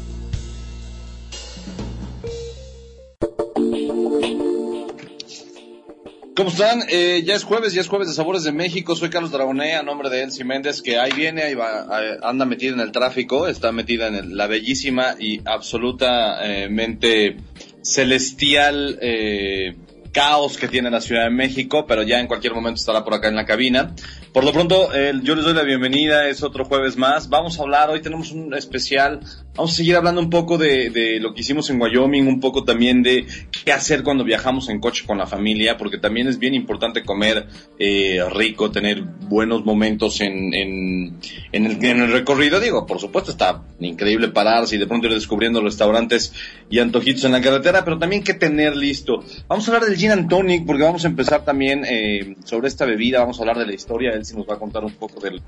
¿Cómo 6.35 6.49
están? 6.49 6.83
Eh, 6.89 7.23
ya 7.25 7.33
es 7.33 7.45
jueves, 7.45 7.73
ya 7.73 7.79
es 7.79 7.87
jueves 7.87 8.09
de 8.09 8.13
Sabores 8.13 8.43
de 8.43 8.51
México. 8.51 8.93
Soy 8.97 9.09
Carlos 9.09 9.31
Dragoné, 9.31 9.75
a 9.75 9.83
nombre 9.83 10.09
de 10.09 10.21
Elsie 10.21 10.43
Méndez, 10.43 10.81
que 10.81 10.99
ahí 10.99 11.13
viene, 11.13 11.43
ahí 11.43 11.53
va, 11.53 11.87
anda 12.23 12.43
metida 12.43 12.73
en 12.73 12.81
el 12.81 12.91
tráfico, 12.91 13.47
está 13.47 13.71
metida 13.71 14.07
en 14.07 14.35
la 14.35 14.45
bellísima 14.45 15.15
y 15.17 15.39
absolutamente 15.45 17.37
celestial 17.81 18.99
eh, 19.01 19.77
caos 20.15 20.57
que 20.57 20.69
tiene 20.69 20.89
la 20.89 21.01
Ciudad 21.01 21.25
de 21.25 21.29
México, 21.29 21.85
pero 21.85 22.01
ya 22.01 22.21
en 22.21 22.27
cualquier 22.27 22.53
momento 22.53 22.79
estará 22.79 23.03
por 23.03 23.13
acá 23.13 23.27
en 23.27 23.35
la 23.35 23.45
cabina. 23.45 23.93
Por 24.31 24.45
lo 24.45 24.53
pronto, 24.53 24.89
yo 25.23 25.35
les 25.35 25.43
doy 25.43 25.53
la 25.53 25.63
bienvenida, 25.63 26.29
es 26.29 26.41
otro 26.41 26.63
jueves 26.63 26.95
más. 26.95 27.27
Vamos 27.27 27.59
a 27.59 27.63
hablar, 27.63 27.89
hoy 27.89 28.01
tenemos 28.01 28.31
un 28.31 28.53
especial 28.53 29.19
Vamos 29.55 29.71
a 29.71 29.75
seguir 29.75 29.95
hablando 29.95 30.19
un 30.19 30.29
poco 30.29 30.57
de, 30.57 30.89
de, 30.89 31.17
lo 31.21 31.33
que 31.33 31.39
hicimos 31.39 31.69
en 31.69 31.81
Wyoming, 31.81 32.27
un 32.27 32.41
poco 32.41 32.65
también 32.65 33.01
de 33.03 33.25
qué 33.63 33.71
hacer 33.71 34.03
cuando 34.03 34.25
viajamos 34.25 34.67
en 34.67 34.81
coche 34.81 35.05
con 35.07 35.17
la 35.17 35.27
familia, 35.27 35.77
porque 35.77 35.97
también 35.97 36.27
es 36.27 36.39
bien 36.39 36.53
importante 36.53 37.03
comer 37.03 37.47
eh, 37.79 38.21
rico, 38.33 38.69
tener 38.69 39.01
buenos 39.01 39.63
momentos 39.63 40.19
en, 40.19 40.53
en, 40.53 41.19
en, 41.53 41.65
el, 41.65 41.85
en 41.85 42.01
el 42.01 42.11
recorrido. 42.11 42.59
Digo, 42.59 42.85
por 42.85 42.99
supuesto 42.99 43.31
está 43.31 43.63
increíble 43.79 44.27
pararse 44.27 44.75
y 44.75 44.77
de 44.77 44.87
pronto 44.87 45.07
ir 45.07 45.13
descubriendo 45.13 45.61
restaurantes 45.61 46.33
y 46.69 46.79
antojitos 46.79 47.23
en 47.23 47.31
la 47.31 47.39
carretera, 47.39 47.85
pero 47.85 47.97
también 47.97 48.25
que 48.25 48.33
tener 48.33 48.75
listo. 48.75 49.23
Vamos 49.47 49.65
a 49.69 49.71
hablar 49.71 49.89
del 49.89 49.97
gin 50.05 50.19
and 50.19 50.29
tonic, 50.29 50.65
porque 50.65 50.83
vamos 50.83 51.03
a 51.03 51.07
empezar 51.07 51.43
también 51.43 51.83
eh, 51.83 52.35
sobre 52.43 52.67
esta 52.67 52.85
bebida, 52.85 53.19
vamos 53.19 53.39
a 53.39 53.41
hablar 53.41 53.57
de 53.57 53.65
la 53.65 53.73
historia, 53.73 54.11
él 54.11 54.23
sí 54.23 54.35
nos 54.35 54.47
va 54.47 54.55
a 54.55 54.59
contar 54.59 54.83
un 54.83 54.93
poco 54.93 55.19
de, 55.19 55.41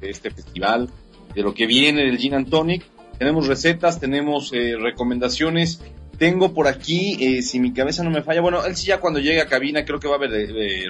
este 0.00 0.30
festival, 0.30 0.88
de 1.34 1.42
lo 1.42 1.52
que 1.52 1.66
viene 1.66 2.04
del 2.04 2.16
gin 2.16 2.34
and 2.34 2.48
tonic 2.48 2.84
tenemos 3.18 3.48
recetas, 3.48 3.98
tenemos 3.98 4.52
eh, 4.52 4.76
recomendaciones. 4.80 5.82
Tengo 6.18 6.54
por 6.54 6.68
aquí, 6.68 7.16
eh, 7.20 7.42
si 7.42 7.58
mi 7.58 7.72
cabeza 7.72 8.04
no 8.04 8.10
me 8.10 8.22
falla, 8.22 8.40
bueno, 8.40 8.64
él 8.64 8.76
sí 8.76 8.86
ya 8.86 9.00
cuando 9.00 9.18
llegue 9.18 9.40
a 9.40 9.46
cabina 9.46 9.84
creo 9.84 9.98
que 9.98 10.06
va 10.06 10.14
a 10.14 10.18
haber 10.18 10.30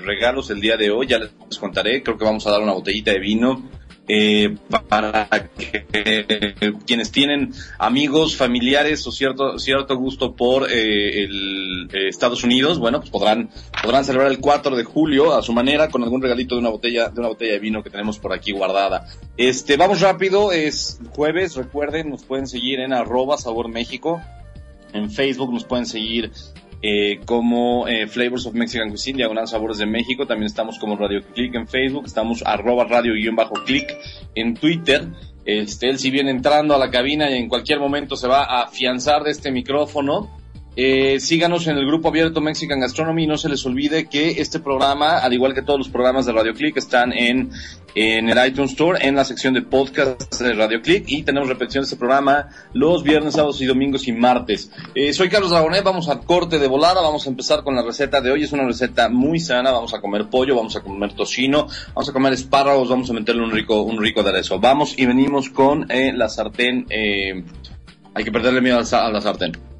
regalos 0.03 0.51
el 0.51 0.61
día 0.61 0.77
de 0.77 0.91
hoy, 0.91 1.07
ya 1.07 1.19
les 1.19 1.59
contaré, 1.59 2.03
creo 2.03 2.19
que 2.19 2.27
vamos 2.27 2.47
a 2.47 2.51
dar 2.51 2.61
una 2.61 2.73
botellita 2.73 3.13
de 3.13 3.19
vino 3.19 3.63
eh, 4.09 4.57
para 4.89 5.29
que 5.57 6.75
quienes 6.87 7.13
tienen 7.13 7.53
amigos, 7.79 8.37
familiares 8.37 9.07
o 9.07 9.13
cierto 9.13 9.59
cierto 9.59 9.97
gusto 9.97 10.35
por 10.35 10.71
eh, 10.71 11.25
el, 11.25 11.89
eh, 11.93 12.09
Estados 12.09 12.43
Unidos, 12.43 12.79
bueno, 12.79 13.01
pues 13.01 13.11
podrán 13.11 13.51
podrán 13.83 14.05
celebrar 14.05 14.31
el 14.31 14.41
4 14.41 14.77
de 14.77 14.85
julio 14.85 15.35
a 15.35 15.43
su 15.43 15.53
manera 15.53 15.89
con 15.89 16.03
algún 16.03 16.23
regalito 16.23 16.55
de 16.55 16.61
una 16.61 16.71
botella 16.71 17.11
de 17.11 17.21
una 17.21 17.29
botella 17.29 17.53
de 17.53 17.59
vino 17.59 17.83
que 17.83 17.91
tenemos 17.91 18.19
por 18.19 18.33
aquí 18.33 18.53
guardada. 18.53 19.07
Este, 19.37 19.77
vamos 19.77 20.01
rápido, 20.01 20.53
es 20.53 20.99
jueves, 21.11 21.55
recuerden, 21.55 22.11
nos 22.11 22.25
pueden 22.25 22.47
seguir 22.47 22.81
en 22.81 22.93
arroba 22.93 23.37
sabor. 23.37 23.69
En 24.93 25.11
Facebook 25.11 25.53
nos 25.53 25.65
pueden 25.65 25.85
seguir 25.85 26.31
eh, 26.81 27.21
como 27.25 27.89
eh, 27.89 28.07
Flavors 28.07 28.47
of 28.47 28.55
Mexican 28.55 28.89
Cuisine, 28.89 29.19
Diagonal 29.19 29.49
Sabores 29.49 29.79
de 29.79 29.87
México. 29.87 30.27
También 30.27 30.47
estamos 30.47 30.79
como 30.79 30.97
Radio 30.97 31.23
Click 31.35 31.55
en 31.55 31.67
Facebook, 31.67 32.07
estamos 32.07 32.43
arroba 32.45 32.85
radio-click 32.85 33.97
en 34.35 34.55
Twitter. 34.55 35.09
Este, 35.45 35.89
él 35.89 35.99
si 35.99 36.11
viene 36.11 36.31
entrando 36.31 36.75
a 36.75 36.79
la 36.79 36.91
cabina 36.91 37.31
y 37.31 37.35
en 37.35 37.49
cualquier 37.49 37.81
momento 37.81 38.17
se 38.17 38.29
va 38.29 38.45
a 38.45 38.65
afianzar 38.65 39.23
de 39.25 39.31
este 39.31 39.51
micrófono. 39.51 40.31
Eh, 40.81 41.19
síganos 41.19 41.67
en 41.67 41.77
el 41.77 41.85
grupo 41.85 42.07
abierto 42.07 42.41
Mexican 42.41 42.79
Gastronomy. 42.79 43.27
No 43.27 43.37
se 43.37 43.49
les 43.49 43.67
olvide 43.67 44.09
que 44.09 44.41
este 44.41 44.61
programa, 44.61 45.19
al 45.19 45.33
igual 45.33 45.53
que 45.53 45.63
todos 45.63 45.77
los 45.77 45.89
programas 45.89 46.25
de 46.25 46.31
Radio 46.31 46.55
Click, 46.55 46.77
están 46.77 47.13
en, 47.13 47.51
en 47.97 48.29
el 48.29 48.47
iTunes 48.47 48.71
Store, 48.71 49.05
en 49.05 49.17
la 49.17 49.25
sección 49.25 49.55
de 49.55 49.63
podcast 49.63 50.41
de 50.41 50.55
Radio 50.55 50.81
Click. 50.81 51.03
Y 51.09 51.25
tenemos 51.25 51.49
repetición 51.49 51.83
de 51.83 51.87
este 51.87 51.97
programa 51.97 52.51
los 52.75 53.03
viernes, 53.03 53.35
sábados 53.35 53.61
y 53.61 53.67
domingos 53.67 54.07
y 54.07 54.13
martes. 54.13 54.71
Eh, 54.95 55.13
soy 55.13 55.29
Carlos 55.29 55.51
Dragonet. 55.51 55.83
Vamos 55.83 56.09
a 56.09 56.21
corte 56.21 56.61
de 56.61 56.69
volada. 56.69 57.03
Vamos 57.03 57.27
a 57.27 57.31
empezar 57.31 57.65
con 57.65 57.75
la 57.75 57.83
receta 57.83 58.21
de 58.21 58.31
hoy. 58.31 58.45
Es 58.45 58.53
una 58.53 58.65
receta 58.65 59.09
muy 59.09 59.41
sana. 59.41 59.73
Vamos 59.73 59.95
a 59.95 60.01
comer 60.01 60.31
pollo, 60.31 60.55
vamos 60.55 60.77
a 60.77 60.81
comer 60.81 61.13
tocino, 61.13 61.67
vamos 61.89 62.09
a 62.09 62.13
comer 62.13 62.35
espárragos, 62.35 62.89
vamos 62.89 63.11
a 63.11 63.15
meterle 63.15 63.43
un 63.43 63.51
rico, 63.51 63.83
un 63.83 64.01
rico 64.01 64.21
aderezo. 64.21 64.61
Vamos 64.61 64.97
y 64.97 65.07
venimos 65.07 65.51
con 65.51 65.91
eh, 65.91 66.13
la 66.15 66.29
sartén. 66.29 66.87
Eh, 66.89 67.43
hay 68.15 68.23
que 68.23 68.31
perderle 68.31 68.61
miedo 68.61 68.79
a 68.79 69.11
la 69.11 69.21
sartén. 69.21 69.78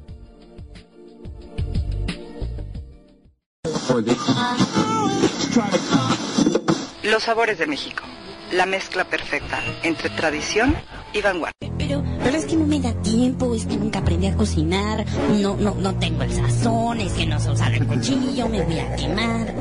Los 7.03 7.23
sabores 7.23 7.57
de 7.57 7.65
México, 7.65 8.03
la 8.51 8.67
mezcla 8.67 9.03
perfecta 9.03 9.63
entre 9.81 10.11
tradición 10.11 10.75
y 11.11 11.21
vanguardia. 11.21 11.71
Pero, 11.77 12.03
pero 12.23 12.37
es 12.37 12.45
que 12.45 12.55
no 12.55 12.67
me 12.67 12.79
da 12.79 12.93
tiempo, 13.01 13.55
es 13.55 13.65
que 13.65 13.77
nunca 13.77 13.99
aprendí 13.99 14.27
a 14.27 14.35
cocinar, 14.35 15.05
no, 15.41 15.57
no, 15.57 15.73
no 15.73 15.95
tengo 15.95 16.21
el 16.21 16.31
sazón, 16.31 16.99
es 16.99 17.13
que 17.13 17.25
no 17.25 17.39
sé 17.39 17.49
usar 17.49 17.73
el 17.73 17.87
cuchillo, 17.87 18.47
me 18.47 18.61
voy 18.61 18.79
a 18.79 18.95
quemar. 18.95 19.55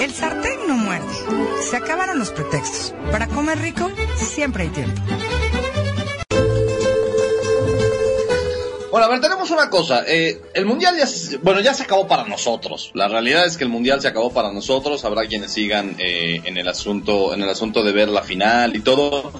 El 0.00 0.10
sartén 0.14 0.66
no 0.66 0.76
muerde. 0.76 1.06
Se 1.68 1.76
acabaron 1.76 2.18
los 2.18 2.30
pretextos. 2.30 2.94
Para 3.12 3.26
comer 3.26 3.58
rico, 3.58 3.90
siempre 4.16 4.62
hay 4.62 4.70
tiempo. 4.70 5.02
Bueno, 9.00 9.14
a 9.14 9.16
ver, 9.16 9.22
tenemos 9.22 9.50
una 9.50 9.70
cosa. 9.70 10.04
Eh, 10.06 10.42
el 10.52 10.66
mundial 10.66 10.94
ya, 10.94 11.06
se, 11.06 11.38
bueno, 11.38 11.60
ya 11.60 11.72
se 11.72 11.84
acabó 11.84 12.06
para 12.06 12.24
nosotros. 12.24 12.90
La 12.92 13.08
realidad 13.08 13.46
es 13.46 13.56
que 13.56 13.64
el 13.64 13.70
mundial 13.70 14.02
se 14.02 14.08
acabó 14.08 14.30
para 14.30 14.52
nosotros. 14.52 15.06
Habrá 15.06 15.26
quienes 15.26 15.54
sigan 15.54 15.96
eh, 15.98 16.42
en 16.44 16.58
el 16.58 16.68
asunto, 16.68 17.32
en 17.32 17.40
el 17.40 17.48
asunto 17.48 17.82
de 17.82 17.92
ver 17.92 18.10
la 18.10 18.22
final 18.22 18.76
y 18.76 18.80
todo. 18.80 19.32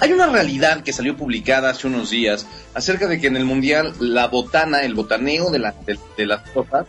Hay 0.00 0.12
una 0.12 0.26
realidad 0.26 0.82
que 0.82 0.92
salió 0.92 1.16
publicada 1.16 1.70
hace 1.70 1.86
unos 1.86 2.10
días 2.10 2.46
acerca 2.74 3.06
de 3.06 3.18
que 3.18 3.28
en 3.28 3.38
el 3.38 3.46
mundial 3.46 3.94
la 4.00 4.26
botana, 4.26 4.82
el 4.82 4.92
botaneo 4.92 5.48
de, 5.50 5.60
la, 5.60 5.74
de, 6.18 6.26
las 6.26 6.50
cosas, 6.50 6.84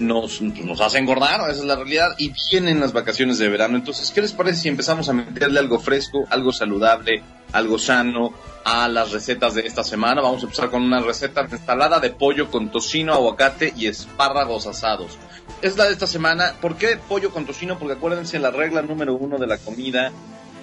nos, 0.00 0.40
nos 0.42 0.80
hace 0.80 0.98
engordar, 0.98 1.40
esa 1.50 1.60
es 1.60 1.64
la 1.64 1.76
realidad, 1.76 2.14
y 2.18 2.32
vienen 2.50 2.80
las 2.80 2.92
vacaciones 2.92 3.38
de 3.38 3.48
verano. 3.48 3.76
Entonces, 3.76 4.10
¿qué 4.10 4.20
les 4.20 4.32
parece 4.32 4.62
si 4.62 4.68
empezamos 4.68 5.08
a 5.08 5.12
meterle 5.12 5.60
algo 5.60 5.78
fresco, 5.78 6.26
algo 6.30 6.52
saludable, 6.52 7.22
algo 7.52 7.78
sano 7.78 8.32
a 8.64 8.88
las 8.88 9.12
recetas 9.12 9.54
de 9.54 9.66
esta 9.66 9.84
semana? 9.84 10.20
Vamos 10.20 10.42
a 10.42 10.46
empezar 10.46 10.70
con 10.70 10.82
una 10.82 11.00
receta 11.00 11.44
de 11.44 12.00
de 12.00 12.10
pollo 12.10 12.50
con 12.50 12.70
tocino, 12.70 13.12
aguacate 13.12 13.72
y 13.76 13.86
espárragos 13.86 14.66
asados. 14.66 15.18
Es 15.62 15.76
la 15.76 15.84
de 15.84 15.92
esta 15.92 16.06
semana. 16.06 16.54
¿Por 16.60 16.76
qué 16.76 16.98
pollo 17.08 17.30
con 17.30 17.44
tocino? 17.44 17.78
Porque 17.78 17.94
acuérdense 17.94 18.38
la 18.38 18.50
regla 18.50 18.82
número 18.82 19.14
uno 19.14 19.38
de 19.38 19.46
la 19.46 19.58
comida. 19.58 20.10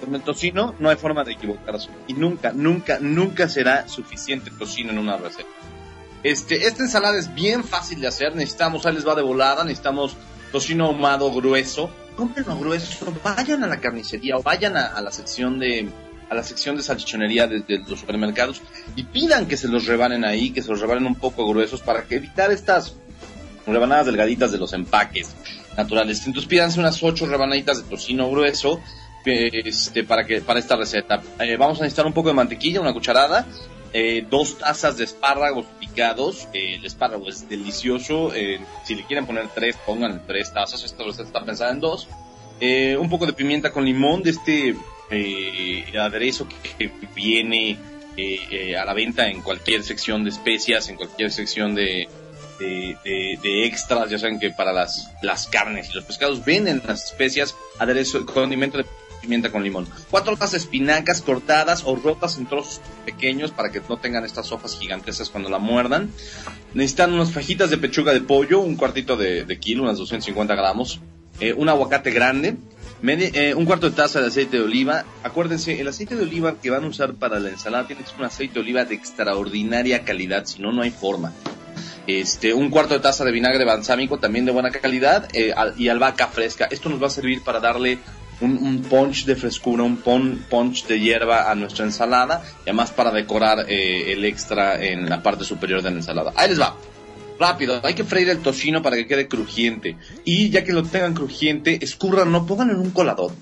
Con 0.00 0.14
el 0.14 0.22
tocino 0.22 0.74
no 0.78 0.90
hay 0.90 0.96
forma 0.96 1.24
de 1.24 1.32
equivocarse. 1.32 1.88
Y 2.06 2.14
nunca, 2.14 2.52
nunca, 2.52 2.98
nunca 3.00 3.48
será 3.48 3.88
suficiente 3.88 4.50
tocino 4.50 4.90
en 4.90 4.98
una 4.98 5.16
receta. 5.16 5.48
Este, 6.22 6.66
esta 6.66 6.82
ensalada 6.82 7.18
es 7.18 7.32
bien 7.34 7.64
fácil 7.64 8.00
de 8.00 8.08
hacer. 8.08 8.34
Necesitamos, 8.34 8.86
ahí 8.86 8.94
les 8.94 9.06
va 9.06 9.14
de 9.14 9.22
volada, 9.22 9.64
necesitamos 9.64 10.16
tocino 10.52 10.86
ahumado 10.86 11.32
grueso. 11.32 11.90
Cómprenlo 12.16 12.58
grueso, 12.58 13.12
vayan 13.22 13.62
a 13.62 13.68
la 13.68 13.80
carnicería 13.80 14.36
o 14.36 14.42
vayan 14.42 14.76
a, 14.76 15.00
la 15.00 15.12
sección 15.12 15.58
de 15.58 15.88
a 16.28 16.34
la 16.34 16.42
sección 16.42 16.76
de 16.76 16.82
salchichonería 16.82 17.46
de, 17.46 17.82
los 17.86 18.00
supermercados 18.00 18.60
y 18.96 19.04
pidan 19.04 19.46
que 19.46 19.56
se 19.56 19.68
los 19.68 19.86
rebanen 19.86 20.24
ahí, 20.24 20.50
que 20.50 20.60
se 20.60 20.68
los 20.68 20.80
rebanen 20.80 21.06
un 21.06 21.14
poco 21.14 21.48
gruesos 21.48 21.80
para 21.80 22.04
que 22.04 22.16
evitar 22.16 22.50
estas 22.50 22.96
rebanadas 23.66 24.06
delgaditas 24.06 24.52
de 24.52 24.58
los 24.58 24.72
empaques 24.72 25.34
naturales. 25.76 26.26
Entonces 26.26 26.48
pídanse 26.48 26.80
unas 26.80 27.02
ocho 27.02 27.24
rebanaditas 27.26 27.78
de 27.78 27.88
tocino 27.88 28.28
grueso 28.30 28.80
este, 29.24 30.04
para 30.04 30.24
que 30.24 30.40
para 30.40 30.58
esta 30.58 30.76
receta. 30.76 31.20
Eh, 31.40 31.56
vamos 31.56 31.78
a 31.78 31.82
necesitar 31.82 32.06
un 32.06 32.12
poco 32.12 32.28
de 32.28 32.34
mantequilla, 32.34 32.80
una 32.80 32.92
cucharada, 32.92 33.46
eh, 33.92 34.26
dos 34.28 34.58
tazas 34.58 34.96
de 34.96 35.04
espárragos 35.04 35.66
picados. 35.78 36.48
Eh, 36.52 36.76
el 36.76 36.84
espárrago 36.84 37.28
es 37.28 37.48
delicioso. 37.48 38.34
Eh, 38.34 38.60
si 38.84 38.94
le 38.94 39.04
quieren 39.04 39.26
poner 39.26 39.48
tres, 39.54 39.76
pongan 39.86 40.26
tres 40.26 40.52
tazas. 40.52 40.82
Receta 40.82 41.22
está 41.22 41.44
pensada 41.44 41.70
en 41.72 41.80
dos. 41.80 42.08
un 42.60 43.08
poco 43.08 43.26
de 43.26 43.32
pimienta 43.32 43.72
con 43.72 43.84
limón 43.84 44.22
de 44.22 44.30
este 44.30 44.76
aderezo 45.98 46.46
que, 46.78 46.90
viene 47.14 47.78
a 48.78 48.84
la 48.84 48.94
venta 48.94 49.28
en 49.28 49.42
cualquier 49.42 49.82
sección 49.82 50.24
de 50.24 50.30
especias, 50.30 50.88
en 50.88 50.96
cualquier 50.96 51.30
sección 51.30 51.74
de, 51.74 52.08
de, 52.58 53.64
extras, 53.64 54.10
ya 54.10 54.18
saben 54.18 54.40
que 54.40 54.50
para 54.50 54.72
las, 54.72 55.10
las 55.22 55.46
carnes 55.46 55.90
y 55.90 55.94
los 55.94 56.04
pescados 56.04 56.44
venden 56.44 56.82
las 56.86 57.04
especias, 57.06 57.54
aderezo, 57.78 58.26
condimento 58.26 58.78
de 58.78 58.86
pimienta 59.20 59.50
con 59.50 59.62
limón. 59.62 59.86
Cuatro 60.10 60.34
hojas 60.34 60.52
de 60.52 60.58
espinacas 60.58 61.22
cortadas 61.22 61.82
o 61.84 61.96
rotas 61.96 62.38
en 62.38 62.46
trozos 62.46 62.80
pequeños 63.04 63.50
para 63.50 63.70
que 63.70 63.80
no 63.88 63.96
tengan 63.98 64.24
estas 64.24 64.52
hojas 64.52 64.78
gigantescas 64.78 65.30
cuando 65.30 65.48
la 65.48 65.58
muerdan. 65.58 66.10
Necesitan 66.74 67.12
unas 67.12 67.32
fajitas 67.32 67.70
de 67.70 67.78
pechuga 67.78 68.12
de 68.12 68.20
pollo, 68.20 68.60
un 68.60 68.76
cuartito 68.76 69.16
de, 69.16 69.58
kilo, 69.60 69.82
unas 69.82 69.98
250 69.98 70.54
gramos. 70.54 71.00
Eh, 71.40 71.52
un 71.52 71.68
aguacate 71.68 72.10
grande, 72.10 72.56
eh, 73.06 73.54
un 73.54 73.64
cuarto 73.64 73.88
de 73.88 73.94
taza 73.94 74.20
de 74.20 74.26
aceite 74.26 74.56
de 74.56 74.64
oliva. 74.64 75.04
Acuérdense, 75.22 75.80
el 75.80 75.86
aceite 75.86 76.16
de 76.16 76.24
oliva 76.24 76.56
que 76.60 76.70
van 76.70 76.84
a 76.84 76.88
usar 76.88 77.14
para 77.14 77.38
la 77.38 77.50
ensalada 77.50 77.86
tiene 77.86 78.02
que 78.02 78.08
ser 78.08 78.18
un 78.18 78.24
aceite 78.24 78.54
de 78.54 78.60
oliva 78.60 78.84
de 78.84 78.94
extraordinaria 78.96 80.04
calidad, 80.04 80.46
si 80.46 80.60
no, 80.60 80.72
no 80.72 80.82
hay 80.82 80.90
forma. 80.90 81.32
Este, 82.08 82.54
un 82.54 82.70
cuarto 82.70 82.94
de 82.94 83.00
taza 83.00 83.22
de 83.24 83.32
vinagre 83.32 83.64
balsámico 83.66 84.18
también 84.18 84.46
de 84.46 84.50
buena 84.50 84.70
calidad 84.70 85.28
eh, 85.34 85.54
y 85.76 85.88
albahaca 85.88 86.28
fresca. 86.28 86.66
Esto 86.70 86.88
nos 86.88 87.02
va 87.02 87.08
a 87.08 87.10
servir 87.10 87.44
para 87.44 87.60
darle 87.60 87.98
un, 88.40 88.82
punch 88.88 89.24
de 89.24 89.36
frescura, 89.36 89.82
un 89.82 89.96
punch 89.96 90.86
de 90.86 91.00
hierba 91.00 91.50
a 91.50 91.54
nuestra 91.54 91.84
ensalada 91.84 92.42
y 92.60 92.70
además 92.70 92.92
para 92.92 93.10
decorar 93.10 93.66
eh, 93.68 94.12
el 94.12 94.24
extra 94.24 94.82
en 94.82 95.08
la 95.08 95.22
parte 95.22 95.44
superior 95.44 95.82
de 95.82 95.90
la 95.90 95.96
ensalada. 95.96 96.32
Ahí 96.36 96.50
les 96.50 96.60
va. 96.60 96.76
Rápido, 97.38 97.80
hay 97.84 97.94
que 97.94 98.02
freír 98.02 98.28
el 98.30 98.38
tocino 98.38 98.82
para 98.82 98.96
que 98.96 99.06
quede 99.06 99.28
crujiente. 99.28 99.96
Y 100.24 100.50
ya 100.50 100.64
que 100.64 100.72
lo 100.72 100.82
tengan 100.82 101.14
crujiente, 101.14 101.78
escurran, 101.84 102.32
no 102.32 102.46
pongan 102.46 102.70
en 102.70 102.78
un 102.78 102.90
colador. 102.90 103.32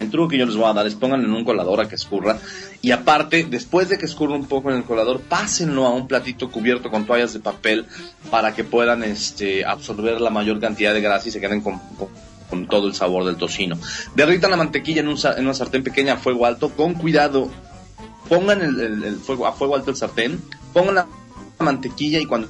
El 0.00 0.10
truco 0.10 0.30
que 0.30 0.38
yo 0.38 0.46
les 0.46 0.56
voy 0.56 0.68
a 0.68 0.72
dar 0.72 0.88
es 0.88 0.96
pongan 0.96 1.22
en 1.22 1.32
un 1.32 1.44
colador 1.44 1.80
a 1.80 1.88
que 1.88 1.94
escurra. 1.94 2.38
Y 2.80 2.90
aparte, 2.90 3.46
después 3.48 3.88
de 3.88 3.98
que 3.98 4.06
escurra 4.06 4.34
un 4.34 4.46
poco 4.46 4.70
en 4.70 4.78
el 4.78 4.82
colador, 4.82 5.20
pásenlo 5.20 5.86
a 5.86 5.90
un 5.94 6.08
platito 6.08 6.50
cubierto 6.50 6.90
con 6.90 7.06
toallas 7.06 7.32
de 7.32 7.38
papel 7.38 7.86
para 8.28 8.52
que 8.52 8.64
puedan 8.64 9.04
este, 9.04 9.64
absorber 9.64 10.20
la 10.20 10.30
mayor 10.30 10.58
cantidad 10.58 10.92
de 10.92 11.00
grasa 11.00 11.28
y 11.28 11.30
se 11.30 11.40
queden 11.40 11.60
con 11.60 11.78
con 11.78 12.08
todo 12.68 12.86
el 12.86 12.94
sabor 12.94 13.24
del 13.24 13.36
tocino. 13.36 13.78
Derritan 14.14 14.50
la 14.50 14.56
mantequilla 14.56 15.00
en, 15.00 15.08
una 15.08 15.54
sartén 15.54 15.82
pequeña 15.82 16.14
a 16.14 16.16
fuego 16.16 16.46
alto, 16.46 16.70
con 16.70 16.94
cuidado. 16.94 17.50
Pongan 18.28 18.62
el, 18.62 19.16
fuego 19.16 19.46
a 19.46 19.52
fuego 19.52 19.74
alto 19.74 19.90
el 19.90 19.96
sartén, 19.96 20.40
pongan 20.72 20.94
la 20.94 21.06
mantequilla 21.58 22.18
y 22.18 22.26
cuando 22.26 22.48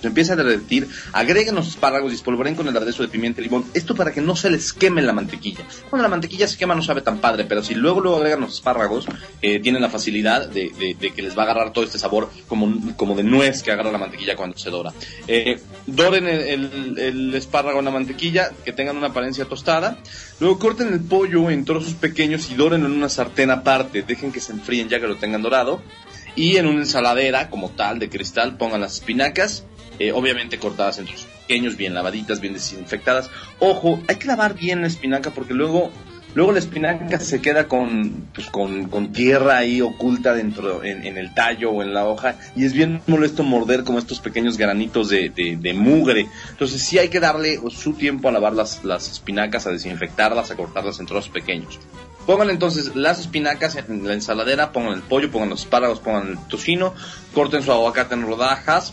se 0.00 0.06
empieza 0.06 0.34
a 0.34 0.36
derretir, 0.36 0.88
agreguen 1.12 1.54
los 1.54 1.68
espárragos 1.68 2.12
y 2.12 2.14
espolvoren 2.14 2.54
con 2.54 2.68
el 2.68 2.76
aderezo 2.76 3.02
de 3.02 3.08
pimienta 3.08 3.40
y 3.40 3.44
limón. 3.44 3.64
Esto 3.74 3.94
para 3.94 4.12
que 4.12 4.20
no 4.20 4.36
se 4.36 4.50
les 4.50 4.72
queme 4.72 5.02
la 5.02 5.12
mantequilla. 5.12 5.64
Cuando 5.90 6.02
la 6.02 6.08
mantequilla 6.08 6.46
se 6.46 6.56
quema 6.56 6.74
no 6.74 6.82
sabe 6.82 7.02
tan 7.02 7.18
padre, 7.18 7.44
pero 7.44 7.62
si 7.62 7.74
luego 7.74 8.00
luego 8.00 8.18
agregan 8.18 8.40
los 8.40 8.54
espárragos, 8.54 9.06
eh, 9.42 9.60
tienen 9.60 9.82
la 9.82 9.90
facilidad 9.90 10.48
de, 10.48 10.96
que 11.14 11.22
les 11.22 11.36
va 11.36 11.42
a 11.42 11.44
agarrar 11.46 11.72
todo 11.72 11.84
este 11.84 11.98
sabor 11.98 12.30
como, 12.46 12.96
como 12.96 13.16
de 13.16 13.24
nuez 13.24 13.62
que 13.62 13.72
agarra 13.72 13.90
la 13.90 13.98
mantequilla 13.98 14.36
cuando 14.36 14.56
se 14.58 14.70
dora. 14.70 14.92
Eh, 15.26 15.60
doren 15.86 16.28
el, 16.28 17.34
espárrago 17.34 17.78
en 17.80 17.84
la 17.84 17.90
mantequilla, 17.90 18.52
que 18.64 18.72
tengan 18.72 18.96
una 18.96 19.08
apariencia 19.08 19.44
tostada. 19.46 19.98
Luego 20.40 20.58
corten 20.58 20.92
el 20.92 21.00
pollo 21.00 21.50
en 21.50 21.64
trozos 21.64 21.94
pequeños 21.94 22.50
y 22.50 22.54
doren 22.54 22.84
en 22.84 22.92
una 22.92 23.08
sartén 23.08 23.50
aparte. 23.50 24.02
Dejen 24.02 24.32
que 24.32 24.40
se 24.40 24.52
enfríen 24.52 24.88
ya 24.88 25.00
que 25.00 25.06
lo 25.06 25.16
tengan 25.16 25.42
dorado. 25.42 25.82
Y 26.36 26.56
en 26.56 26.66
una 26.66 26.80
ensaladera 26.80 27.50
como 27.50 27.70
tal 27.70 27.98
de 27.98 28.08
cristal 28.08 28.56
pongan 28.56 28.80
las 28.80 28.94
espinacas 28.94 29.64
eh, 29.98 30.12
obviamente 30.12 30.58
cortadas 30.58 30.98
en 30.98 31.06
trozos 31.06 31.26
pequeños, 31.26 31.76
bien 31.76 31.94
lavaditas, 31.94 32.40
bien 32.40 32.54
desinfectadas. 32.54 33.30
Ojo, 33.58 34.00
hay 34.06 34.16
que 34.16 34.26
lavar 34.26 34.54
bien 34.54 34.82
la 34.82 34.86
espinaca 34.86 35.30
porque 35.30 35.54
luego, 35.54 35.90
luego 36.34 36.52
la 36.52 36.58
espinaca 36.58 37.18
se 37.18 37.40
queda 37.40 37.66
con, 37.66 38.28
pues, 38.34 38.48
con, 38.48 39.12
tierra 39.12 39.58
ahí 39.58 39.80
oculta 39.80 40.34
dentro, 40.34 40.84
en, 40.84 41.04
el 41.16 41.34
tallo 41.34 41.70
o 41.70 41.82
en 41.82 41.94
la 41.94 42.06
hoja 42.06 42.36
y 42.54 42.64
es 42.64 42.72
bien 42.72 43.00
molesto 43.06 43.42
morder 43.42 43.82
como 43.82 43.98
estos 43.98 44.20
pequeños 44.20 44.56
granitos 44.56 45.08
de, 45.08 45.30
de, 45.30 45.74
mugre. 45.74 46.28
Entonces 46.50 46.82
sí 46.82 46.98
hay 46.98 47.08
que 47.08 47.20
darle 47.20 47.58
su 47.70 47.94
tiempo 47.94 48.28
a 48.28 48.32
lavar 48.32 48.52
las, 48.52 48.84
las 48.84 49.10
espinacas, 49.10 49.66
a 49.66 49.72
desinfectarlas, 49.72 50.50
a 50.50 50.56
cortarlas 50.56 51.00
en 51.00 51.06
trozos 51.06 51.30
pequeños. 51.30 51.78
Pongan 52.28 52.50
entonces 52.50 52.94
las 52.94 53.20
espinacas 53.20 53.76
en 53.76 54.06
la 54.06 54.12
ensaladera, 54.12 54.70
pongan 54.70 54.92
el 54.92 55.00
pollo, 55.00 55.30
pongan 55.30 55.48
los 55.48 55.60
espárragos, 55.60 55.98
pongan 56.00 56.28
el 56.28 56.38
tocino, 56.48 56.92
corten 57.32 57.62
su 57.62 57.72
aguacate 57.72 58.16
en 58.16 58.26
rodajas, 58.26 58.92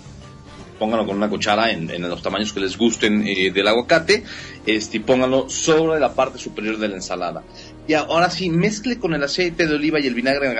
pónganlo 0.77 1.05
con 1.05 1.17
una 1.17 1.29
cuchara 1.29 1.71
en, 1.71 2.01
los 2.01 2.21
tamaños 2.21 2.53
que 2.53 2.59
les 2.59 2.77
gusten 2.77 3.25
eh, 3.27 3.51
del 3.51 3.67
aguacate, 3.67 4.23
este, 4.65 4.97
y 4.97 4.99
pónganlo 4.99 5.49
sobre 5.49 5.99
la 5.99 6.13
parte 6.13 6.37
superior 6.37 6.77
de 6.77 6.87
la 6.89 6.95
ensalada. 6.95 7.43
Y 7.87 7.93
ahora 7.93 8.29
sí, 8.29 8.49
mezcle 8.49 8.97
con 8.97 9.13
el 9.13 9.23
aceite 9.23 9.67
de 9.67 9.75
oliva 9.75 9.99
y 9.99 10.07
el 10.07 10.15
vinagre 10.15 10.55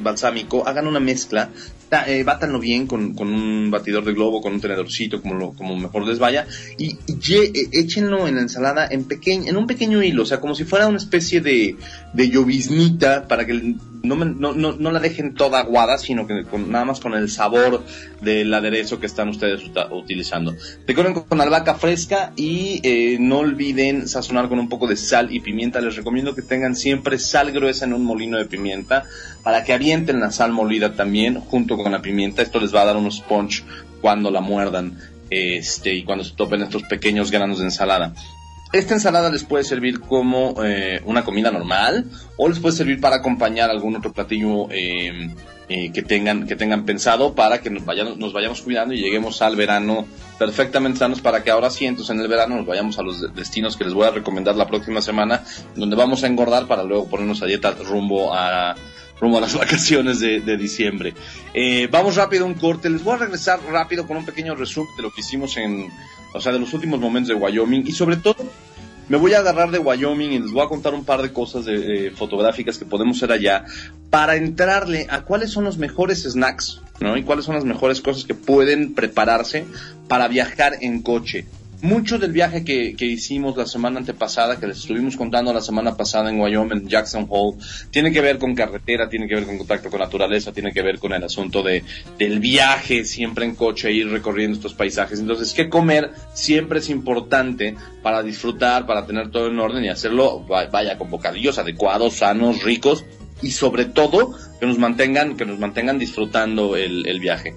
balsámico, 0.00 0.66
hagan 0.66 0.86
una 0.86 0.98
mezcla, 1.00 1.50
eh, 2.06 2.22
bátanlo 2.24 2.58
bien 2.58 2.86
con, 2.86 3.14
un 3.18 3.70
batidor 3.70 4.04
de 4.04 4.14
globo, 4.14 4.40
con 4.40 4.54
un 4.54 4.60
tenedorcito, 4.60 5.20
como, 5.20 5.54
como 5.54 5.76
mejor 5.76 6.06
les 6.06 6.18
vaya, 6.18 6.46
y, 6.78 6.92
eh, 6.92 7.68
échenlo 7.72 8.26
en 8.26 8.36
la 8.36 8.42
ensalada 8.42 8.88
en, 8.90 9.06
en 9.26 9.56
un 9.56 9.66
pequeño 9.66 10.02
hilo, 10.02 10.22
o 10.22 10.26
sea, 10.26 10.40
como 10.40 10.54
si 10.54 10.64
fuera 10.64 10.86
una 10.86 10.98
especie 10.98 11.40
de, 11.40 11.76
de 12.14 12.30
lloviznita 12.30 13.28
para 13.28 13.44
que 13.44 13.74
no, 14.02 14.16
no, 14.16 14.52
no, 14.54 14.90
la 14.90 15.00
dejen 15.00 15.34
toda 15.34 15.60
aguada, 15.60 15.98
sino 15.98 16.26
que 16.26 16.44
nada 16.66 16.84
más 16.84 17.00
con 17.00 17.14
el 17.14 17.30
sabor 17.30 17.84
del 18.20 18.52
aderezo 18.52 18.98
que 19.00 19.06
están 19.06 19.28
ustedes 19.28 19.62
utilizando. 19.90 20.54
Decoren 20.86 21.14
con 21.14 21.40
albahaca 21.40 21.74
fresca 21.74 22.32
y 22.36 22.80
eh, 22.82 23.18
no 23.20 23.38
olviden 23.38 24.08
sazonar 24.08 24.48
con 24.48 24.58
un 24.58 24.68
poco 24.68 24.86
de 24.86 24.96
sal 24.96 25.34
y 25.34 25.40
pimienta. 25.40 25.80
Les 25.80 25.96
recomiendo 25.96 26.34
que 26.34 26.42
tengan 26.42 26.76
siempre 26.76 27.18
sal 27.18 27.52
gruesa 27.52 27.84
en 27.84 27.92
un 27.92 28.04
molino 28.04 28.38
de 28.38 28.46
pimienta 28.46 29.04
para 29.42 29.64
que 29.64 29.72
avienten 29.72 30.20
la 30.20 30.30
sal 30.30 30.52
molida 30.52 30.94
también 30.94 31.40
junto 31.40 31.76
con 31.76 31.92
la 31.92 32.02
pimienta. 32.02 32.42
Esto 32.42 32.60
les 32.60 32.74
va 32.74 32.82
a 32.82 32.86
dar 32.86 32.96
unos 32.96 33.20
punch 33.20 33.64
cuando 34.00 34.30
la 34.30 34.40
muerdan 34.40 34.98
este, 35.28 35.94
y 35.94 36.04
cuando 36.04 36.24
se 36.24 36.34
topen 36.34 36.62
estos 36.62 36.82
pequeños 36.84 37.30
granos 37.30 37.58
de 37.58 37.66
ensalada. 37.66 38.14
Esta 38.72 38.94
ensalada 38.94 39.30
les 39.30 39.42
puede 39.42 39.64
servir 39.64 40.00
como 40.00 40.54
eh, 40.64 41.00
una 41.04 41.24
comida 41.24 41.50
normal 41.50 42.06
o 42.36 42.48
les 42.48 42.60
puede 42.60 42.76
servir 42.76 43.00
para 43.00 43.16
acompañar 43.16 43.68
algún 43.68 43.96
otro 43.96 44.12
platillo 44.12 44.70
eh, 44.70 45.34
eh, 45.68 45.90
que 45.92 46.02
tengan 46.02 46.46
que 46.46 46.54
tengan 46.54 46.84
pensado 46.84 47.34
para 47.34 47.60
que 47.60 47.70
nos 47.70 47.84
vayamos, 47.84 48.16
nos 48.16 48.32
vayamos 48.32 48.60
cuidando 48.62 48.94
y 48.94 48.98
lleguemos 48.98 49.42
al 49.42 49.56
verano 49.56 50.06
perfectamente 50.38 51.00
sanos 51.00 51.20
para 51.20 51.42
que 51.42 51.50
ahora 51.50 51.68
sí, 51.68 51.86
entonces 51.86 52.14
en 52.14 52.20
el 52.22 52.28
verano 52.28 52.56
nos 52.56 52.66
vayamos 52.66 52.96
a 53.00 53.02
los 53.02 53.34
destinos 53.34 53.76
que 53.76 53.84
les 53.84 53.92
voy 53.92 54.06
a 54.06 54.10
recomendar 54.10 54.54
la 54.54 54.68
próxima 54.68 55.02
semana, 55.02 55.42
donde 55.74 55.96
vamos 55.96 56.22
a 56.22 56.28
engordar 56.28 56.66
para 56.68 56.84
luego 56.84 57.08
ponernos 57.08 57.42
a 57.42 57.46
dieta 57.46 57.72
rumbo 57.72 58.32
a 58.32 58.76
rumbo 59.20 59.38
a 59.38 59.40
las 59.42 59.54
vacaciones 59.58 60.20
de, 60.20 60.40
de 60.40 60.56
diciembre. 60.56 61.14
vamos 61.90 62.16
rápido 62.16 62.44
a 62.44 62.48
un 62.48 62.54
corte. 62.54 62.90
Les 62.90 63.04
voy 63.04 63.14
a 63.14 63.18
regresar 63.18 63.60
rápido 63.70 64.06
con 64.06 64.16
un 64.16 64.24
pequeño 64.24 64.54
resumen 64.54 64.94
de 64.96 65.02
lo 65.02 65.12
que 65.12 65.20
hicimos 65.20 65.56
en 65.56 65.90
o 66.32 66.40
sea, 66.40 66.52
de 66.52 66.58
los 66.58 66.72
últimos 66.74 67.00
momentos 67.00 67.28
de 67.28 67.34
Wyoming 67.34 67.84
y 67.86 67.92
sobre 67.92 68.16
todo 68.16 68.36
me 69.08 69.16
voy 69.16 69.34
a 69.34 69.40
agarrar 69.40 69.72
de 69.72 69.78
Wyoming 69.78 70.30
y 70.30 70.38
les 70.38 70.52
voy 70.52 70.64
a 70.64 70.68
contar 70.68 70.94
un 70.94 71.04
par 71.04 71.20
de 71.22 71.32
cosas 71.32 71.64
de, 71.64 72.12
fotográficas 72.14 72.78
que 72.78 72.84
podemos 72.84 73.16
hacer 73.16 73.32
allá 73.32 73.64
para 74.08 74.36
entrarle 74.36 75.06
a 75.10 75.22
cuáles 75.22 75.50
son 75.50 75.64
los 75.64 75.78
mejores 75.78 76.22
snacks 76.22 76.80
¿no? 77.00 77.16
Y 77.16 77.24
cuáles 77.24 77.46
son 77.46 77.54
las 77.54 77.64
mejores 77.64 78.00
cosas 78.00 78.24
que 78.24 78.34
pueden 78.34 78.94
prepararse 78.94 79.64
para 80.06 80.28
viajar 80.28 80.76
en 80.82 81.00
coche. 81.00 81.46
Mucho 81.82 82.18
del 82.18 82.32
viaje 82.32 82.62
que, 82.62 82.94
que, 82.94 83.06
hicimos 83.06 83.56
la 83.56 83.64
semana 83.64 84.00
antepasada, 84.00 84.60
que 84.60 84.66
les 84.66 84.78
estuvimos 84.78 85.16
contando 85.16 85.50
la 85.52 85.62
semana 85.62 85.96
pasada 85.96 86.28
en 86.28 86.38
Wyoming, 86.38 86.82
en 86.82 86.88
Jackson 86.88 87.26
Hole, 87.30 87.56
tiene 87.90 88.12
que 88.12 88.20
ver 88.20 88.38
con 88.38 88.54
carretera, 88.54 89.08
tiene 89.08 89.26
que 89.26 89.34
ver 89.34 89.46
con 89.46 89.56
contacto 89.56 89.88
con 89.88 90.00
naturaleza, 90.00 90.52
tiene 90.52 90.72
que 90.72 90.82
ver 90.82 90.98
con 90.98 91.14
el 91.14 91.24
asunto 91.24 91.62
de, 91.62 91.82
del 92.18 92.38
viaje 92.38 93.04
siempre 93.04 93.46
en 93.46 93.54
coche, 93.54 93.92
ir 93.92 94.10
recorriendo 94.10 94.56
estos 94.56 94.74
paisajes. 94.74 95.20
Entonces, 95.20 95.54
¿qué 95.54 95.70
comer 95.70 96.10
siempre 96.34 96.80
es 96.80 96.90
importante 96.90 97.76
para 98.02 98.22
disfrutar, 98.22 98.84
para 98.84 99.06
tener 99.06 99.30
todo 99.30 99.46
en 99.46 99.58
orden 99.58 99.82
y 99.82 99.88
hacerlo, 99.88 100.44
vaya, 100.46 100.98
con 100.98 101.10
bocadillos 101.10 101.58
adecuados, 101.58 102.16
sanos, 102.16 102.62
ricos 102.62 103.06
y 103.40 103.52
sobre 103.52 103.86
todo 103.86 104.34
que 104.60 104.66
nos 104.66 104.78
mantengan, 104.78 105.34
que 105.34 105.46
nos 105.46 105.58
mantengan 105.58 105.98
disfrutando 105.98 106.76
el, 106.76 107.06
el 107.06 107.20
viaje. 107.20 107.54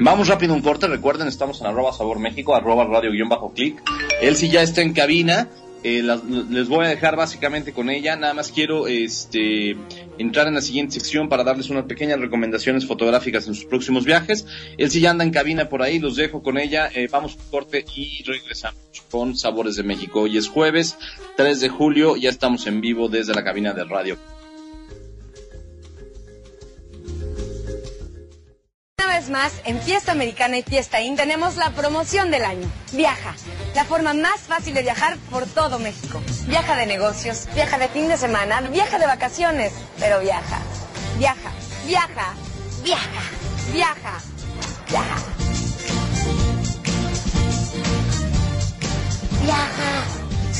Vamos 0.00 0.26
rápido 0.26 0.54
un 0.54 0.60
corte, 0.60 0.88
recuerden, 0.88 1.28
estamos 1.28 1.60
en 1.60 1.68
arroba 1.68 1.92
sabor 1.92 2.18
México, 2.18 2.54
arroba 2.56 2.84
radio 2.84 3.12
guion 3.12 3.28
bajo 3.28 3.52
clic. 3.52 3.80
Él 4.20 4.34
sí 4.34 4.48
ya 4.50 4.60
está 4.60 4.82
en 4.82 4.92
cabina, 4.92 5.48
eh, 5.84 6.02
les 6.02 6.68
voy 6.68 6.86
a 6.86 6.88
dejar 6.88 7.14
básicamente 7.14 7.72
con 7.72 7.88
ella, 7.90 8.16
nada 8.16 8.34
más 8.34 8.50
quiero 8.50 8.88
este, 8.88 9.76
entrar 10.18 10.48
en 10.48 10.54
la 10.54 10.62
siguiente 10.62 10.94
sección 10.94 11.28
para 11.28 11.44
darles 11.44 11.70
unas 11.70 11.84
pequeñas 11.84 12.18
recomendaciones 12.18 12.86
fotográficas 12.86 13.46
en 13.46 13.54
sus 13.54 13.66
próximos 13.66 14.04
viajes. 14.04 14.46
Él 14.78 14.90
sí 14.90 15.00
ya 15.00 15.10
anda 15.10 15.22
en 15.22 15.30
cabina 15.30 15.68
por 15.68 15.82
ahí, 15.82 16.00
los 16.00 16.16
dejo 16.16 16.42
con 16.42 16.58
ella, 16.58 16.90
eh, 16.92 17.06
vamos 17.08 17.36
un 17.36 17.50
corte 17.50 17.84
y 17.94 18.24
regresamos 18.24 18.80
con 19.12 19.36
Sabores 19.36 19.76
de 19.76 19.84
México. 19.84 20.22
Hoy 20.22 20.38
es 20.38 20.48
jueves 20.48 20.96
3 21.36 21.60
de 21.60 21.68
julio, 21.68 22.16
ya 22.16 22.30
estamos 22.30 22.66
en 22.66 22.80
vivo 22.80 23.08
desde 23.08 23.32
la 23.32 23.44
cabina 23.44 23.72
de 23.74 23.84
radio. 23.84 24.18
Vez 29.14 29.30
más, 29.30 29.52
en 29.64 29.80
Fiesta 29.80 30.10
Americana 30.10 30.58
y 30.58 30.62
Fiesta 30.64 31.00
In 31.00 31.14
tenemos 31.14 31.54
la 31.56 31.70
promoción 31.70 32.32
del 32.32 32.44
año. 32.44 32.68
Viaja, 32.92 33.36
la 33.74 33.84
forma 33.84 34.12
más 34.12 34.40
fácil 34.40 34.74
de 34.74 34.82
viajar 34.82 35.16
por 35.30 35.46
todo 35.46 35.78
México. 35.78 36.20
Viaja 36.48 36.74
de 36.74 36.86
negocios, 36.86 37.46
viaja 37.54 37.78
de 37.78 37.88
fin 37.88 38.08
de 38.08 38.16
semana, 38.16 38.60
viaja 38.62 38.98
de 38.98 39.06
vacaciones, 39.06 39.72
pero 40.00 40.18
viaja, 40.18 40.58
viaja, 41.16 41.52
viaja, 41.86 42.34
viaja, 42.82 43.22
viaja, 43.72 44.20
viaja. 44.90 45.16
Viaja. 49.42 50.04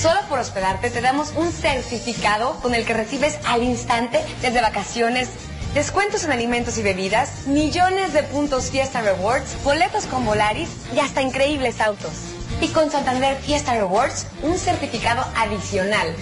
Solo 0.00 0.20
por 0.28 0.38
hospedarte 0.38 0.90
te 0.90 1.00
damos 1.00 1.32
un 1.34 1.50
certificado 1.50 2.60
con 2.60 2.74
el 2.74 2.84
que 2.84 2.94
recibes 2.94 3.36
al 3.46 3.64
instante 3.64 4.22
desde 4.42 4.60
vacaciones, 4.60 5.30
descuentos 5.74 6.24
en 6.24 6.30
alimentos 6.32 6.78
y 6.78 6.82
bebidas, 6.82 7.46
millones 7.46 8.12
de 8.12 8.22
puntos 8.22 8.70
Fiesta 8.70 9.02
Rewards, 9.02 9.62
boletos 9.64 10.06
con 10.06 10.24
Volaris 10.24 10.68
y 10.94 11.00
hasta 11.00 11.20
increíbles 11.20 11.80
autos. 11.80 12.12
Y 12.60 12.68
con 12.68 12.90
Santander 12.90 13.36
Fiesta 13.36 13.74
Rewards, 13.74 14.28
un 14.42 14.56
certificado 14.56 15.24
adicional. 15.36 16.14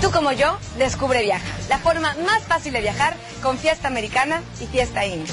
Tú 0.00 0.10
como 0.10 0.32
yo, 0.32 0.56
descubre 0.78 1.22
Viaja, 1.22 1.44
la 1.68 1.78
forma 1.78 2.16
más 2.24 2.42
fácil 2.44 2.72
de 2.72 2.80
viajar 2.80 3.14
con 3.42 3.58
Fiesta 3.58 3.88
Americana 3.88 4.42
y 4.60 4.66
Fiesta 4.66 5.04
Inc. 5.04 5.28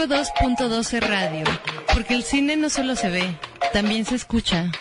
102.12 0.00 0.98
Radio, 1.00 1.44
porque 1.92 2.14
el 2.14 2.22
cine 2.22 2.56
no 2.56 2.70
solo 2.70 2.96
se 2.96 3.10
ve, 3.10 3.36
también 3.74 4.06
se 4.06 4.14
escucha. 4.14 4.72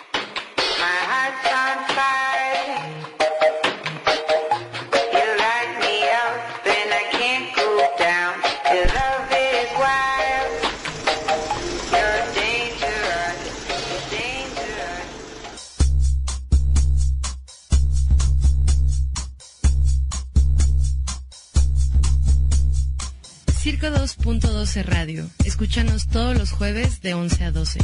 2.12 24.60 24.84
Radio. 24.84 25.30
Escúchanos 25.46 26.08
todos 26.08 26.38
los 26.38 26.52
jueves 26.52 27.02
de 27.02 27.14
11 27.14 27.44
a 27.46 27.52
12. 27.52 27.80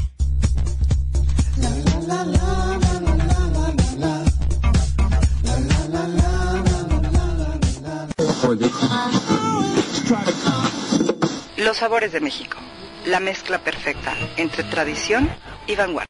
Los 11.55 11.77
sabores 11.77 12.12
de 12.12 12.20
México. 12.20 12.58
La 13.05 13.22
mezcla 13.22 13.60
perfecta 13.60 14.13
entre 14.36 14.65
tradición 14.65 15.29
y 15.67 15.75
vanguardia. 15.77 16.05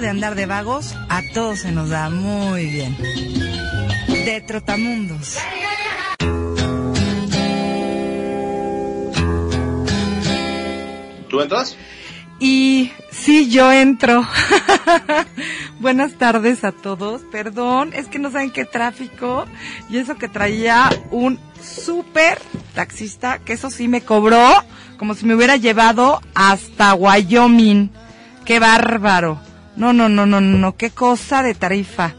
De 0.00 0.08
andar 0.08 0.36
de 0.36 0.46
vagos 0.46 0.94
a 1.08 1.22
todos 1.34 1.58
se 1.58 1.72
nos 1.72 1.88
da 1.88 2.08
muy 2.08 2.66
bien. 2.66 2.96
De 4.06 4.40
Trotamundos. 4.46 5.36
¿Tú 11.28 11.40
entras? 11.40 11.76
Y 12.38 12.92
sí, 13.10 13.50
yo 13.50 13.72
entro. 13.72 14.24
Buenas 15.80 16.12
tardes 16.12 16.62
a 16.62 16.70
todos. 16.70 17.22
Perdón, 17.32 17.92
es 17.92 18.06
que 18.06 18.20
no 18.20 18.30
saben 18.30 18.52
qué 18.52 18.64
tráfico. 18.64 19.46
Y 19.90 19.96
eso 19.98 20.16
que 20.16 20.28
traía 20.28 20.90
un 21.10 21.40
súper 21.60 22.40
taxista, 22.72 23.40
que 23.40 23.54
eso 23.54 23.68
sí 23.68 23.88
me 23.88 24.02
cobró 24.02 24.64
como 24.96 25.16
si 25.16 25.26
me 25.26 25.34
hubiera 25.34 25.56
llevado 25.56 26.20
hasta 26.36 26.94
Wyoming. 26.94 27.90
Qué 28.44 28.60
bárbaro. 28.60 29.47
No, 29.78 29.92
no, 29.92 30.08
no, 30.08 30.26
no, 30.26 30.40
no, 30.40 30.76
qué 30.76 30.90
cosa 30.90 31.44
de 31.44 31.54
tarifa. 31.54 32.14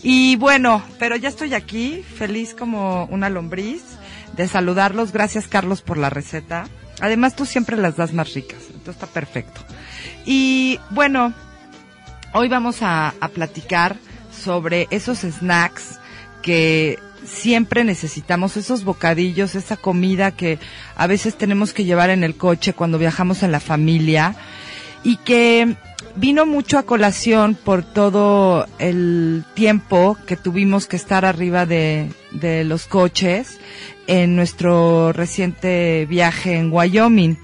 Y 0.00 0.36
bueno, 0.36 0.80
pero 1.00 1.16
ya 1.16 1.28
estoy 1.28 1.54
aquí, 1.54 2.04
feliz 2.04 2.54
como 2.54 3.06
una 3.06 3.28
lombriz 3.28 3.82
de 4.36 4.46
saludarlos. 4.46 5.10
Gracias, 5.10 5.48
Carlos, 5.48 5.82
por 5.82 5.98
la 5.98 6.08
receta. 6.08 6.68
Además, 7.00 7.34
tú 7.34 7.46
siempre 7.46 7.76
las 7.76 7.96
das 7.96 8.12
más 8.12 8.32
ricas, 8.32 8.60
entonces 8.66 8.94
está 8.94 9.08
perfecto. 9.08 9.60
Y 10.24 10.78
bueno, 10.90 11.34
hoy 12.32 12.48
vamos 12.48 12.80
a, 12.80 13.12
a 13.20 13.28
platicar 13.28 13.96
sobre 14.32 14.86
esos 14.92 15.18
snacks 15.18 15.98
que 16.42 16.96
siempre 17.26 17.82
necesitamos, 17.82 18.56
esos 18.56 18.84
bocadillos, 18.84 19.56
esa 19.56 19.76
comida 19.76 20.30
que 20.30 20.60
a 20.94 21.08
veces 21.08 21.36
tenemos 21.36 21.72
que 21.72 21.84
llevar 21.84 22.10
en 22.10 22.22
el 22.22 22.36
coche 22.36 22.72
cuando 22.72 22.98
viajamos 22.98 23.42
en 23.42 23.50
la 23.50 23.58
familia 23.58 24.36
y 25.02 25.16
que 25.16 25.76
vino 26.16 26.46
mucho 26.46 26.78
a 26.78 26.82
colación 26.82 27.54
por 27.54 27.82
todo 27.82 28.66
el 28.78 29.44
tiempo 29.54 30.16
que 30.26 30.36
tuvimos 30.36 30.86
que 30.86 30.96
estar 30.96 31.24
arriba 31.24 31.66
de, 31.66 32.10
de 32.32 32.64
los 32.64 32.86
coches 32.86 33.58
en 34.06 34.36
nuestro 34.36 35.12
reciente 35.12 36.06
viaje 36.06 36.56
en 36.56 36.72
Wyoming. 36.72 37.38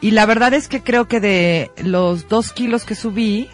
Y 0.00 0.12
la 0.12 0.26
verdad 0.26 0.54
es 0.54 0.68
que 0.68 0.82
creo 0.82 1.08
que 1.08 1.20
de 1.20 1.70
los 1.82 2.28
dos 2.28 2.52
kilos 2.52 2.84
que 2.84 2.94
subí, 2.94 3.48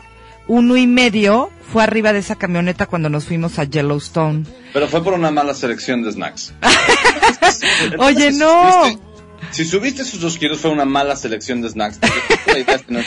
uno 0.46 0.76
y 0.76 0.86
medio 0.86 1.50
fue 1.72 1.82
arriba 1.82 2.12
de 2.12 2.18
esa 2.18 2.36
camioneta 2.36 2.86
cuando 2.86 3.08
nos 3.08 3.24
fuimos 3.24 3.58
a 3.58 3.64
Yellowstone. 3.64 4.44
Pero 4.72 4.88
fue 4.88 5.02
por 5.02 5.14
una 5.14 5.30
mala 5.30 5.54
selección 5.54 6.02
de 6.02 6.12
snacks. 6.12 6.52
Oye, 7.98 8.32
no. 8.32 9.11
Si 9.52 9.64
subiste 9.66 10.02
esos 10.02 10.20
dos 10.20 10.38
kilos 10.38 10.60
fue 10.60 10.70
una 10.70 10.84
mala 10.86 11.14
selección 11.14 11.60
de 11.60 11.68
snacks. 11.68 11.98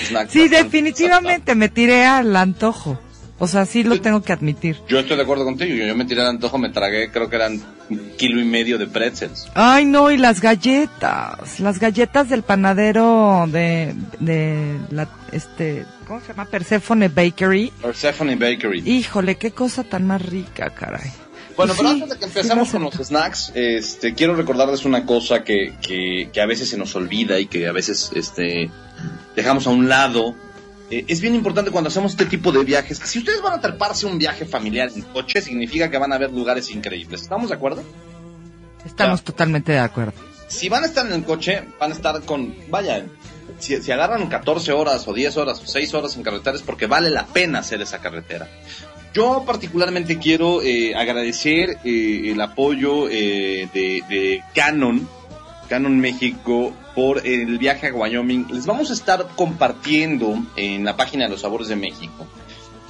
snacks 0.07 0.31
Sí, 0.31 0.47
definitivamente 0.47 1.55
me 1.55 1.69
tiré 1.69 2.05
al 2.05 2.35
antojo. 2.35 2.99
O 3.37 3.47
sea, 3.47 3.65
sí 3.65 3.83
lo 3.83 3.99
tengo 3.99 4.21
que 4.21 4.31
admitir. 4.31 4.77
Yo 4.87 4.99
estoy 4.99 5.17
de 5.17 5.23
acuerdo 5.23 5.43
contigo. 5.43 5.75
Yo, 5.75 5.85
yo 5.85 5.95
me 5.95 6.05
tiré 6.05 6.21
al 6.21 6.27
antojo, 6.27 6.57
me 6.57 6.69
tragué, 6.69 7.11
creo 7.11 7.29
que 7.29 7.35
eran 7.35 7.61
un 7.89 8.11
kilo 8.17 8.39
y 8.39 8.45
medio 8.45 8.77
de 8.77 8.87
pretzels. 8.87 9.49
Ay, 9.55 9.85
no, 9.85 10.09
y 10.09 10.17
las 10.17 10.39
galletas. 10.39 11.59
Las 11.59 11.79
galletas 11.79 12.29
del 12.29 12.43
panadero 12.43 13.45
de, 13.47 13.93
de 14.21 14.77
la, 14.89 15.09
este, 15.33 15.85
¿cómo 16.07 16.21
se 16.21 16.27
llama? 16.29 16.45
Persephone 16.45 17.09
Bakery. 17.09 17.73
Persephone 17.81 18.35
Bakery. 18.35 18.89
Híjole, 18.89 19.35
qué 19.35 19.51
cosa 19.51 19.83
tan 19.83 20.07
más 20.07 20.21
rica, 20.21 20.69
caray. 20.69 21.11
Bueno, 21.57 21.73
pero 21.77 21.89
sí, 21.89 21.95
antes 21.95 22.09
de 22.09 22.17
que 22.17 22.25
empecemos 22.25 22.69
con 22.69 22.83
los 22.83 22.93
snacks, 22.95 23.51
este, 23.55 24.13
quiero 24.13 24.35
recordarles 24.35 24.83
una 24.85 25.05
cosa 25.05 25.43
que, 25.43 25.73
que, 25.81 26.29
que 26.33 26.41
a 26.41 26.45
veces 26.45 26.69
se 26.69 26.77
nos 26.77 26.95
olvida 26.95 27.39
y 27.39 27.45
que 27.47 27.67
a 27.67 27.71
veces 27.71 28.11
este, 28.13 28.69
dejamos 29.35 29.65
a 29.67 29.69
un 29.69 29.87
lado. 29.87 30.35
Eh, 30.91 31.05
es 31.07 31.21
bien 31.21 31.33
importante 31.33 31.71
cuando 31.71 31.87
hacemos 31.87 32.11
este 32.11 32.25
tipo 32.25 32.51
de 32.51 32.63
viajes. 32.63 32.99
Si 33.05 33.19
ustedes 33.19 33.41
van 33.41 33.53
a 33.53 33.61
treparse 33.61 34.05
un 34.05 34.17
viaje 34.17 34.45
familiar 34.45 34.89
en 34.93 35.01
coche, 35.03 35.41
significa 35.41 35.89
que 35.89 35.97
van 35.97 36.11
a 36.13 36.17
ver 36.17 36.31
lugares 36.31 36.69
increíbles. 36.71 37.21
¿Estamos 37.21 37.49
de 37.49 37.55
acuerdo? 37.55 37.83
Estamos 38.85 39.21
Ya. 39.21 39.25
totalmente 39.25 39.71
de 39.71 39.79
acuerdo. 39.79 40.13
Si 40.47 40.69
van 40.69 40.83
a 40.83 40.87
estar 40.87 41.05
en 41.07 41.13
el 41.13 41.23
coche, 41.23 41.63
van 41.79 41.91
a 41.91 41.95
estar 41.95 42.21
con, 42.21 42.53
vaya, 42.69 43.03
si, 43.57 43.81
si 43.81 43.91
agarran 43.91 44.27
14 44.27 44.73
horas 44.73 45.07
o 45.07 45.13
10 45.13 45.37
horas 45.37 45.59
o 45.59 45.65
6 45.65 45.93
horas 45.95 46.15
en 46.17 46.23
carretera 46.23 46.55
es 46.55 46.61
porque 46.61 46.85
vale 46.85 47.09
la 47.09 47.25
pena 47.25 47.59
hacer 47.59 47.81
esa 47.81 47.99
carretera. 47.99 48.47
Yo 49.15 49.43
particularmente 49.45 50.19
quiero 50.19 50.61
eh, 50.61 50.93
agradecer 50.93 51.77
eh, 51.85 52.31
el 52.33 52.41
apoyo 52.41 53.07
eh, 53.09 53.69
de, 53.73 54.43
Canon, 54.53 55.07
Canon 55.69 55.97
México, 55.97 56.73
por 56.93 57.25
el 57.25 57.57
viaje 57.57 57.87
a 57.87 57.93
Wyoming. 57.93 58.47
Les 58.51 58.65
vamos 58.65 58.89
a 58.91 58.93
estar 58.93 59.25
compartiendo 59.37 60.37
en 60.57 60.83
la 60.83 60.97
página 60.97 61.23
de 61.23 61.29
los 61.29 61.41
sabores 61.41 61.69
de 61.69 61.77
México 61.77 62.27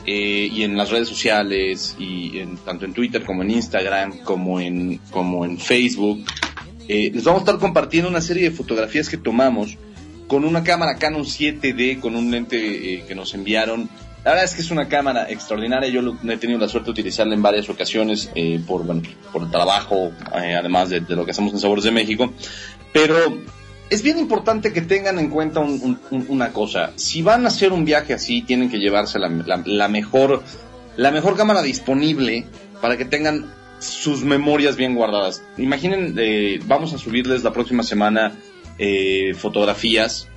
eh, 0.08 0.50
y 0.52 0.64
en 0.64 0.78
las 0.78 0.92
redes 0.92 1.08
sociales 1.08 1.96
y 1.98 2.40
en, 2.40 2.58
tanto 2.58 2.86
en 2.86 2.94
Twitter 2.94 3.24
como 3.24 3.42
en 3.42 3.50
Instagram 3.50 4.20
como 4.20 4.60
en 4.60 5.00
como 5.10 5.46
en 5.46 5.58
Facebook 5.58 6.24
eh, 6.88 7.10
les 7.12 7.24
vamos 7.24 7.42
a 7.42 7.46
estar 7.46 7.60
compartiendo 7.60 8.08
una 8.08 8.22
serie 8.22 8.44
de 8.44 8.52
fotografías 8.52 9.10
que 9.10 9.18
tomamos 9.18 9.80
con 10.28 10.46
una 10.46 10.64
cámara 10.64 10.98
Canon 10.98 11.24
7D 11.24 12.00
con 12.00 12.16
un 12.16 12.30
lente 12.30 12.94
eh, 12.94 13.04
que 13.08 13.16
nos 13.16 13.34
enviaron 13.34 13.90
la 14.26 14.32
verdad 14.32 14.44
es 14.46 14.56
que 14.56 14.62
es 14.62 14.72
una 14.72 14.88
cámara 14.90 15.30
extraordinaria 15.30 15.88
yo 15.90 16.02
lo- 16.02 16.18
he 16.30 16.38
tenido 16.38 16.60
la 16.60 16.68
suerte 16.68 16.88
de 16.88 16.92
utilizarla 16.92 17.34
en 17.36 17.42
varias 17.42 17.70
ocasiones 17.70 18.30
eh, 18.36 18.60
por 18.68 18.84
por 19.32 19.44
el 19.44 19.52
trabajo 19.52 20.12
eh, 20.44 20.56
además 20.56 20.90
de, 20.90 21.00
lo 21.02 21.24
que 21.24 21.32
hacemos 21.32 21.54
en 21.54 21.60
Sabores 21.60 21.84
de 21.86 21.92
México 21.92 22.34
pero 22.92 23.16
es 23.90 24.02
bien 24.02 24.18
importante 24.18 24.74
que 24.74 24.82
tengan 24.82 25.20
en 25.20 25.30
cuenta 25.30 25.60
un- 25.60 25.80
un- 25.84 26.00
un- 26.10 26.26
una 26.30 26.52
cosa. 26.52 26.92
Si 26.96 27.22
van 27.22 27.46
a 27.46 27.50
hacer 27.50 27.72
un 27.72 27.86
viaje 27.86 28.16
así, 28.16 28.42
tienen 28.42 28.68
que 28.72 28.80
llevarse 28.80 29.20
la 29.20 29.88
mejor, 29.88 30.42
la 30.98 31.12
mejor 31.12 31.38
cámara 31.38 31.62
disponible 31.62 32.46
para 32.82 32.98
que 32.98 33.06
tengan 33.06 33.46
sus 33.78 34.24
memorias 34.24 34.76
bien 34.76 34.96
guardadas. 34.96 35.44
Imaginen, 35.60 36.16
eh, 36.18 36.60
vamos 36.66 36.94
a 36.94 36.98
subirles 36.98 37.44
la 37.44 37.54
próxima 37.54 37.84
semana 37.84 38.34
eh, 38.80 39.36
fotografías 39.38 40.30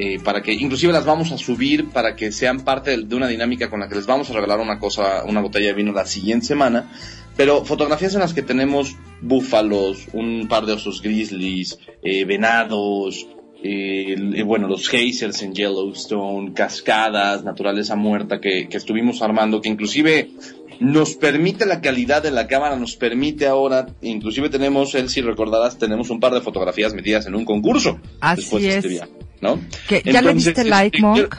eh, 0.00 0.20
para 0.22 0.42
que, 0.42 0.52
inclusive 0.52 0.92
las 0.92 1.04
vamos 1.04 1.32
a 1.32 1.38
subir 1.38 1.88
para 1.88 2.14
que 2.14 2.30
sean 2.30 2.60
parte 2.60 2.96
de, 2.96 3.16
una 3.16 3.26
dinámica 3.26 3.68
con 3.68 3.80
la 3.80 3.88
que 3.88 3.96
les 3.96 4.06
vamos 4.06 4.30
a 4.30 4.32
regalar 4.32 4.60
una 4.60 4.78
cosa, 4.78 5.24
una 5.24 5.40
botella 5.40 5.66
de 5.66 5.74
vino 5.74 5.92
la 5.92 6.06
siguiente 6.06 6.46
semana. 6.46 6.88
Pero 7.36 7.64
fotografías 7.64 8.14
en 8.14 8.20
las 8.20 8.32
que 8.32 8.42
tenemos 8.42 8.96
búfalos, 9.20 10.06
un 10.12 10.46
par 10.48 10.66
de 10.66 10.74
osos 10.74 11.02
grizzlies, 11.02 11.80
eh, 12.02 12.24
venados, 12.24 13.26
eh, 13.60 14.42
bueno, 14.44 14.68
los 14.68 14.88
geysers 14.88 15.42
en 15.42 15.52
Yellowstone, 15.52 16.52
cascadas, 16.52 17.42
naturaleza 17.42 17.96
muerta 17.96 18.40
que, 18.40 18.68
que 18.68 18.76
estuvimos 18.76 19.20
armando, 19.20 19.60
que 19.60 19.68
inclusive 19.68 20.30
nos 20.80 21.14
permite 21.16 21.66
la 21.66 21.80
calidad 21.80 22.22
de 22.22 22.30
la 22.30 22.46
cámara, 22.46 22.76
nos 22.76 22.96
permite 22.96 23.46
ahora, 23.46 23.86
inclusive 24.02 24.48
tenemos, 24.48 24.94
él 24.94 25.08
si 25.08 25.20
recordarás, 25.20 25.78
tenemos 25.78 26.10
un 26.10 26.20
par 26.20 26.32
de 26.34 26.40
fotografías 26.40 26.94
metidas 26.94 27.26
en 27.26 27.34
un 27.34 27.44
concurso 27.44 27.98
Así 28.20 28.42
después 28.42 28.62
de 28.62 28.68
este 28.70 28.86
es. 28.88 28.92
viaje, 28.94 29.12
¿no? 29.40 29.60
Que, 29.88 30.02
¿Ya 30.04 30.22
le 30.22 30.34
diste 30.34 30.64
like, 30.64 31.00
Monk? 31.00 31.36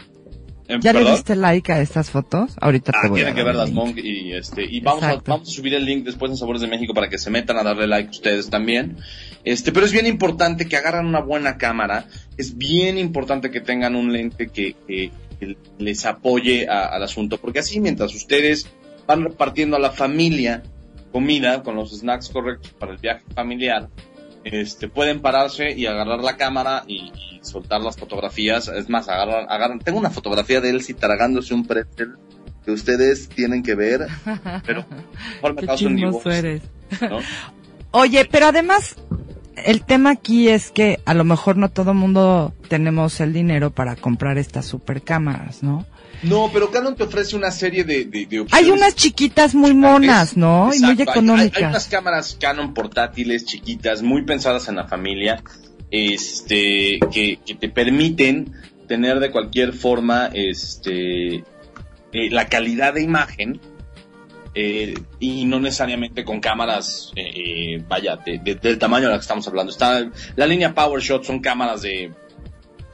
¿Ya 0.81 0.93
le 0.93 1.03
diste 1.09 1.35
like 1.35 1.71
a 1.73 1.81
estas 1.81 2.11
fotos? 2.11 2.51
Ahorita 2.61 2.91
te 2.91 2.97
Ah, 3.01 3.07
voy 3.07 3.21
a 3.21 3.23
tienen 3.23 3.33
que 3.33 3.41
dar 3.43 3.51
el 3.53 3.57
verlas. 3.57 3.71
Monk, 3.73 3.97
y 3.97 4.33
este, 4.33 4.63
y 4.63 4.81
vamos 4.81 5.01
a, 5.03 5.15
vamos 5.25 5.49
a 5.49 5.51
subir 5.51 5.73
el 5.73 5.83
link 5.83 6.05
después 6.05 6.29
en 6.29 6.37
Sabores 6.37 6.61
de 6.61 6.67
México 6.67 6.93
para 6.93 7.09
que 7.09 7.17
se 7.17 7.31
metan 7.31 7.57
a 7.57 7.63
darle 7.63 7.87
like 7.87 8.11
ustedes 8.11 8.51
también. 8.51 8.97
Este, 9.43 9.71
pero 9.71 9.87
es 9.87 9.91
bien 9.91 10.05
importante 10.05 10.67
que 10.67 10.75
agarran 10.77 11.07
una 11.07 11.21
buena 11.21 11.57
cámara, 11.57 12.05
es 12.37 12.55
bien 12.55 12.99
importante 12.99 13.49
que 13.49 13.61
tengan 13.61 13.95
un 13.95 14.13
lente 14.13 14.49
que, 14.49 14.75
que- 14.87 15.11
que 15.39 15.55
les 15.79 16.05
apoye 16.05 16.67
a- 16.69 16.85
al 16.85 17.01
asunto, 17.01 17.39
porque 17.39 17.59
así 17.59 17.79
mientras 17.79 18.13
ustedes 18.13 18.67
van 19.09 19.23
repartiendo 19.23 19.75
a 19.75 19.79
la 19.79 19.89
familia 19.89 20.61
comida 21.11 21.63
con 21.63 21.75
los 21.75 21.97
snacks 21.97 22.29
correctos 22.29 22.71
para 22.73 22.91
el 22.91 22.99
viaje 22.99 23.23
familiar, 23.33 23.89
este, 24.43 24.87
pueden 24.87 25.19
pararse 25.19 25.71
y 25.71 25.87
agarrar 25.87 26.19
la 26.19 26.37
cámara 26.37 26.83
y, 26.85 27.11
y 27.15 27.39
soltar 27.41 27.81
las 27.81 27.97
fotografías. 27.97 28.67
Es 28.67 28.87
más, 28.87 29.09
agarran, 29.09 29.47
agarran. 29.49 29.79
Tengo 29.79 29.97
una 29.97 30.11
fotografía 30.11 30.61
de 30.61 30.69
Elsie 30.69 30.93
tragándose 30.93 31.55
un 31.55 31.65
pretzel 31.65 32.17
que 32.63 32.71
ustedes 32.71 33.29
tienen 33.29 33.63
que 33.63 33.73
ver, 33.73 34.07
pero 34.65 34.85
mejor 34.87 35.55
me 35.55 35.65
causa 35.65 35.87
un 35.87 36.21
eres. 36.31 36.61
¿no? 37.01 37.17
Oye, 37.91 38.29
pero 38.29 38.45
además, 38.45 38.95
el 39.55 39.83
tema 39.85 40.11
aquí 40.11 40.49
es 40.49 40.69
que 40.69 40.99
a 41.05 41.15
lo 41.15 41.23
mejor 41.23 41.57
no 41.57 41.69
todo 41.69 41.95
mundo 41.95 42.53
tenemos 42.67 43.19
el 43.21 43.33
dinero 43.33 43.71
para 43.71 43.95
comprar 43.95 44.37
estas 44.37 44.67
super 44.67 45.01
cámaras, 45.01 45.63
¿no? 45.63 45.87
No, 46.23 46.49
pero 46.51 46.69
Canon 46.71 46.95
te 46.95 47.03
ofrece 47.03 47.35
una 47.35 47.49
serie 47.51 47.83
de, 47.83 48.05
de, 48.05 48.25
de 48.25 48.39
opciones. 48.41 48.53
Hay 48.53 48.69
unas 48.71 48.95
chiquitas 48.95 49.55
muy 49.55 49.73
monas, 49.73 50.35
¿no? 50.35 50.65
Y 50.73 50.79
muy 50.79 50.91
Exacto, 50.91 51.11
hay- 51.11 51.17
económicas. 51.17 51.69
unas 51.69 51.87
cámaras 51.87 52.37
Canon 52.39 52.73
portátiles, 52.73 53.45
chiquitas, 53.45 54.01
muy 54.01 54.23
pensadas 54.23 54.67
en 54.67 54.75
la 54.75 54.87
familia, 54.87 55.41
este, 55.91 56.99
que, 57.11 57.39
que 57.45 57.55
te 57.55 57.69
permiten 57.69 58.53
tener 58.87 59.19
de 59.19 59.31
cualquier 59.31 59.73
forma, 59.73 60.29
este, 60.33 61.35
eh, 61.35 62.29
la 62.31 62.47
calidad 62.47 62.93
de 62.95 63.03
imagen, 63.03 63.59
eh, 64.55 64.95
y 65.19 65.45
no 65.45 65.59
necesariamente 65.59 66.23
con 66.25 66.39
cámaras, 66.39 67.11
eh, 67.15 67.29
eh, 67.75 67.83
vaya, 67.87 68.17
de- 68.17 68.39
de- 68.39 68.55
del 68.55 68.79
tamaño 68.79 69.05
de 69.05 69.11
la 69.11 69.17
que 69.19 69.21
estamos 69.21 69.47
hablando. 69.47 69.71
Está, 69.71 70.09
la 70.35 70.47
línea 70.47 70.73
PowerShot 70.73 71.23
son 71.23 71.39
cámaras 71.39 71.83
de 71.83 72.11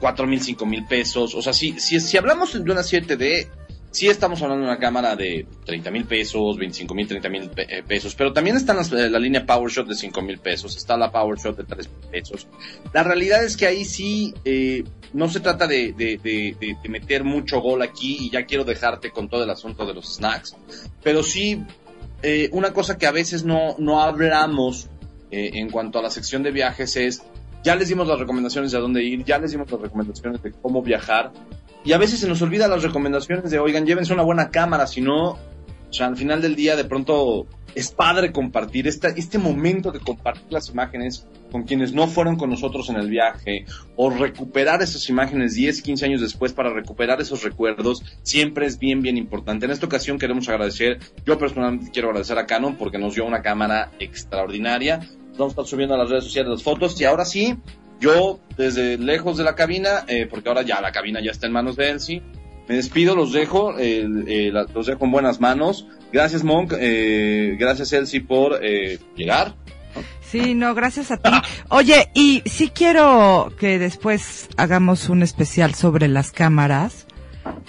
cuatro 0.00 0.26
mil, 0.26 0.40
cinco 0.40 0.66
mil 0.66 0.84
pesos. 0.86 1.34
O 1.34 1.42
sea, 1.42 1.52
si, 1.52 1.78
si, 1.80 2.00
si 2.00 2.16
hablamos 2.16 2.52
de 2.52 2.70
una 2.70 2.82
7D, 2.82 3.48
sí 3.90 4.08
estamos 4.08 4.42
hablando 4.42 4.66
de 4.66 4.70
una 4.72 4.78
cámara 4.78 5.16
de 5.16 5.46
30 5.64 5.90
mil 5.90 6.04
pesos, 6.04 6.58
25 6.58 6.94
mil, 6.94 7.06
30 7.08 7.28
mil 7.30 7.50
eh, 7.56 7.82
pesos. 7.86 8.14
Pero 8.14 8.32
también 8.32 8.56
está 8.56 8.74
las- 8.74 8.92
eh, 8.92 9.08
la 9.08 9.18
línea 9.18 9.46
PowerShot 9.46 9.86
de 9.88 9.94
5 9.94 10.20
mil 10.22 10.38
pesos, 10.38 10.76
está 10.76 10.96
la 10.98 11.10
PowerShot 11.10 11.56
de 11.56 11.64
3 11.64 11.88
mil 11.88 12.10
pesos. 12.10 12.46
La 12.92 13.02
realidad 13.02 13.42
es 13.42 13.56
que 13.56 13.66
ahí 13.66 13.84
sí 13.86 14.34
eh, 14.44 14.84
no 15.14 15.28
se 15.30 15.40
trata 15.40 15.66
de, 15.66 15.92
de- 15.94 16.18
de- 16.22 16.88
meter 16.90 17.24
mucho 17.24 17.60
gol 17.60 17.80
aquí 17.80 18.18
y 18.20 18.30
ya 18.30 18.44
quiero 18.44 18.64
dejarte 18.64 19.10
con 19.12 19.30
todo 19.30 19.44
el 19.44 19.50
asunto 19.50 19.86
de 19.86 19.94
los 19.94 20.16
snacks. 20.16 20.56
Pero 21.02 21.22
sí, 21.22 21.62
una 22.52 22.72
cosa 22.74 22.98
que 22.98 23.06
a 23.06 23.12
veces 23.12 23.44
no, 23.44 23.76
no 23.78 24.02
hablamos 24.02 24.88
en 25.30 25.70
cuanto 25.70 25.98
a 25.98 26.02
la 26.02 26.10
sección 26.10 26.42
de 26.42 26.50
viajes 26.50 26.96
es, 26.96 27.22
ya 27.66 27.74
les 27.74 27.88
dimos 27.88 28.06
las 28.06 28.20
recomendaciones 28.20 28.70
de 28.70 28.78
a 28.78 28.80
dónde 28.80 29.02
ir, 29.02 29.24
ya 29.24 29.40
les 29.40 29.50
dimos 29.50 29.68
las 29.68 29.80
recomendaciones 29.80 30.40
de 30.40 30.52
cómo 30.52 30.82
viajar, 30.82 31.32
y 31.84 31.94
a 31.94 31.98
veces 31.98 32.20
se 32.20 32.28
nos 32.28 32.40
olvida 32.40 32.68
las 32.68 32.84
recomendaciones 32.84 33.50
de, 33.50 33.58
oigan, 33.58 33.84
llévense 33.84 34.12
una 34.12 34.22
buena 34.22 34.50
cámara, 34.50 34.86
si 34.86 35.00
no, 35.00 35.30
o 35.30 35.38
sea, 35.90 36.06
al 36.06 36.16
final 36.16 36.40
del 36.40 36.54
día 36.54 36.76
de 36.76 36.84
pronto 36.84 37.48
es 37.74 37.90
padre 37.90 38.30
compartir 38.30 38.86
esta, 38.86 39.08
este 39.08 39.38
momento 39.38 39.90
de 39.90 39.98
compartir 39.98 40.46
las 40.50 40.68
imágenes 40.68 41.26
con 41.50 41.64
quienes 41.64 41.92
no 41.92 42.06
fueron 42.06 42.36
con 42.36 42.50
nosotros 42.50 42.88
en 42.88 42.96
el 42.96 43.10
viaje, 43.10 43.64
o 43.96 44.10
recuperar 44.10 44.80
esas 44.80 45.08
imágenes 45.08 45.54
10, 45.54 45.82
15 45.82 46.04
años 46.04 46.20
después 46.20 46.52
para 46.52 46.72
recuperar 46.72 47.20
esos 47.20 47.42
recuerdos, 47.42 48.00
siempre 48.22 48.66
es 48.66 48.78
bien, 48.78 49.02
bien 49.02 49.16
importante. 49.16 49.66
En 49.66 49.72
esta 49.72 49.86
ocasión 49.86 50.20
queremos 50.20 50.48
agradecer, 50.48 51.00
yo 51.24 51.36
personalmente 51.36 51.90
quiero 51.90 52.10
agradecer 52.10 52.38
a 52.38 52.46
Canon 52.46 52.76
porque 52.76 52.98
nos 52.98 53.16
dio 53.16 53.24
una 53.26 53.42
cámara 53.42 53.90
extraordinaria. 53.98 55.00
Vamos 55.38 55.52
a 55.52 55.54
estar 55.54 55.66
subiendo 55.66 55.94
a 55.94 55.98
las 55.98 56.10
redes 56.10 56.24
sociales 56.24 56.50
las 56.50 56.62
fotos 56.62 57.00
y 57.00 57.04
ahora 57.04 57.24
sí, 57.24 57.56
yo 58.00 58.40
desde 58.56 58.98
lejos 58.98 59.36
de 59.36 59.44
la 59.44 59.54
cabina, 59.54 60.04
eh, 60.08 60.26
porque 60.28 60.48
ahora 60.48 60.62
ya 60.62 60.80
la 60.80 60.92
cabina 60.92 61.20
ya 61.22 61.30
está 61.30 61.46
en 61.46 61.52
manos 61.52 61.76
de 61.76 61.90
Elsie, 61.90 62.22
me 62.68 62.76
despido, 62.76 63.14
los 63.14 63.32
dejo, 63.32 63.78
eh, 63.78 64.06
eh, 64.26 64.52
los 64.74 64.86
dejo 64.86 65.04
en 65.04 65.12
buenas 65.12 65.40
manos. 65.40 65.86
Gracias 66.12 66.42
Monk, 66.42 66.72
eh, 66.78 67.56
gracias 67.58 67.92
Elsie 67.92 68.20
por 68.20 68.58
eh, 68.64 68.98
llegar. 69.14 69.54
Sí, 70.20 70.54
no, 70.54 70.74
gracias 70.74 71.10
a 71.10 71.18
ti. 71.18 71.30
Oye, 71.68 72.10
y 72.14 72.42
sí 72.46 72.70
quiero 72.70 73.52
que 73.58 73.78
después 73.78 74.48
hagamos 74.56 75.08
un 75.08 75.22
especial 75.22 75.74
sobre 75.74 76.08
las 76.08 76.32
cámaras, 76.32 77.06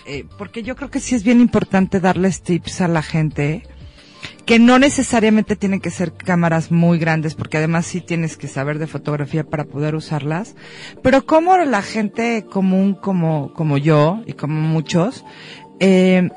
eh, 0.08 0.26
porque 0.38 0.64
yo 0.64 0.76
creo 0.76 0.90
que 0.90 1.00
sí 1.00 1.14
es 1.16 1.24
bien 1.24 1.40
importante 1.40 2.00
darles 2.00 2.42
tips 2.42 2.82
a 2.82 2.88
la 2.88 3.04
gente, 3.04 3.64
que 4.46 4.60
no 4.60 4.80
necesariamente 4.80 5.56
tienen 5.56 5.80
que 5.80 5.90
ser 5.90 6.14
cámaras 6.14 6.72
muy 6.72 7.00
grandes, 7.00 7.36
porque 7.36 7.58
además 7.58 7.86
sí 7.86 8.02
tienes 8.02 8.38
que 8.38 8.48
saber 8.48 8.80
de 8.80 8.88
fotografía 8.88 9.44
para 9.44 9.66
poder 9.66 9.96
usarlas, 9.96 10.56
pero 11.04 11.26
como 11.26 11.58
la 11.58 11.82
gente 11.82 12.46
común 12.50 12.94
como, 12.94 13.54
como 13.54 13.78
yo 13.78 14.22
y 14.26 14.34
como 14.34 14.62
muchos, 14.62 15.26
eh, 15.80 16.30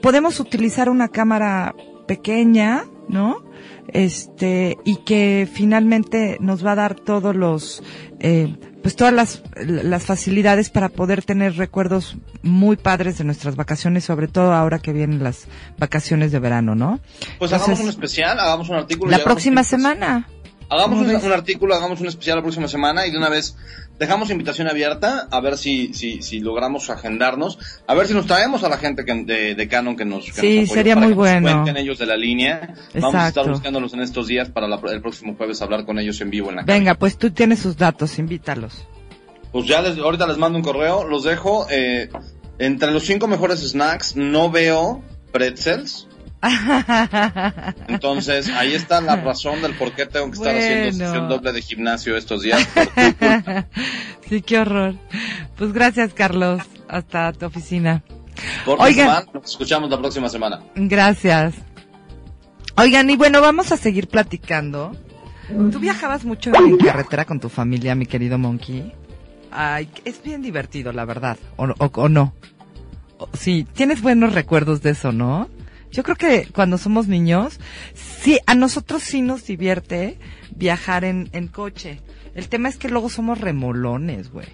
podemos 0.00 0.40
utilizar 0.40 0.88
una 0.88 1.08
cámara 1.08 1.74
pequeña, 2.06 2.84
¿no? 3.08 3.36
Este, 3.88 4.78
y 4.84 4.96
que 5.04 5.48
finalmente 5.52 6.38
nos 6.40 6.64
va 6.64 6.72
a 6.72 6.76
dar 6.76 6.94
todos 6.94 7.34
los, 7.34 7.82
eh, 8.20 8.54
pues 8.82 8.96
todas 8.96 9.14
las, 9.14 9.42
las 9.64 10.04
facilidades 10.04 10.68
para 10.68 10.88
poder 10.88 11.22
tener 11.22 11.56
recuerdos 11.56 12.16
muy 12.42 12.76
padres 12.76 13.16
de 13.18 13.24
nuestras 13.24 13.56
vacaciones, 13.56 14.04
sobre 14.04 14.28
todo 14.28 14.52
ahora 14.52 14.80
que 14.80 14.92
vienen 14.92 15.22
las 15.22 15.46
vacaciones 15.78 16.32
de 16.32 16.40
verano, 16.40 16.74
¿no? 16.74 17.00
Pues 17.38 17.52
Entonces, 17.52 17.68
hagamos 17.68 17.80
un 17.80 17.88
especial, 17.88 18.40
hagamos 18.40 18.68
un 18.68 18.76
artículo. 18.76 19.10
La 19.10 19.22
próxima 19.22 19.64
semana. 19.64 20.28
Hagamos 20.72 21.04
¿Cómo 21.06 21.26
un, 21.26 21.32
artículo, 21.32 21.74
hagamos 21.74 22.00
un 22.00 22.06
especial 22.06 22.36
la 22.36 22.42
próxima 22.42 22.66
semana 22.66 23.06
y 23.06 23.10
de 23.10 23.18
una 23.18 23.28
vez 23.28 23.56
dejamos 23.98 24.30
invitación 24.30 24.68
abierta 24.68 25.28
a 25.30 25.40
ver 25.40 25.58
si, 25.58 25.92
si, 25.92 26.22
si 26.22 26.40
logramos 26.40 26.88
agendarnos, 26.88 27.58
a 27.86 27.94
ver 27.94 28.06
si 28.06 28.14
nos 28.14 28.26
traemos 28.26 28.64
a 28.64 28.68
la 28.70 28.78
gente 28.78 29.04
que- 29.04 29.24
de, 29.24 29.54
de 29.54 29.68
Canon 29.68 29.96
que 29.96 30.04
nos, 30.06 30.24
que 30.24 30.32
Sí, 30.40 30.60
nos 30.60 30.70
sería 30.70 30.96
muy 30.96 31.08
que 31.08 31.08
nos 31.10 31.16
bueno. 31.18 31.52
cuenten 31.52 31.76
ellos 31.76 31.98
de 31.98 32.06
la 32.06 32.16
línea. 32.16 32.74
Vamos 32.94 33.14
a 33.14 33.28
estar 33.28 33.46
buscándolos 33.48 33.92
en 33.92 34.00
estos 34.00 34.26
días 34.28 34.48
para 34.48 34.66
la- 34.66 34.80
el 34.90 35.02
próximo 35.02 35.34
jueves 35.36 35.60
hablar 35.60 35.84
con 35.84 35.98
ellos 35.98 36.20
en 36.22 36.30
vivo 36.30 36.48
en 36.50 36.56
la 36.56 36.62
Venga, 36.62 36.94
pues 36.94 37.18
tú 37.18 37.30
tienes 37.30 37.58
sus 37.58 37.76
datos, 37.76 38.18
invítalos. 38.18 38.86
Pues 39.52 39.66
ya 39.66 39.82
les, 39.82 39.98
ahorita 39.98 40.26
les 40.26 40.38
mando 40.38 40.56
un 40.58 40.64
correo, 40.64 41.04
los 41.06 41.24
dejo. 41.24 41.66
Eh, 41.70 42.08
entre 42.58 42.90
los 42.92 43.02
cinco 43.04 43.28
mejores 43.28 43.60
snacks 43.60 44.16
no 44.16 44.50
veo 44.50 45.02
pretzels. 45.32 46.08
Entonces 47.88 48.48
ahí 48.48 48.74
está 48.74 49.00
la 49.00 49.16
razón 49.16 49.62
del 49.62 49.74
por 49.74 49.92
qué 49.92 50.06
tengo 50.06 50.26
que 50.30 50.36
estar 50.38 50.56
haciendo 50.56 50.92
sesión 50.92 51.28
doble 51.28 51.52
de 51.52 51.62
gimnasio 51.62 52.16
estos 52.16 52.42
días. 52.42 52.66
por 52.66 52.86
tu 52.86 52.92
culpa. 52.94 53.66
sí, 54.28 54.42
qué 54.42 54.58
horror. 54.58 54.94
Pues 55.56 55.72
gracias, 55.72 56.12
Carlos. 56.14 56.62
Hasta 56.88 57.32
tu 57.32 57.46
oficina. 57.46 58.02
Por 58.64 58.80
Oigan. 58.80 59.06
semana, 59.08 59.26
nos 59.34 59.50
escuchamos 59.50 59.90
la 59.90 59.98
próxima 59.98 60.28
semana. 60.28 60.60
Gracias. 60.74 61.54
Oigan, 62.76 63.08
y 63.10 63.16
bueno, 63.16 63.40
vamos 63.40 63.70
a 63.72 63.76
seguir 63.76 64.08
platicando. 64.08 64.96
¿Tú 65.70 65.78
viajabas 65.78 66.24
mucho 66.24 66.50
en 66.54 66.76
carretera 66.78 67.24
con 67.24 67.38
tu 67.40 67.48
familia, 67.48 67.94
mi 67.94 68.06
querido 68.06 68.38
Monkey? 68.38 68.92
Ay, 69.50 69.88
es 70.06 70.22
bien 70.22 70.40
divertido, 70.40 70.92
la 70.92 71.04
verdad. 71.04 71.36
¿O, 71.56 71.64
o- 71.66 71.90
o 71.94 72.08
no? 72.08 72.32
O- 73.18 73.28
sí, 73.34 73.66
tienes 73.74 74.00
buenos 74.00 74.32
recuerdos 74.32 74.80
de 74.82 74.90
eso, 74.90 75.12
¿no? 75.12 75.48
Yo 75.92 76.02
creo 76.02 76.16
que 76.16 76.48
cuando 76.52 76.78
somos 76.78 77.06
niños, 77.06 77.60
sí, 77.94 78.38
a 78.46 78.54
nosotros 78.54 79.02
sí 79.02 79.22
nos 79.22 79.46
divierte 79.46 80.18
viajar 80.56 81.04
en, 81.04 81.28
en 81.32 81.48
coche. 81.48 82.00
El 82.34 82.48
tema 82.48 82.68
es 82.68 82.78
que 82.78 82.88
luego 82.88 83.10
somos 83.10 83.40
remolones, 83.40 84.32
güey. 84.32 84.48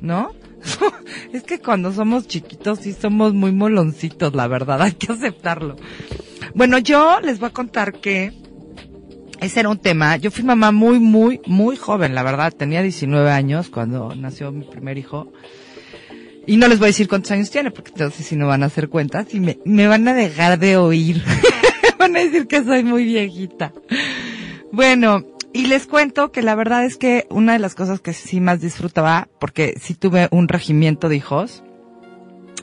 ¿No? 0.00 0.32
es 1.32 1.42
que 1.42 1.58
cuando 1.58 1.92
somos 1.92 2.26
chiquitos 2.26 2.80
sí 2.80 2.92
somos 2.92 3.34
muy 3.34 3.52
moloncitos, 3.52 4.34
la 4.34 4.46
verdad, 4.46 4.82
hay 4.82 4.92
que 4.92 5.12
aceptarlo. 5.12 5.76
Bueno, 6.54 6.78
yo 6.78 7.20
les 7.20 7.38
voy 7.40 7.48
a 7.48 7.52
contar 7.52 7.94
que 7.94 8.32
ese 9.40 9.60
era 9.60 9.68
un 9.68 9.78
tema. 9.78 10.16
Yo 10.16 10.30
fui 10.30 10.44
mamá 10.44 10.72
muy, 10.72 11.00
muy, 11.00 11.40
muy 11.46 11.76
joven, 11.76 12.14
la 12.14 12.22
verdad. 12.22 12.52
Tenía 12.52 12.82
19 12.82 13.30
años 13.30 13.68
cuando 13.68 14.14
nació 14.14 14.52
mi 14.52 14.64
primer 14.64 14.96
hijo. 14.96 15.32
Y 16.46 16.56
no 16.56 16.68
les 16.68 16.78
voy 16.78 16.86
a 16.86 16.88
decir 16.88 17.08
cuántos 17.08 17.30
años 17.30 17.50
tiene, 17.50 17.70
porque 17.70 17.90
entonces 17.90 18.26
si 18.26 18.36
no 18.36 18.46
van 18.46 18.62
a 18.62 18.66
hacer 18.66 18.88
cuentas 18.88 19.32
y 19.32 19.40
me, 19.40 19.58
me 19.64 19.86
van 19.86 20.06
a 20.08 20.14
dejar 20.14 20.58
de 20.58 20.76
oír. 20.76 21.22
van 21.98 22.16
a 22.16 22.20
decir 22.20 22.46
que 22.46 22.62
soy 22.62 22.84
muy 22.84 23.04
viejita. 23.04 23.72
Bueno, 24.72 25.24
y 25.52 25.68
les 25.68 25.86
cuento 25.86 26.32
que 26.32 26.42
la 26.42 26.56
verdad 26.56 26.84
es 26.84 26.96
que 26.96 27.26
una 27.30 27.52
de 27.52 27.60
las 27.60 27.76
cosas 27.76 28.00
que 28.00 28.12
sí 28.12 28.40
más 28.40 28.60
disfrutaba, 28.60 29.28
porque 29.38 29.74
sí 29.80 29.94
tuve 29.94 30.26
un 30.32 30.48
regimiento 30.48 31.08
de 31.08 31.16
hijos, 31.16 31.62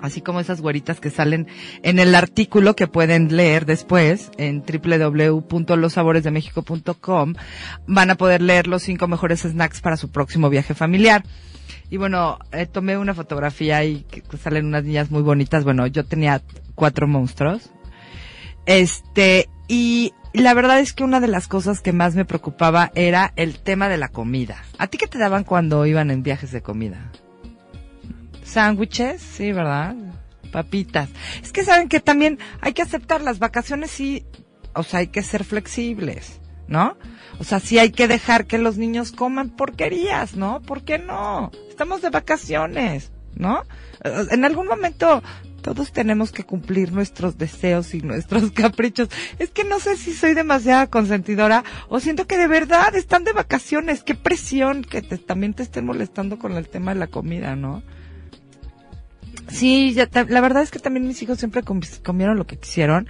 así 0.02 0.20
como 0.22 0.41
esas 0.41 0.60
güeritas 0.60 1.00
que 1.00 1.10
salen 1.10 1.48
en 1.84 2.00
el 2.00 2.13
artículo 2.15 2.76
que 2.76 2.88
pueden 2.88 3.34
leer 3.36 3.65
después 3.65 4.30
en 4.38 4.62
www.losaboresdemexico.com, 4.62 7.36
van 7.88 8.10
a 8.10 8.15
poder 8.15 8.41
leer 8.41 8.67
los 8.67 8.84
cinco 8.84 9.08
mejores 9.08 9.44
snacks 9.44 9.80
para 9.80 9.96
su 9.96 10.12
próximo 10.12 10.50
viaje 10.50 10.74
familiar. 10.74 11.24
Y 11.89 11.97
bueno, 11.97 12.39
eh, 12.52 12.65
tomé 12.65 12.97
una 12.97 13.13
fotografía 13.13 13.84
y 13.84 14.06
salen 14.41 14.65
unas 14.65 14.84
niñas 14.84 15.12
muy 15.12 15.21
bonitas. 15.21 15.63
Bueno, 15.63 15.88
yo 15.88 16.06
tenía 16.06 16.41
cuatro 16.76 17.08
monstruos. 17.08 17.71
Este, 18.65 19.50
y 19.67 20.13
la 20.34 20.54
verdad 20.54 20.80
es 20.80 20.93
que 20.93 21.04
una 21.04 21.19
de 21.19 21.28
las 21.28 21.47
cosas 21.47 21.82
que 21.82 21.93
más 21.93 22.15
me 22.15 22.26
preocupaba 22.26 22.91
era 22.95 23.34
el 23.36 23.60
tema 23.60 23.89
de 23.89 23.97
la 23.97 24.10
comida. 24.10 24.63
¿A 24.78 24.88
ti 24.88 24.97
qué 24.97 25.08
te 25.08 25.17
daban 25.17 25.43
cuando 25.43 25.86
iban 25.86 26.12
en 26.12 26.24
viajes 26.24 26.52
de 26.52 26.62
comida? 26.62 27.12
Sándwiches, 28.43 29.21
sí, 29.21 29.54
¿verdad? 29.54 29.95
Papitas. 30.52 31.10
Es 31.41 31.54
que 31.54 31.63
saben 31.63 31.88
que 31.88 32.02
también 32.02 32.38
hay 32.60 32.74
que 32.74 32.82
aceptar 32.82 33.21
las 33.21 33.39
vacaciones 33.39 33.91
sí, 33.91 34.26
o 34.74 34.84
sea, 34.84 35.00
hay 35.00 35.08
que 35.08 35.24
ser 35.24 35.45
flexibles, 35.45 36.40
¿no? 36.71 36.97
O 37.39 37.43
sea, 37.43 37.60
sí 37.60 37.77
hay 37.77 37.91
que 37.91 38.07
dejar 38.07 38.45
que 38.47 38.57
los 38.57 38.77
niños 38.77 39.12
coman 39.12 39.49
porquerías, 39.49 40.36
¿no? 40.36 40.62
¿Por 40.62 40.84
qué 40.84 40.97
no? 40.97 41.51
Estamos 41.69 42.01
de 42.01 42.10
vacaciones, 42.10 43.12
¿no? 43.36 43.63
En 44.03 44.45
algún 44.45 44.67
momento 44.67 45.21
todos 45.62 45.91
tenemos 45.91 46.31
que 46.31 46.43
cumplir 46.43 46.91
nuestros 46.91 47.38
deseos 47.38 47.93
y 47.93 48.01
nuestros 48.01 48.51
caprichos. 48.63 49.10
Es 49.38 49.49
que 49.51 49.63
no 49.63 49.79
sé 49.79 49.97
si 49.97 50.13
soy 50.13 50.34
demasiada 50.34 50.88
consentidora 50.88 51.63
o 51.89 51.99
siento 51.99 52.25
que 52.25 52.38
de 52.38 52.47
verdad 52.47 52.95
están 52.95 53.23
de 53.25 53.34
vacaciones. 53.34 54.01
Qué 54.03 54.15
presión 54.15 54.84
que 54.84 55.01
te- 55.01 55.17
también 55.19 55.53
te 55.53 55.63
estén 55.63 55.86
molestando 55.86 56.39
con 56.39 56.53
el 56.53 56.67
tema 56.69 56.93
de 56.93 56.99
la 56.99 57.07
comida, 57.07 57.55
¿no? 57.55 57.84
Sí, 59.49 59.93
ya 59.93 60.07
la 60.29 60.41
verdad 60.41 60.63
es 60.63 60.71
que 60.71 60.79
también 60.79 61.07
mis 61.07 61.21
hijos 61.21 61.38
siempre 61.39 61.63
com- 61.63 61.81
comieron 62.03 62.38
lo 62.38 62.47
que 62.47 62.57
quisieron. 62.57 63.07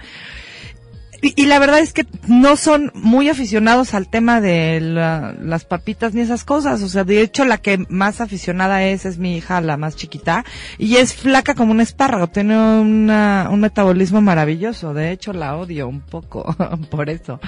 Y, 1.24 1.46
la 1.46 1.60
verdad 1.60 1.78
es 1.78 1.92
que 1.92 2.04
no 2.26 2.56
son 2.56 2.90
muy 2.94 3.28
aficionados 3.28 3.94
al 3.94 4.08
tema 4.08 4.40
de 4.40 4.80
la- 4.80 5.32
las 5.40 5.64
papitas 5.64 6.14
ni 6.14 6.20
esas 6.20 6.42
cosas. 6.42 6.82
O 6.82 6.88
sea, 6.88 7.04
de 7.04 7.20
hecho, 7.22 7.44
la 7.44 7.58
que 7.58 7.86
más 7.88 8.20
aficionada 8.20 8.82
es, 8.82 9.06
es 9.06 9.18
mi 9.18 9.36
hija, 9.36 9.60
la 9.60 9.76
más 9.76 9.94
chiquita. 9.94 10.44
Y 10.78 10.96
es 10.96 11.14
flaca 11.14 11.54
como 11.54 11.70
un 11.70 11.80
espárrago. 11.80 12.26
Tiene 12.26 12.58
una, 12.58 13.48
un 13.52 13.60
metabolismo 13.60 14.20
maravilloso. 14.20 14.94
De 14.94 15.12
hecho, 15.12 15.32
la 15.32 15.56
odio 15.56 15.86
un 15.86 16.00
poco 16.00 16.56
por 16.90 17.08
eso. 17.08 17.38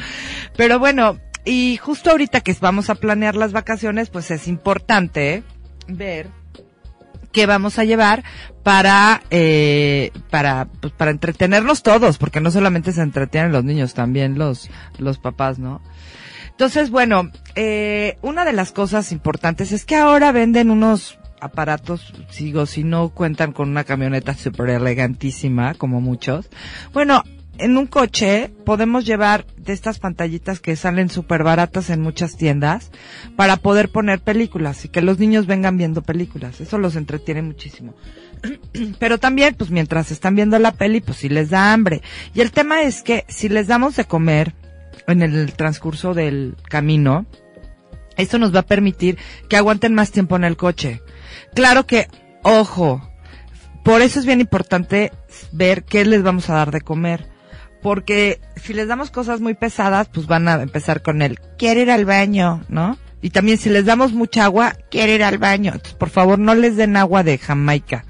Pero 0.57 0.79
bueno, 0.79 1.19
y 1.45 1.77
justo 1.79 2.11
ahorita 2.13 2.43
que 2.43 2.57
vamos 2.61 2.91
a 2.91 2.95
planear 2.95 3.35
las 3.35 3.51
vacaciones, 3.51 4.09
pues 4.09 4.31
es 4.31 4.47
importante 4.47 5.43
ver 5.89 6.29
que 7.35 7.45
vamos 7.47 7.79
a 7.79 7.85
llevar 7.85 8.25
para 8.63 9.23
eh, 9.31 10.13
para 10.31 10.67
pues, 10.81 10.93
para 10.95 11.11
entretenernos 11.11 11.83
todos 11.83 12.17
porque 12.17 12.41
no 12.41 12.51
solamente 12.51 12.93
se 12.93 13.03
entretienen 13.03 13.53
los 13.53 13.65
niños 13.65 13.93
también 13.93 14.39
los 14.39 14.71
los 14.99 15.19
papás 15.19 15.59
no 15.59 15.83
entonces 16.49 16.91
bueno 16.91 17.31
eh, 17.57 18.17
una 18.23 18.45
de 18.47 18.55
las 18.55 18.73
cosas 18.73 19.13
importantes 19.13 19.73
es 19.73 19.85
que 19.85 19.97
ahora 19.97 20.33
venden 20.33 20.71
unos 20.71 21.19
aparatos 21.41 22.15
sigo 22.31 22.65
si 22.65 22.85
no 22.85 23.11
cuentan 23.11 23.53
con 23.53 23.69
una 23.69 23.85
camioneta 23.85 24.33
súper 24.35 24.71
elegantísima 24.71 25.75
como 25.75 26.01
muchos 26.01 26.49
bueno 26.93 27.23
en 27.59 27.77
un 27.77 27.87
coche 27.87 28.51
podemos 28.65 29.05
llevar 29.05 29.47
de 29.57 29.73
estas 29.73 29.99
pantallitas 29.99 30.61
que 30.61 30.77
salen 30.77 31.09
súper 31.09 31.43
baratas 31.43 31.91
en 31.91 32.01
muchas 32.01 32.37
tiendas 32.37 32.91
para 33.37 33.57
poder 33.57 33.91
poner 33.91 34.21
películas 34.21 34.85
y 34.85 34.89
que 34.89 35.03
los 35.03 35.19
niños 35.19 35.47
vengan 35.47 35.77
viendo 35.77 36.03
películas. 36.03 36.61
Eso 36.61 36.79
los 36.79 36.97
entretiene 36.97 37.43
muchísimo. 37.43 37.95
Pero 38.99 39.19
también, 39.19 39.55
pues 39.55 39.71
mientras 39.71 40.11
están 40.11 40.35
viendo 40.35 40.59
la 40.59 40.73
peli, 40.73 41.01
pues 41.01 41.19
sí 41.19 41.29
les 41.29 41.51
da 41.51 41.73
hambre. 41.73 42.03
Y 42.35 42.41
el 42.41 42.53
tema 42.53 42.83
es 42.83 43.03
que 43.03 43.25
si 43.29 43.49
les 43.49 43.67
damos 43.67 43.97
de 43.97 44.05
comer 44.05 44.55
en 45.07 45.23
el 45.23 45.53
transcurso 45.53 46.15
del 46.15 46.57
camino, 46.69 47.27
esto 48.17 48.39
nos 48.39 48.55
va 48.55 48.61
a 48.61 48.67
permitir 48.67 49.19
que 49.49 49.57
aguanten 49.57 49.95
más 49.95 50.11
tiempo 50.11 50.37
en 50.37 50.45
el 50.45 50.57
coche. 50.57 51.03
Claro 51.55 51.87
que, 51.87 52.09
ojo, 52.43 53.01
por 53.85 54.03
eso 54.03 54.19
es 54.19 54.27
bien 54.27 54.41
importante 54.41 55.13
ver 55.53 55.85
qué 55.85 56.05
les 56.05 56.23
vamos 56.23 56.49
a 56.51 56.55
dar 56.55 56.71
de 56.71 56.81
comer. 56.81 57.34
Porque 57.85 58.41
si 58.57 58.73
les 58.73 58.89
damos 58.89 59.11
cosas 59.11 59.43
muy 59.43 59.53
pesadas, 59.53 60.09
pues 60.09 60.27
van 60.27 60.49
a 60.49 60.55
empezar 60.55 61.03
con 61.03 61.21
el, 61.21 61.39
quiero 61.59 61.83
ir 61.83 61.91
al 61.91 62.07
baño, 62.07 62.63
¿no? 62.71 62.97
Y 63.21 63.29
también 63.29 63.59
si 63.59 63.69
les 63.69 63.85
damos 63.85 64.15
mucha 64.15 64.47
agua, 64.47 64.73
quiero 64.91 65.13
ir 65.13 65.23
al 65.23 65.37
baño. 65.37 65.73
Entonces, 65.75 65.93
por 65.93 66.09
favor, 66.09 66.39
no 66.39 66.55
les 66.55 66.77
den 66.77 66.97
agua 66.97 67.23
de 67.23 67.37
Jamaica. 67.37 68.07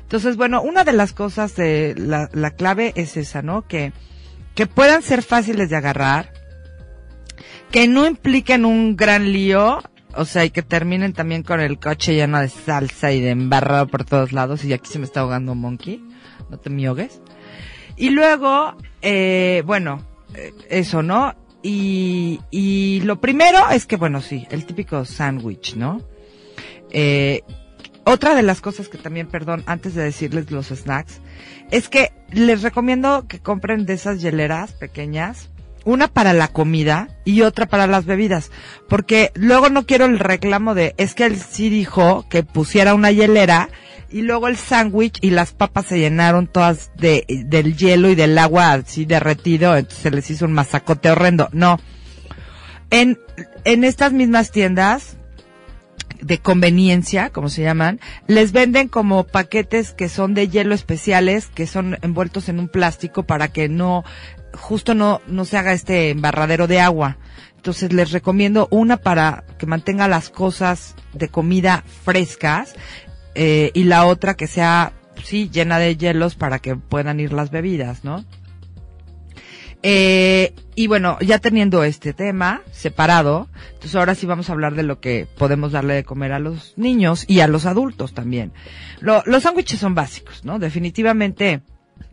Entonces, 0.00 0.36
bueno, 0.36 0.62
una 0.62 0.84
de 0.84 0.94
las 0.94 1.12
cosas 1.12 1.54
de 1.56 1.94
la, 1.94 2.30
la 2.32 2.52
clave 2.52 2.94
es 2.96 3.18
esa, 3.18 3.42
¿no? 3.42 3.68
Que, 3.68 3.92
que 4.54 4.66
puedan 4.66 5.02
ser 5.02 5.22
fáciles 5.22 5.68
de 5.68 5.76
agarrar, 5.76 6.32
que 7.70 7.88
no 7.88 8.06
impliquen 8.06 8.64
un 8.64 8.96
gran 8.96 9.30
lío, 9.30 9.82
o 10.14 10.24
sea, 10.24 10.46
y 10.46 10.50
que 10.50 10.62
terminen 10.62 11.12
también 11.12 11.42
con 11.42 11.60
el 11.60 11.78
coche 11.78 12.14
lleno 12.14 12.40
de 12.40 12.48
salsa 12.48 13.12
y 13.12 13.20
de 13.20 13.28
embarrado 13.28 13.88
por 13.88 14.04
todos 14.04 14.32
lados, 14.32 14.64
y 14.64 14.72
aquí 14.72 14.90
se 14.90 14.98
me 14.98 15.04
está 15.04 15.20
ahogando 15.20 15.52
un 15.52 15.58
monkey, 15.58 16.02
no 16.48 16.58
te 16.58 16.70
me 16.70 16.86
ahogues. 16.86 17.20
Y 17.96 18.10
luego, 18.10 18.74
eh, 19.00 19.62
bueno, 19.66 20.02
eh, 20.34 20.52
eso, 20.68 21.02
¿no? 21.02 21.34
Y, 21.62 22.40
y 22.50 23.00
lo 23.04 23.20
primero 23.20 23.70
es 23.70 23.86
que, 23.86 23.96
bueno, 23.96 24.20
sí, 24.20 24.46
el 24.50 24.64
típico 24.66 25.04
sándwich, 25.04 25.76
¿no? 25.76 26.00
Eh, 26.90 27.42
otra 28.04 28.34
de 28.34 28.42
las 28.42 28.60
cosas 28.60 28.88
que 28.88 28.98
también, 28.98 29.28
perdón, 29.28 29.62
antes 29.66 29.94
de 29.94 30.02
decirles 30.02 30.50
los 30.50 30.68
snacks, 30.68 31.20
es 31.70 31.88
que 31.88 32.12
les 32.32 32.62
recomiendo 32.62 33.26
que 33.28 33.38
compren 33.38 33.86
de 33.86 33.94
esas 33.94 34.20
hieleras 34.20 34.72
pequeñas 34.72 35.48
una 35.84 36.08
para 36.08 36.32
la 36.32 36.48
comida 36.48 37.08
y 37.24 37.42
otra 37.42 37.66
para 37.66 37.86
las 37.86 38.04
bebidas, 38.04 38.50
porque 38.88 39.32
luego 39.34 39.68
no 39.68 39.84
quiero 39.84 40.04
el 40.04 40.18
reclamo 40.18 40.74
de, 40.74 40.94
es 40.96 41.14
que 41.14 41.26
él 41.26 41.40
sí 41.40 41.70
dijo 41.70 42.24
que 42.28 42.42
pusiera 42.42 42.94
una 42.94 43.10
hielera 43.10 43.68
y 44.12 44.22
luego 44.22 44.48
el 44.48 44.56
sándwich 44.56 45.18
y 45.20 45.30
las 45.30 45.52
papas 45.52 45.86
se 45.86 45.98
llenaron 45.98 46.46
todas 46.46 46.92
de, 46.96 47.24
del 47.46 47.76
hielo 47.76 48.10
y 48.10 48.14
del 48.14 48.36
agua 48.38 48.72
así 48.72 49.04
derretido, 49.04 49.76
entonces 49.76 50.02
se 50.02 50.10
les 50.10 50.30
hizo 50.30 50.44
un 50.44 50.52
masacote 50.52 51.10
horrendo. 51.10 51.48
No. 51.52 51.80
En, 52.90 53.18
en 53.64 53.84
estas 53.84 54.12
mismas 54.12 54.50
tiendas, 54.50 55.16
de 56.20 56.38
conveniencia, 56.38 57.30
como 57.30 57.48
se 57.48 57.62
llaman, 57.62 58.00
les 58.28 58.52
venden 58.52 58.88
como 58.88 59.24
paquetes 59.24 59.92
que 59.92 60.08
son 60.08 60.34
de 60.34 60.48
hielo 60.48 60.74
especiales, 60.74 61.48
que 61.48 61.66
son 61.66 61.98
envueltos 62.02 62.48
en 62.48 62.60
un 62.60 62.68
plástico 62.68 63.24
para 63.24 63.48
que 63.48 63.68
no, 63.68 64.04
justo 64.54 64.94
no, 64.94 65.20
no 65.26 65.44
se 65.44 65.58
haga 65.58 65.72
este 65.72 66.10
embarradero 66.10 66.68
de 66.68 66.80
agua. 66.80 67.18
Entonces 67.56 67.92
les 67.92 68.12
recomiendo 68.12 68.68
una 68.70 68.96
para 68.96 69.44
que 69.58 69.66
mantenga 69.66 70.08
las 70.08 70.30
cosas 70.30 70.94
de 71.12 71.28
comida 71.28 71.84
frescas 72.04 72.74
eh, 73.34 73.70
y 73.74 73.84
la 73.84 74.06
otra 74.06 74.34
que 74.34 74.46
sea, 74.46 74.92
sí, 75.22 75.48
llena 75.50 75.78
de 75.78 75.96
hielos 75.96 76.34
para 76.34 76.58
que 76.58 76.76
puedan 76.76 77.20
ir 77.20 77.32
las 77.32 77.50
bebidas, 77.50 78.04
¿no? 78.04 78.24
Eh, 79.84 80.54
y 80.76 80.86
bueno, 80.86 81.18
ya 81.20 81.38
teniendo 81.38 81.82
este 81.82 82.12
tema 82.12 82.62
separado, 82.70 83.48
entonces 83.74 83.96
ahora 83.96 84.14
sí 84.14 84.26
vamos 84.26 84.48
a 84.48 84.52
hablar 84.52 84.76
de 84.76 84.84
lo 84.84 85.00
que 85.00 85.26
podemos 85.36 85.72
darle 85.72 85.94
de 85.94 86.04
comer 86.04 86.32
a 86.32 86.38
los 86.38 86.74
niños 86.76 87.24
y 87.26 87.40
a 87.40 87.48
los 87.48 87.66
adultos 87.66 88.14
también. 88.14 88.52
los 89.00 89.42
sándwiches 89.42 89.80
son 89.80 89.96
básicos, 89.96 90.44
¿no? 90.44 90.60
Definitivamente 90.60 91.62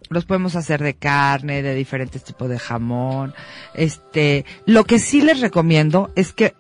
los 0.09 0.25
podemos 0.25 0.55
hacer 0.55 0.81
de 0.81 0.95
carne, 0.95 1.61
de 1.61 1.75
diferentes 1.75 2.23
tipos 2.23 2.49
de 2.49 2.57
jamón. 2.57 3.35
Este, 3.75 4.45
lo 4.65 4.83
que 4.85 4.97
sí 4.97 5.21
les 5.21 5.39
recomiendo 5.39 6.11
es 6.15 6.33
que 6.33 6.55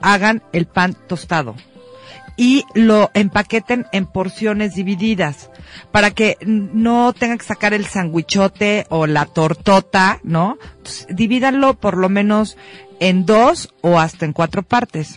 hagan 0.00 0.42
el 0.52 0.66
pan 0.66 0.96
tostado 1.06 1.54
y 2.38 2.64
lo 2.72 3.10
empaqueten 3.12 3.86
en 3.92 4.06
porciones 4.06 4.74
divididas 4.74 5.50
para 5.90 6.12
que 6.12 6.38
no 6.40 7.12
tengan 7.12 7.36
que 7.36 7.44
sacar 7.44 7.74
el 7.74 7.84
sandwichote 7.84 8.86
o 8.88 9.06
la 9.06 9.26
tortota, 9.26 10.20
¿no? 10.22 10.56
divídanlo 11.10 11.74
por 11.74 11.98
lo 11.98 12.08
menos 12.08 12.56
en 13.00 13.26
dos 13.26 13.74
o 13.82 13.98
hasta 13.98 14.24
en 14.24 14.32
cuatro 14.32 14.62
partes 14.62 15.16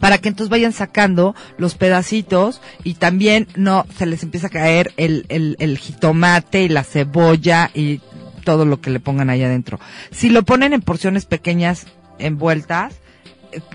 para 0.00 0.18
que 0.18 0.28
entonces 0.28 0.50
vayan 0.50 0.72
sacando 0.72 1.34
los 1.58 1.74
pedacitos 1.74 2.60
y 2.82 2.94
también 2.94 3.46
no 3.54 3.86
se 3.96 4.06
les 4.06 4.22
empieza 4.22 4.48
a 4.48 4.50
caer 4.50 4.92
el, 4.96 5.26
el, 5.28 5.56
el 5.58 5.78
jitomate 5.78 6.62
y 6.62 6.68
la 6.68 6.84
cebolla 6.84 7.70
y 7.74 8.00
todo 8.44 8.64
lo 8.64 8.80
que 8.80 8.90
le 8.90 9.00
pongan 9.00 9.30
ahí 9.30 9.42
adentro. 9.42 9.80
Si 10.10 10.28
lo 10.28 10.44
ponen 10.44 10.72
en 10.72 10.82
porciones 10.82 11.24
pequeñas 11.24 11.86
envueltas, 12.18 12.94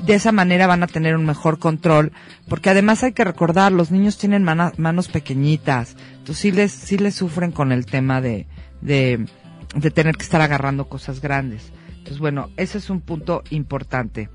de 0.04 0.14
esa 0.14 0.32
manera 0.32 0.68
van 0.68 0.84
a 0.84 0.88
tener 0.88 1.16
un 1.16 1.26
mejor 1.26 1.60
control, 1.60 2.12
porque 2.48 2.70
además 2.70 3.04
hay 3.04 3.14
que 3.14 3.24
recordar, 3.24 3.72
los 3.72 3.92
niños 3.92 4.18
tienen 4.18 4.44
manos 4.44 5.08
pequeñitas, 5.08 5.96
entonces 6.18 6.38
sí 6.38 6.52
les, 6.52 6.72
sí 6.72 6.98
les 6.98 7.16
sufren 7.16 7.52
con 7.52 7.72
el 7.72 7.86
tema 7.86 8.22
de, 8.22 8.48
de, 8.82 9.26
tener 9.94 10.16
que 10.18 10.24
estar 10.24 10.42
agarrando 10.42 10.88
cosas 10.88 11.22
grandes. 11.22 11.72
Entonces 11.90 12.20
bueno, 12.20 12.50
ese 12.58 12.78
es 12.78 12.90
un 12.90 13.02
punto 13.02 13.44
importante. 13.50 14.30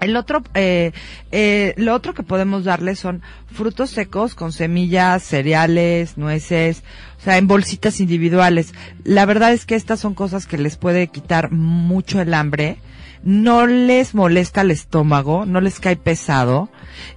El 0.00 0.16
otro, 0.16 0.42
eh, 0.54 0.92
eh, 1.30 1.74
lo 1.76 1.94
otro 1.94 2.14
que 2.14 2.22
podemos 2.22 2.64
darles 2.64 2.98
son 2.98 3.20
frutos 3.52 3.90
secos 3.90 4.34
con 4.34 4.50
semillas, 4.50 5.22
cereales, 5.22 6.16
nueces, 6.16 6.82
o 7.18 7.22
sea, 7.22 7.36
en 7.36 7.46
bolsitas 7.46 8.00
individuales. 8.00 8.72
La 9.04 9.26
verdad 9.26 9.52
es 9.52 9.66
que 9.66 9.74
estas 9.74 10.00
son 10.00 10.14
cosas 10.14 10.46
que 10.46 10.56
les 10.56 10.78
puede 10.78 11.08
quitar 11.08 11.52
mucho 11.52 12.18
el 12.20 12.32
hambre 12.32 12.78
no 13.22 13.66
les 13.66 14.14
molesta 14.14 14.62
el 14.62 14.70
estómago, 14.70 15.46
no 15.46 15.60
les 15.60 15.80
cae 15.80 15.96
pesado 15.96 16.70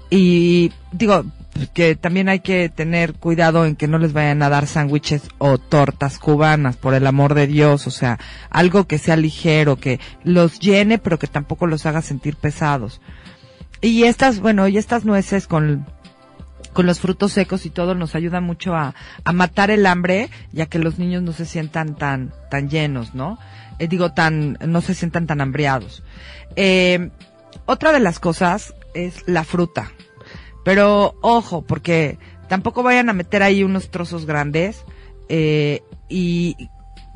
y 0.10 0.72
digo 0.92 1.26
que 1.74 1.96
también 1.96 2.30
hay 2.30 2.40
que 2.40 2.70
tener 2.70 3.14
cuidado 3.14 3.66
en 3.66 3.76
que 3.76 3.88
no 3.88 3.98
les 4.00 4.14
vayan 4.14 4.42
a 4.42 4.50
dar 4.50 4.68
sándwiches 4.68 5.24
o 5.38 5.58
tortas 5.58 6.20
cubanas, 6.20 6.78
por 6.78 6.94
el 6.94 7.06
amor 7.08 7.36
de 7.36 7.48
Dios, 7.48 7.88
o 7.88 7.92
sea, 7.92 8.20
algo 8.50 8.86
que 8.86 8.98
sea 8.98 9.16
ligero, 9.16 9.76
que 9.76 10.00
los 10.24 10.60
llene, 10.60 10.98
pero 10.98 11.20
que 11.20 11.28
tampoco 11.28 11.68
los 11.68 11.86
haga 11.86 12.02
sentir 12.02 12.36
pesados. 12.36 13.02
Y 13.82 14.04
estas, 14.04 14.40
bueno, 14.40 14.68
y 14.68 14.78
estas 14.78 15.06
nueces 15.06 15.46
con, 15.46 15.86
con 16.74 16.86
los 16.86 17.00
frutos 17.00 17.34
secos 17.34 17.66
y 17.66 17.70
todo 17.70 17.96
nos 17.96 18.16
ayuda 18.16 18.42
mucho 18.42 18.76
a, 18.76 18.96
a 19.24 19.34
matar 19.34 19.72
el 19.72 19.86
hambre, 19.86 20.30
ya 20.52 20.66
que 20.66 20.80
los 20.80 20.98
niños 21.00 21.22
no 21.22 21.34
se 21.34 21.46
sientan 21.46 21.96
tan, 21.96 22.34
tan 22.50 22.70
llenos, 22.70 23.14
¿no? 23.14 23.38
Eh, 23.84 23.88
digo, 23.90 24.14
tan, 24.14 24.58
no 24.66 24.80
se 24.80 24.96
sientan 24.96 25.28
tan 25.28 25.42
hambriados. 25.42 26.04
Eh, 26.56 27.10
otra 27.66 27.92
de 27.92 28.00
las 28.00 28.18
cosas 28.18 28.74
es 28.94 29.28
la 29.28 29.44
fruta. 29.44 29.92
Pero 30.64 31.16
ojo, 31.22 31.64
porque 31.64 32.18
tampoco 32.48 32.82
vayan 32.82 33.10
a 33.10 33.14
meter 33.14 33.44
ahí 33.44 33.62
unos 33.62 33.92
trozos 33.92 34.26
grandes. 34.26 34.86
Eh, 35.28 35.82
y 36.08 36.70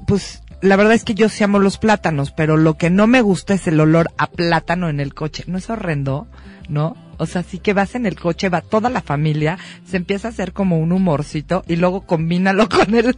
pues 0.08 0.44
la 0.62 0.76
verdad 0.76 0.94
es 0.94 1.06
que 1.06 1.16
yo 1.16 1.30
sí 1.30 1.42
amo 1.46 1.60
los 1.60 1.78
plátanos, 1.78 2.32
pero 2.32 2.58
lo 2.58 2.74
que 2.74 2.90
no 2.90 3.08
me 3.08 3.22
gusta 3.22 3.54
es 3.54 3.66
el 3.68 3.80
olor 3.80 4.10
a 4.18 4.28
plátano 4.28 4.90
en 4.90 5.00
el 5.00 5.14
coche. 5.14 5.46
¿No 5.48 5.58
es 5.58 5.70
horrendo? 5.70 6.28
¿No? 6.68 6.98
O 7.18 7.26
sea, 7.26 7.44
sí 7.44 7.60
que 7.60 7.74
vas 7.74 7.96
en 7.96 8.06
el 8.06 8.20
coche, 8.20 8.50
va 8.50 8.62
toda 8.62 8.90
la 8.90 9.02
familia, 9.02 9.58
se 9.86 9.98
empieza 9.98 10.28
a 10.28 10.32
hacer 10.32 10.54
como 10.54 10.80
un 10.80 10.92
humorcito 10.92 11.64
y 11.68 11.76
luego 11.76 12.02
combínalo 12.02 12.70
con 12.70 12.96
el, 12.96 13.18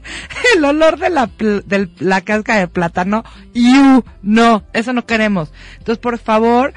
el 0.55 0.65
olor 0.65 0.99
de 0.99 1.09
la, 1.09 1.29
de 1.37 1.89
la 1.99 2.21
casca 2.21 2.57
de 2.57 2.67
plátano. 2.67 3.23
y 3.53 3.73
no, 4.21 4.63
eso 4.73 4.93
no 4.93 5.05
queremos. 5.05 5.51
Entonces, 5.77 5.99
por 5.99 6.17
favor, 6.17 6.73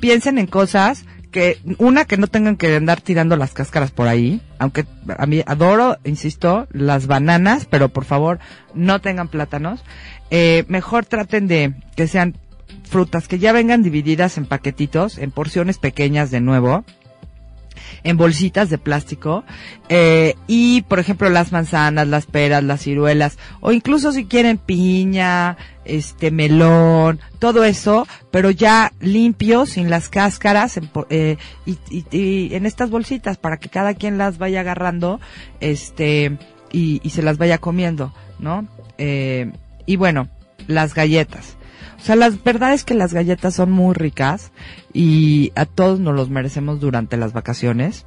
piensen 0.00 0.38
en 0.38 0.46
cosas 0.46 1.04
que, 1.30 1.58
una, 1.78 2.04
que 2.04 2.16
no 2.16 2.26
tengan 2.26 2.56
que 2.56 2.76
andar 2.76 3.00
tirando 3.00 3.36
las 3.36 3.52
cáscaras 3.52 3.90
por 3.90 4.08
ahí, 4.08 4.40
aunque 4.58 4.86
a 5.16 5.26
mí 5.26 5.42
adoro, 5.46 5.98
insisto, 6.04 6.66
las 6.72 7.06
bananas, 7.06 7.66
pero 7.68 7.90
por 7.90 8.04
favor, 8.04 8.38
no 8.74 9.00
tengan 9.00 9.28
plátanos. 9.28 9.84
Eh, 10.30 10.64
mejor 10.68 11.06
traten 11.06 11.46
de 11.46 11.74
que 11.96 12.06
sean 12.06 12.36
frutas 12.84 13.28
que 13.28 13.38
ya 13.38 13.52
vengan 13.52 13.82
divididas 13.82 14.38
en 14.38 14.46
paquetitos, 14.46 15.18
en 15.18 15.30
porciones 15.30 15.78
pequeñas 15.78 16.30
de 16.30 16.40
nuevo, 16.40 16.84
en 18.02 18.16
bolsitas 18.16 18.70
de 18.70 18.78
plástico 18.78 19.44
eh, 19.88 20.34
y 20.46 20.82
por 20.82 20.98
ejemplo 20.98 21.28
las 21.30 21.52
manzanas, 21.52 22.06
las 22.08 22.26
peras, 22.26 22.62
las 22.62 22.82
ciruelas 22.82 23.38
o 23.60 23.72
incluso 23.72 24.12
si 24.12 24.26
quieren 24.26 24.58
piña, 24.58 25.56
este 25.84 26.30
melón, 26.30 27.20
todo 27.38 27.64
eso, 27.64 28.06
pero 28.30 28.50
ya 28.50 28.92
limpio, 29.00 29.66
sin 29.66 29.90
las 29.90 30.08
cáscaras 30.08 30.76
en, 30.76 30.90
eh, 31.08 31.38
y, 31.66 32.54
en 32.54 32.66
estas 32.66 32.90
bolsitas 32.90 33.38
para 33.38 33.58
que 33.58 33.68
cada 33.68 33.94
quien 33.94 34.18
las 34.18 34.38
vaya 34.38 34.60
agarrando 34.60 35.20
este 35.60 36.36
y, 36.72 37.00
y 37.02 37.10
se 37.10 37.22
las 37.22 37.38
vaya 37.38 37.58
comiendo, 37.58 38.12
¿no? 38.38 38.66
Eh, 38.98 39.50
y 39.86 39.96
bueno, 39.96 40.28
las 40.66 40.94
galletas. 40.94 41.57
O 41.98 42.02
sea, 42.02 42.16
la 42.16 42.30
verdad 42.30 42.72
es 42.72 42.84
que 42.84 42.94
las 42.94 43.12
galletas 43.12 43.54
son 43.54 43.72
muy 43.72 43.94
ricas 43.94 44.52
y 44.92 45.52
a 45.56 45.66
todos 45.66 46.00
nos 46.00 46.14
los 46.14 46.30
merecemos 46.30 46.80
durante 46.80 47.16
las 47.16 47.32
vacaciones. 47.32 48.06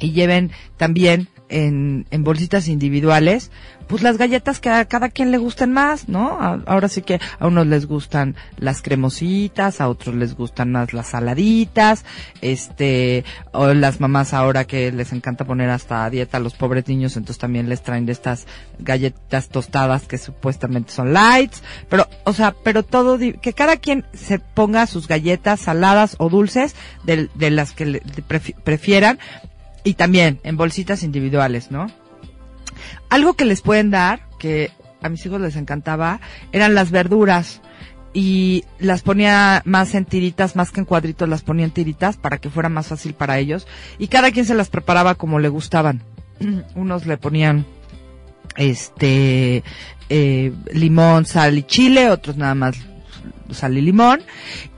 Y 0.00 0.12
lleven 0.12 0.50
también 0.76 1.28
en, 1.52 2.06
en 2.10 2.24
bolsitas 2.24 2.66
individuales, 2.68 3.50
pues 3.86 4.02
las 4.02 4.16
galletas 4.16 4.58
que 4.58 4.70
a 4.70 4.84
cada 4.86 5.10
quien 5.10 5.30
le 5.30 5.38
gusten 5.38 5.72
más, 5.72 6.08
¿no? 6.08 6.38
ahora 6.66 6.88
sí 6.88 7.02
que 7.02 7.20
a 7.38 7.46
unos 7.46 7.66
les 7.66 7.86
gustan 7.86 8.36
las 8.56 8.80
cremositas, 8.80 9.80
a 9.80 9.88
otros 9.88 10.14
les 10.14 10.34
gustan 10.34 10.72
más 10.72 10.92
las 10.92 11.08
saladitas, 11.08 12.04
este, 12.40 13.24
o 13.52 13.74
las 13.74 14.00
mamás 14.00 14.32
ahora 14.32 14.64
que 14.64 14.90
les 14.92 15.12
encanta 15.12 15.44
poner 15.44 15.68
hasta 15.70 16.04
a 16.04 16.10
dieta 16.10 16.38
a 16.38 16.40
los 16.40 16.54
pobres 16.54 16.88
niños, 16.88 17.16
entonces 17.16 17.38
también 17.38 17.68
les 17.68 17.82
traen 17.82 18.06
de 18.06 18.12
estas 18.12 18.46
galletas 18.78 19.48
tostadas 19.48 20.06
que 20.08 20.18
supuestamente 20.18 20.92
son 20.92 21.12
lights, 21.12 21.62
pero, 21.88 22.08
o 22.24 22.32
sea, 22.32 22.54
pero 22.64 22.82
todo, 22.82 23.18
que 23.18 23.52
cada 23.52 23.76
quien 23.76 24.06
se 24.14 24.38
ponga 24.38 24.86
sus 24.86 25.06
galletas 25.06 25.60
saladas 25.60 26.16
o 26.18 26.30
dulces 26.30 26.74
de, 27.04 27.28
de 27.34 27.50
las 27.50 27.72
que 27.72 27.86
le, 27.86 28.02
prefieran, 28.64 29.18
y 29.84 29.94
también 29.94 30.40
en 30.44 30.56
bolsitas 30.56 31.02
individuales, 31.02 31.70
¿no? 31.70 31.86
Algo 33.08 33.34
que 33.34 33.44
les 33.44 33.62
pueden 33.62 33.90
dar, 33.90 34.28
que 34.38 34.70
a 35.02 35.08
mis 35.08 35.24
hijos 35.26 35.40
les 35.40 35.56
encantaba, 35.56 36.20
eran 36.52 36.74
las 36.74 36.90
verduras 36.90 37.60
y 38.14 38.64
las 38.78 39.02
ponía 39.02 39.62
más 39.64 39.94
en 39.94 40.04
tiritas, 40.04 40.56
más 40.56 40.70
que 40.70 40.80
en 40.80 40.86
cuadritos, 40.86 41.28
las 41.28 41.42
ponía 41.42 41.64
en 41.64 41.70
tiritas 41.70 42.16
para 42.16 42.38
que 42.38 42.50
fuera 42.50 42.68
más 42.68 42.88
fácil 42.88 43.14
para 43.14 43.38
ellos 43.38 43.66
y 43.98 44.08
cada 44.08 44.30
quien 44.30 44.44
se 44.44 44.54
las 44.54 44.68
preparaba 44.68 45.14
como 45.14 45.38
le 45.38 45.48
gustaban. 45.48 46.02
Unos 46.74 47.06
le 47.06 47.16
ponían 47.16 47.66
este 48.56 49.62
eh, 50.08 50.52
limón, 50.72 51.24
sal 51.24 51.58
y 51.58 51.62
chile, 51.62 52.10
otros 52.10 52.36
nada 52.36 52.54
más 52.54 52.76
sal 53.50 53.76
y 53.76 53.82
limón 53.82 54.22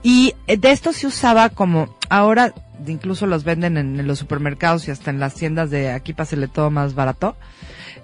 y 0.03 0.33
de 0.47 0.71
esto 0.71 0.91
se 0.91 1.07
usaba 1.07 1.49
como 1.49 1.97
ahora 2.09 2.53
incluso 2.87 3.25
los 3.27 3.43
venden 3.43 3.77
en, 3.77 4.07
los 4.07 4.19
supermercados 4.19 4.87
y 4.87 4.91
hasta 4.91 5.09
en 5.09 5.19
las 5.19 5.35
tiendas 5.35 5.69
de 5.69 5.91
aquí 5.91 6.13
pásele 6.13 6.47
todo 6.47 6.71
más 6.71 6.95
barato. 6.95 7.35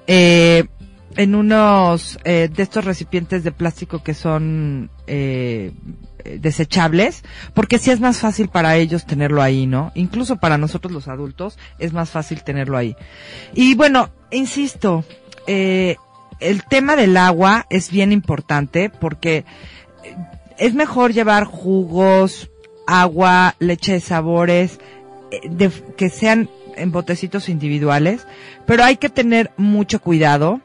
Eh, 0.08 0.66
en 1.18 1.36
unos 1.36 2.20
eh, 2.24 2.50
de 2.52 2.64
estos 2.64 2.86
recipientes 2.86 3.44
de 3.44 3.52
plástico 3.52 4.02
que 4.02 4.14
son 4.14 4.90
eh, 5.08 5.74
desechables, 6.40 7.24
porque 7.54 7.80
sí 7.80 7.92
es 7.92 8.00
más 8.00 8.20
fácil 8.20 8.48
para 8.50 8.76
ellos 8.78 9.06
tenerlo 9.06 9.42
ahí, 9.42 9.68
¿no? 9.68 9.92
Incluso 9.96 10.38
para 10.38 10.58
nosotros 10.58 10.94
los 10.94 11.08
adultos 11.08 11.58
es 11.80 11.94
más 11.94 12.10
fácil 12.10 12.44
tenerlo 12.44 12.78
ahí. 12.78 12.96
Y 13.54 13.76
bueno, 13.76 14.10
insisto, 14.32 15.04
eh, 15.48 15.96
el 16.40 16.64
tema 16.64 16.96
del 16.96 17.18
agua 17.18 17.66
es 17.70 17.92
bien 17.92 18.12
importante 18.12 18.90
porque 18.90 19.38
eh, 20.04 20.16
es 20.58 20.74
mejor 20.74 21.14
llevar 21.14 21.46
jugos, 21.46 22.51
agua, 22.92 23.56
leche 23.60 23.94
de 23.94 24.00
sabores, 24.02 24.80
eh, 25.32 25.72
que 25.96 26.10
sean 26.10 26.50
en 26.76 26.92
botecitos 26.92 27.48
individuales, 27.48 28.28
pero 28.66 28.84
hay 28.84 28.98
que 28.98 29.10
tener 29.10 29.52
mucho 29.58 30.02
cuidado 30.02 30.62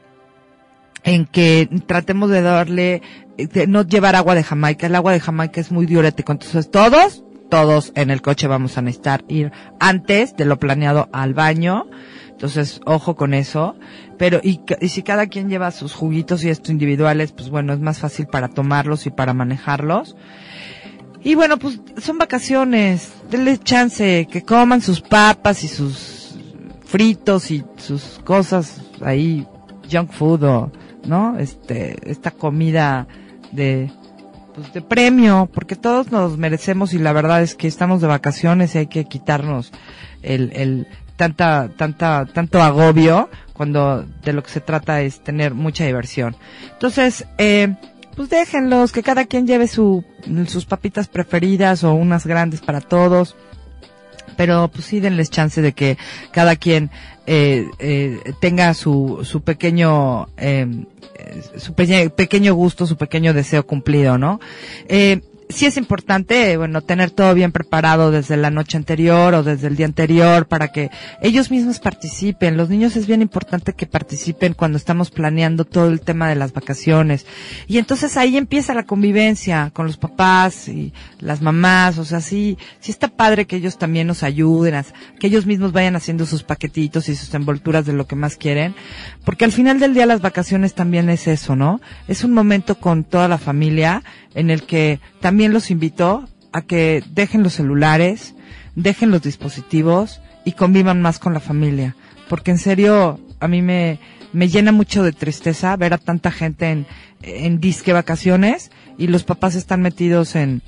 en 1.03 1.25
que 1.25 1.69
tratemos 1.85 2.29
de 2.29 2.41
darle, 2.41 3.01
de 3.37 3.65
no 3.65 3.83
llevar 3.83 4.15
agua 4.15 4.35
de 4.35 4.43
Jamaica. 4.43 4.87
El 4.87 4.95
agua 4.95 5.13
de 5.13 5.21
Jamaica 5.21 5.61
es 5.61 5.71
muy 5.71 5.85
diurético. 5.85 6.33
Entonces 6.33 6.69
todos, 6.69 7.23
todos 7.49 7.93
en 7.95 8.11
el 8.11 8.21
coche 8.21 8.47
vamos 8.47 8.77
a 8.77 8.81
necesitar 8.81 9.23
ir 9.29 9.51
antes 9.79 10.35
de 10.35 10.43
lo 10.43 10.59
planeado 10.59 11.07
al 11.13 11.33
baño. 11.33 11.85
Entonces, 12.29 12.81
ojo 12.85 13.15
con 13.15 13.33
eso. 13.33 13.75
Pero, 14.17 14.39
y, 14.43 14.61
y 14.79 14.89
si 14.89 15.01
cada 15.01 15.27
quien 15.27 15.49
lleva 15.49 15.71
sus 15.71 15.93
juguitos 15.93 16.43
y 16.43 16.49
esto 16.49 16.71
individuales, 16.71 17.31
pues 17.31 17.49
bueno, 17.49 17.73
es 17.73 17.79
más 17.79 17.99
fácil 17.99 18.27
para 18.27 18.49
tomarlos 18.49 19.07
y 19.07 19.09
para 19.09 19.33
manejarlos. 19.33 20.15
Y 21.27 21.35
bueno, 21.35 21.59
pues 21.59 21.77
son 21.97 22.17
vacaciones. 22.17 23.11
Denle 23.29 23.57
chance, 23.57 24.29
que 24.31 24.43
coman 24.43 24.81
sus 24.81 25.01
papas 25.01 25.61
y 25.65 25.67
sus 25.67 26.37
fritos 26.85 27.51
y 27.51 27.65
sus 27.75 28.21
cosas 28.23 28.79
ahí, 29.01 29.45
junk 29.91 30.09
food 30.13 30.43
o, 30.43 30.71
¿no? 31.03 31.37
Este, 31.37 31.97
esta 32.09 32.31
comida 32.31 33.09
de, 33.51 33.91
pues 34.55 34.71
de 34.71 34.81
premio, 34.81 35.49
porque 35.53 35.75
todos 35.75 36.13
nos 36.13 36.37
merecemos 36.37 36.93
y 36.93 36.97
la 36.97 37.11
verdad 37.11 37.41
es 37.41 37.55
que 37.55 37.67
estamos 37.67 37.99
de 37.99 38.07
vacaciones 38.07 38.73
y 38.75 38.77
hay 38.77 38.87
que 38.87 39.03
quitarnos 39.03 39.73
el, 40.23 40.53
el, 40.53 40.87
tanta, 41.17 41.69
tanta, 41.75 42.25
tanto 42.25 42.61
agobio 42.61 43.29
cuando 43.51 44.05
de 44.23 44.31
lo 44.31 44.43
que 44.43 44.49
se 44.49 44.61
trata 44.61 45.01
es 45.01 45.21
tener 45.21 45.53
mucha 45.53 45.83
diversión. 45.83 46.37
Entonces, 46.71 47.25
eh, 47.37 47.75
pues 48.17 48.29
déjenlos, 48.29 48.91
que 48.91 49.03
cada 49.03 49.25
quien 49.25 49.45
lleve 49.45 49.67
su, 49.67 50.03
sus 50.47 50.65
papitas 50.65 51.07
preferidas 51.07 51.83
o 51.83 51.93
unas 51.93 52.25
grandes 52.25 52.61
para 52.61 52.81
todos. 52.81 53.35
Pero 54.35 54.69
pues 54.69 54.85
sí 54.85 54.99
denles 54.99 55.29
chance 55.29 55.61
de 55.61 55.73
que 55.73 55.97
cada 56.31 56.55
quien 56.55 56.89
eh, 57.27 57.67
eh, 57.79 58.19
tenga 58.41 58.73
su, 58.73 59.21
su 59.23 59.41
pequeño, 59.41 60.27
eh, 60.35 60.85
su 61.57 61.73
pequeño, 61.73 62.55
gusto, 62.55 62.87
su 62.87 62.97
pequeño 62.97 63.33
deseo 63.33 63.65
cumplido, 63.65 64.17
¿no? 64.17 64.39
Eh, 64.89 65.21
sí 65.49 65.65
es 65.65 65.77
importante, 65.77 66.57
bueno, 66.57 66.81
tener 66.81 67.11
todo 67.11 67.33
bien 67.33 67.51
preparado 67.51 68.11
desde 68.11 68.37
la 68.37 68.49
noche 68.49 68.77
anterior 68.77 69.33
o 69.33 69.43
desde 69.43 69.67
el 69.67 69.75
día 69.75 69.85
anterior 69.85 70.47
para 70.47 70.69
que 70.69 70.89
ellos 71.21 71.51
mismos 71.51 71.79
participen. 71.79 72.57
Los 72.57 72.69
niños 72.69 72.95
es 72.95 73.07
bien 73.07 73.21
importante 73.21 73.73
que 73.73 73.85
participen 73.85 74.53
cuando 74.53 74.77
estamos 74.77 75.09
planeando 75.09 75.65
todo 75.65 75.87
el 75.87 76.01
tema 76.01 76.27
de 76.29 76.35
las 76.35 76.53
vacaciones. 76.53 77.25
Y 77.67 77.77
entonces 77.77 78.17
ahí 78.17 78.37
empieza 78.37 78.73
la 78.73 78.83
convivencia 78.83 79.71
con 79.73 79.87
los 79.87 79.97
papás 79.97 80.67
y 80.67 80.93
las 81.19 81.41
mamás. 81.41 81.97
O 81.97 82.05
sea, 82.05 82.21
sí, 82.21 82.57
sí 82.79 82.91
está 82.91 83.07
padre 83.07 83.45
que 83.45 83.55
ellos 83.55 83.77
también 83.77 84.07
nos 84.07 84.23
ayuden, 84.23 84.83
que 85.19 85.27
ellos 85.27 85.45
mismos 85.45 85.71
vayan 85.71 85.95
haciendo 85.95 86.25
sus 86.25 86.43
paquetitos 86.43 87.09
y 87.09 87.15
sus 87.15 87.33
envolturas 87.33 87.85
de 87.85 87.93
lo 87.93 88.05
que 88.05 88.15
más 88.15 88.35
quieren. 88.35 88.75
Porque 89.23 89.45
al 89.45 89.51
final 89.51 89.79
del 89.79 89.93
día 89.93 90.05
las 90.05 90.21
vacaciones 90.21 90.73
también 90.73 91.09
es 91.09 91.27
eso, 91.27 91.55
¿no? 91.55 91.79
Es 92.07 92.23
un 92.23 92.33
momento 92.33 92.75
con 92.79 93.03
toda 93.03 93.27
la 93.27 93.37
familia 93.37 94.03
en 94.35 94.51
el 94.51 94.63
que 94.63 94.99
también 95.19 95.36
los 95.45 95.69
invito 95.69 96.27
a 96.51 96.61
que 96.61 97.03
dejen 97.11 97.43
los 97.43 97.53
celulares, 97.53 98.33
dejen 98.75 99.11
los 99.11 99.21
dispositivos 99.21 100.21
y 100.45 100.53
convivan 100.53 101.01
más 101.01 101.19
con 101.19 101.33
la 101.33 101.39
familia. 101.39 101.95
Porque 102.29 102.51
en 102.51 102.57
serio, 102.57 103.19
a 103.39 103.47
mí 103.47 103.61
me, 103.61 103.99
me 104.33 104.49
llena 104.49 104.71
mucho 104.71 105.03
de 105.03 105.11
tristeza 105.11 105.75
ver 105.77 105.93
a 105.93 105.97
tanta 105.97 106.31
gente 106.31 106.71
en, 106.71 106.87
en 107.21 107.59
disque 107.59 107.93
vacaciones 107.93 108.71
y 108.97 109.07
los 109.07 109.23
papás 109.23 109.55
están 109.55 109.81
metidos 109.81 110.35
en, 110.35 110.61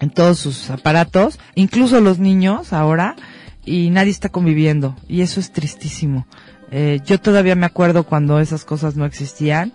en 0.00 0.10
todos 0.10 0.38
sus 0.38 0.70
aparatos, 0.70 1.38
incluso 1.54 2.00
los 2.00 2.18
niños 2.18 2.72
ahora, 2.72 3.16
y 3.64 3.90
nadie 3.90 4.10
está 4.10 4.28
conviviendo. 4.28 4.96
Y 5.08 5.22
eso 5.22 5.40
es 5.40 5.52
tristísimo. 5.52 6.26
Eh, 6.70 7.00
yo 7.04 7.20
todavía 7.20 7.54
me 7.54 7.66
acuerdo 7.66 8.04
cuando 8.04 8.40
esas 8.40 8.64
cosas 8.64 8.96
no 8.96 9.04
existían 9.04 9.72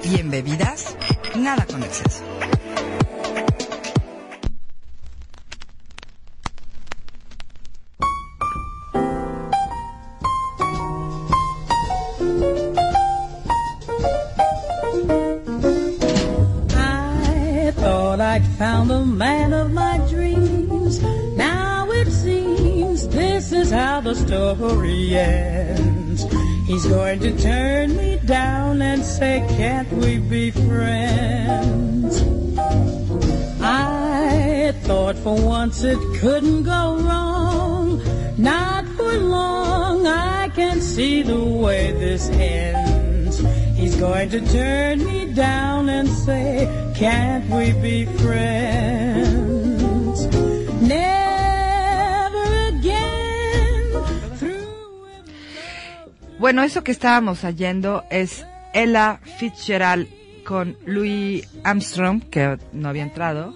Y 0.04 0.20
en 0.20 0.30
bebidas, 0.30 0.98
nada 1.36 1.66
con 1.66 1.82
exceso. 1.82 2.24
I'd 18.34 18.48
found 18.58 18.90
the 18.90 19.06
man 19.06 19.54
of 19.54 19.72
my 19.72 20.00
dreams. 20.10 21.00
Now 21.38 21.92
it 21.92 22.10
seems 22.10 23.08
this 23.10 23.52
is 23.52 23.70
how 23.70 24.02
the 24.02 24.16
story 24.16 25.16
ends. 25.16 26.24
He's 26.66 26.84
going 26.88 27.20
to 27.20 27.38
turn 27.38 27.96
me 27.96 28.20
down 28.26 28.82
and 28.82 29.06
say, 29.06 29.46
Can't 29.50 29.88
we 29.94 30.18
be 30.18 30.50
friends? 30.50 32.24
I 33.62 34.74
thought 34.82 35.16
for 35.18 35.40
once 35.40 35.84
it 35.84 36.00
couldn't 36.20 36.64
go 36.64 36.98
wrong. 37.06 38.02
Not 38.36 38.88
for 38.98 39.14
long, 39.14 40.08
I 40.08 40.50
can 40.50 40.82
see 40.82 41.22
the 41.22 41.38
way 41.40 41.92
this 41.92 42.30
ends. 42.32 43.38
He's 43.78 43.96
going 43.96 44.32
to 44.32 44.42
turn 44.48 45.06
me 45.06 45.32
down 45.34 45.88
and 45.90 46.10
say, 46.10 46.83
Can't 46.96 47.50
we 47.50 47.74
be 47.74 48.06
friends? 48.06 50.28
Never 50.82 52.68
again. 52.68 53.92
Bueno, 56.40 56.64
eso 56.64 56.84
que 56.84 56.92
estábamos 56.92 57.44
oyendo 57.44 58.04
es 58.12 58.46
Ella 58.74 59.20
Fitzgerald 59.38 60.08
con 60.46 60.78
Louis 60.86 61.48
Armstrong, 61.64 62.22
que 62.30 62.58
no 62.74 62.90
había 62.90 63.04
entrado, 63.04 63.56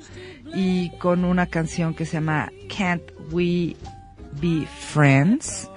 y 0.55 0.89
con 0.97 1.23
una 1.23 1.45
canción 1.45 1.93
que 1.93 2.05
se 2.05 2.13
llama 2.13 2.51
Can't 2.75 3.03
We 3.31 3.75
Be 4.41 4.65
Friends, 4.65 5.69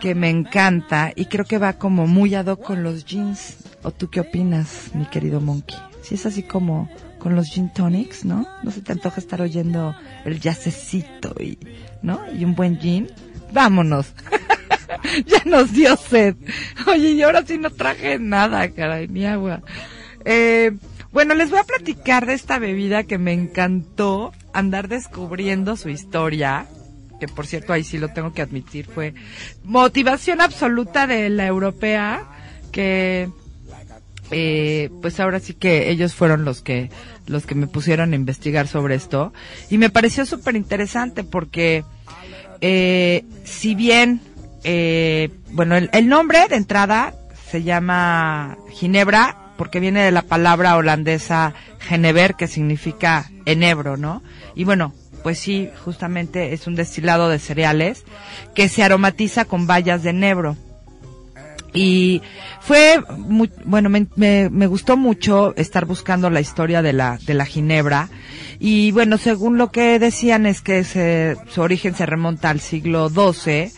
que 0.00 0.14
me 0.14 0.30
encanta 0.30 1.12
y 1.14 1.26
creo 1.26 1.44
que 1.44 1.58
va 1.58 1.74
como 1.74 2.06
muy 2.06 2.34
ad 2.34 2.58
con 2.58 2.82
los 2.82 3.04
jeans. 3.04 3.58
¿O 3.82 3.92
tú 3.92 4.10
qué 4.10 4.20
opinas, 4.20 4.90
mi 4.94 5.06
querido 5.06 5.40
Monkey? 5.40 5.87
Si 6.08 6.14
es 6.14 6.24
así 6.24 6.42
como 6.42 6.88
con 7.18 7.34
los 7.34 7.48
gin 7.48 7.70
tonics, 7.70 8.24
¿no? 8.24 8.48
¿No 8.62 8.70
se 8.70 8.80
te 8.80 8.92
antoja 8.92 9.20
estar 9.20 9.42
oyendo 9.42 9.94
el 10.24 10.40
jazzecito 10.40 11.34
y, 11.38 11.58
¿no? 12.00 12.18
Y 12.32 12.46
un 12.46 12.54
buen 12.54 12.78
gin. 12.78 13.08
Vámonos. 13.52 14.14
ya 15.26 15.42
nos 15.44 15.70
dio 15.72 15.94
sed. 15.96 16.34
Oye, 16.86 17.10
y 17.10 17.20
ahora 17.20 17.44
sí 17.44 17.58
no 17.58 17.68
traje 17.68 18.18
nada, 18.18 18.70
caray, 18.70 19.06
ni 19.08 19.26
agua. 19.26 19.60
Eh, 20.24 20.78
bueno, 21.12 21.34
les 21.34 21.50
voy 21.50 21.58
a 21.58 21.64
platicar 21.64 22.24
de 22.24 22.32
esta 22.32 22.58
bebida 22.58 23.04
que 23.04 23.18
me 23.18 23.34
encantó 23.34 24.32
andar 24.54 24.88
descubriendo 24.88 25.76
su 25.76 25.90
historia, 25.90 26.64
que 27.20 27.28
por 27.28 27.46
cierto 27.46 27.74
ahí 27.74 27.84
sí 27.84 27.98
lo 27.98 28.08
tengo 28.08 28.32
que 28.32 28.40
admitir, 28.40 28.86
fue 28.86 29.12
motivación 29.62 30.40
absoluta 30.40 31.06
de 31.06 31.28
la 31.28 31.46
europea, 31.46 32.26
que 32.72 33.28
eh, 34.30 34.90
pues 35.00 35.18
ahora 35.20 35.40
sí 35.40 35.54
que 35.54 35.90
ellos 35.90 36.14
fueron 36.14 36.44
los 36.44 36.62
que 36.62 36.90
los 37.26 37.46
que 37.46 37.54
me 37.54 37.66
pusieron 37.66 38.12
a 38.12 38.16
investigar 38.16 38.68
sobre 38.68 38.94
esto 38.94 39.32
y 39.70 39.78
me 39.78 39.90
pareció 39.90 40.26
súper 40.26 40.56
interesante 40.56 41.24
porque 41.24 41.84
eh, 42.60 43.24
si 43.44 43.74
bien 43.74 44.20
eh, 44.64 45.30
bueno 45.50 45.76
el, 45.76 45.90
el 45.92 46.08
nombre 46.08 46.46
de 46.48 46.56
entrada 46.56 47.14
se 47.50 47.62
llama 47.62 48.58
Ginebra 48.70 49.36
porque 49.56 49.80
viene 49.80 50.02
de 50.02 50.12
la 50.12 50.22
palabra 50.22 50.76
holandesa 50.76 51.52
Genever 51.80 52.34
que 52.34 52.46
significa 52.46 53.30
enebro, 53.44 53.96
¿no? 53.96 54.22
Y 54.54 54.64
bueno, 54.64 54.94
pues 55.22 55.38
sí, 55.38 55.68
justamente 55.84 56.52
es 56.52 56.66
un 56.66 56.74
destilado 56.74 57.28
de 57.28 57.38
cereales 57.38 58.04
que 58.54 58.68
se 58.68 58.82
aromatiza 58.82 59.44
con 59.44 59.66
bayas 59.66 60.02
de 60.02 60.10
enebro. 60.10 60.56
Y 61.74 62.22
fue 62.60 63.02
muy, 63.16 63.50
bueno, 63.64 63.88
me, 63.88 64.06
me, 64.16 64.48
me 64.50 64.66
gustó 64.66 64.96
mucho 64.96 65.54
estar 65.56 65.84
buscando 65.84 66.30
la 66.30 66.40
historia 66.40 66.82
de 66.82 66.92
la, 66.92 67.18
de 67.26 67.34
la 67.34 67.44
ginebra. 67.44 68.08
Y 68.58 68.90
bueno, 68.92 69.18
según 69.18 69.58
lo 69.58 69.70
que 69.70 69.98
decían 69.98 70.46
es 70.46 70.62
que 70.62 70.82
se, 70.84 71.36
su 71.48 71.60
origen 71.60 71.94
se 71.94 72.06
remonta 72.06 72.50
al 72.50 72.60
siglo 72.60 73.08
XII, 73.08 73.70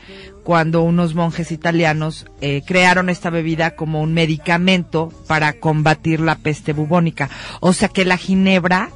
cuando 0.42 0.82
unos 0.82 1.14
monjes 1.14 1.52
italianos 1.52 2.26
eh, 2.40 2.62
crearon 2.66 3.10
esta 3.10 3.30
bebida 3.30 3.76
como 3.76 4.00
un 4.00 4.14
medicamento 4.14 5.12
para 5.26 5.52
combatir 5.54 6.20
la 6.20 6.36
peste 6.36 6.72
bubónica. 6.72 7.28
O 7.60 7.72
sea 7.72 7.88
que 7.88 8.04
la 8.04 8.16
ginebra 8.16 8.90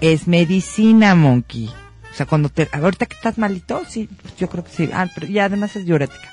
es 0.00 0.26
medicina, 0.26 1.14
monkey. 1.14 1.70
O 2.10 2.14
sea, 2.14 2.26
cuando 2.26 2.48
te, 2.48 2.68
ahorita 2.72 3.06
que 3.06 3.14
estás 3.14 3.38
malito, 3.38 3.82
sí, 3.88 4.08
yo 4.38 4.48
creo 4.48 4.64
que 4.64 4.70
sí. 4.70 4.90
Ah, 4.92 5.08
pero 5.14 5.28
y 5.28 5.38
además 5.38 5.76
es 5.76 5.84
diurética. 5.84 6.32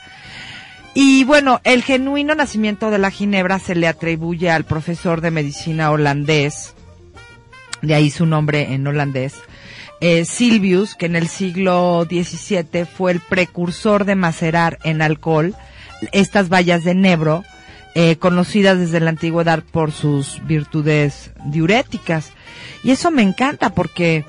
Y 0.97 1.25
bueno, 1.25 1.59
el 1.65 1.83
genuino 1.83 2.35
nacimiento 2.35 2.89
de 2.89 2.99
la 2.99 3.11
ginebra 3.11 3.59
se 3.59 3.75
le 3.75 3.85
atribuye 3.85 4.49
al 4.49 4.63
profesor 4.63 5.19
de 5.19 5.29
medicina 5.29 5.91
holandés, 5.91 6.73
de 7.81 7.93
ahí 7.93 8.09
su 8.09 8.25
nombre 8.25 8.73
en 8.73 8.87
holandés, 8.87 9.35
eh, 9.99 10.23
Silvius, 10.23 10.95
que 10.95 11.07
en 11.07 11.17
el 11.17 11.27
siglo 11.27 12.07
XVII 12.09 12.85
fue 12.85 13.11
el 13.11 13.19
precursor 13.19 14.05
de 14.05 14.15
macerar 14.15 14.79
en 14.85 15.01
alcohol 15.01 15.53
estas 16.13 16.47
bayas 16.47 16.85
de 16.85 16.91
enebro, 16.91 17.43
eh, 17.93 18.15
conocidas 18.15 18.79
desde 18.79 19.01
la 19.01 19.09
antigüedad 19.09 19.63
por 19.69 19.91
sus 19.91 20.41
virtudes 20.47 21.31
diuréticas. 21.43 22.31
Y 22.85 22.91
eso 22.91 23.11
me 23.11 23.21
encanta 23.21 23.71
porque, 23.71 24.23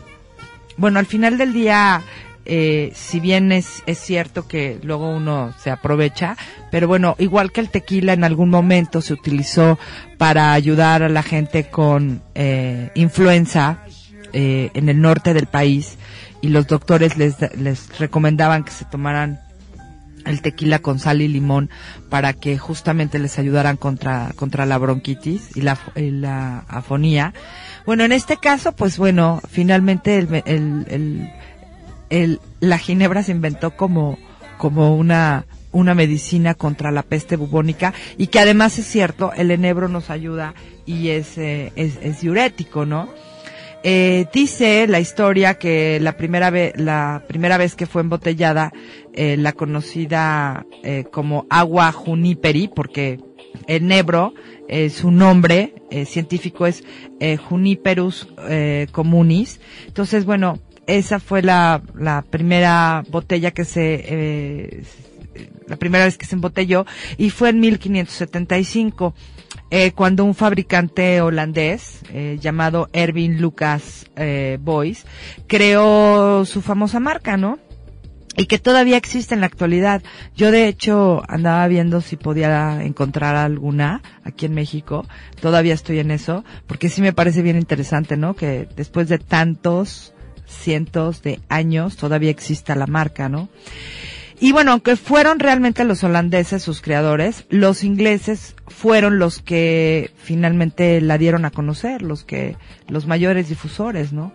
bueno, 0.76 0.98
al 0.98 1.06
final 1.06 1.38
del 1.38 1.52
día, 1.52 2.02
eh, 2.46 2.92
si 2.94 3.20
bien 3.20 3.52
es, 3.52 3.82
es 3.86 3.98
cierto 3.98 4.46
que 4.46 4.78
luego 4.82 5.10
uno 5.10 5.54
se 5.58 5.70
aprovecha, 5.70 6.36
pero 6.70 6.88
bueno, 6.88 7.16
igual 7.18 7.52
que 7.52 7.60
el 7.60 7.70
tequila 7.70 8.12
en 8.12 8.24
algún 8.24 8.50
momento 8.50 9.02
se 9.02 9.12
utilizó 9.12 9.78
para 10.18 10.52
ayudar 10.52 11.02
a 11.02 11.08
la 11.08 11.22
gente 11.22 11.68
con 11.68 12.22
eh, 12.34 12.90
influenza 12.94 13.78
eh, 14.32 14.70
en 14.74 14.88
el 14.88 15.00
norte 15.00 15.34
del 15.34 15.46
país 15.46 15.98
y 16.40 16.48
los 16.48 16.66
doctores 16.66 17.16
les, 17.16 17.36
les 17.56 17.98
recomendaban 17.98 18.64
que 18.64 18.70
se 18.70 18.84
tomaran 18.84 19.40
el 20.26 20.42
tequila 20.42 20.80
con 20.80 20.98
sal 20.98 21.22
y 21.22 21.28
limón 21.28 21.70
para 22.10 22.32
que 22.32 22.58
justamente 22.58 23.18
les 23.18 23.38
ayudaran 23.38 23.76
contra, 23.76 24.32
contra 24.36 24.66
la 24.66 24.78
bronquitis 24.78 25.56
y 25.56 25.62
la, 25.62 25.78
la 25.94 26.64
afonía. 26.68 27.32
Bueno, 27.86 28.04
en 28.04 28.12
este 28.12 28.36
caso, 28.36 28.72
pues 28.72 28.98
bueno, 28.98 29.40
finalmente 29.48 30.18
el, 30.18 30.42
el, 30.44 30.86
el, 30.88 31.30
el, 32.10 32.40
la 32.60 32.78
ginebra 32.78 33.22
se 33.22 33.32
inventó 33.32 33.76
como, 33.76 34.18
como 34.58 34.96
una, 34.96 35.46
una 35.72 35.94
medicina 35.94 36.54
contra 36.54 36.90
la 36.90 37.02
peste 37.02 37.36
bubónica 37.36 37.92
y 38.16 38.28
que 38.28 38.38
además 38.38 38.78
es 38.78 38.86
cierto, 38.86 39.32
el 39.36 39.50
enebro 39.50 39.88
nos 39.88 40.10
ayuda 40.10 40.54
y 40.86 41.08
es, 41.08 41.36
eh, 41.38 41.72
es, 41.76 42.20
diurético, 42.20 42.86
¿no? 42.86 43.08
Eh, 43.82 44.26
dice 44.32 44.86
la 44.88 44.98
historia 44.98 45.58
que 45.58 46.00
la 46.00 46.16
primera 46.16 46.50
vez, 46.50 46.72
la 46.76 47.22
primera 47.28 47.56
vez 47.56 47.76
que 47.76 47.86
fue 47.86 48.02
embotellada, 48.02 48.72
eh, 49.12 49.36
la 49.38 49.52
conocida 49.52 50.66
eh, 50.82 51.04
como 51.10 51.46
agua 51.48 51.90
juniperi, 51.90 52.68
porque 52.68 53.18
el 53.66 53.86
nebro, 53.86 54.34
eh, 54.68 54.90
su 54.90 55.10
nombre 55.10 55.72
científico 56.04 56.66
es 56.66 56.82
Juniperus 57.48 58.28
communis. 58.90 59.60
Entonces, 59.86 60.26
bueno, 60.26 60.58
esa 60.86 61.20
fue 61.20 61.42
la, 61.42 61.82
la 61.94 62.22
primera 62.22 63.02
botella 63.10 63.50
que 63.50 63.64
se, 63.64 64.04
eh, 64.06 64.84
la 65.66 65.76
primera 65.76 66.04
vez 66.04 66.16
que 66.16 66.26
se 66.26 66.34
embotelló 66.34 66.86
y 67.16 67.30
fue 67.30 67.50
en 67.50 67.60
1575 67.60 69.14
eh, 69.70 69.92
cuando 69.92 70.24
un 70.24 70.34
fabricante 70.34 71.20
holandés 71.20 72.00
eh, 72.12 72.38
llamado 72.40 72.88
Erwin 72.92 73.40
Lucas 73.40 74.06
eh, 74.16 74.58
Boys 74.60 75.04
creó 75.48 76.44
su 76.44 76.62
famosa 76.62 77.00
marca, 77.00 77.36
¿no? 77.36 77.58
Y 78.38 78.46
que 78.46 78.58
todavía 78.58 78.98
existe 78.98 79.34
en 79.34 79.40
la 79.40 79.46
actualidad. 79.46 80.02
Yo 80.36 80.50
de 80.50 80.68
hecho 80.68 81.22
andaba 81.26 81.66
viendo 81.68 82.02
si 82.02 82.16
podía 82.16 82.84
encontrar 82.84 83.34
alguna 83.34 84.02
aquí 84.24 84.44
en 84.44 84.52
México. 84.54 85.06
Todavía 85.40 85.72
estoy 85.72 86.00
en 86.00 86.10
eso, 86.10 86.44
porque 86.66 86.90
sí 86.90 87.00
me 87.00 87.14
parece 87.14 87.40
bien 87.40 87.56
interesante, 87.56 88.18
¿no? 88.18 88.34
Que 88.34 88.68
después 88.76 89.08
de 89.08 89.18
tantos 89.18 90.12
cientos 90.46 91.22
de 91.22 91.40
años 91.48 91.96
todavía 91.96 92.30
exista 92.30 92.74
la 92.74 92.86
marca, 92.86 93.28
¿no? 93.28 93.48
Y 94.38 94.52
bueno, 94.52 94.72
aunque 94.72 94.96
fueron 94.96 95.38
realmente 95.38 95.84
los 95.84 96.04
holandeses 96.04 96.62
sus 96.62 96.82
creadores, 96.82 97.46
los 97.48 97.84
ingleses 97.84 98.54
fueron 98.68 99.18
los 99.18 99.40
que 99.40 100.10
finalmente 100.18 101.00
la 101.00 101.16
dieron 101.16 101.46
a 101.46 101.50
conocer, 101.50 102.02
los 102.02 102.24
que, 102.24 102.56
los 102.86 103.06
mayores 103.06 103.48
difusores, 103.48 104.12
¿no? 104.12 104.34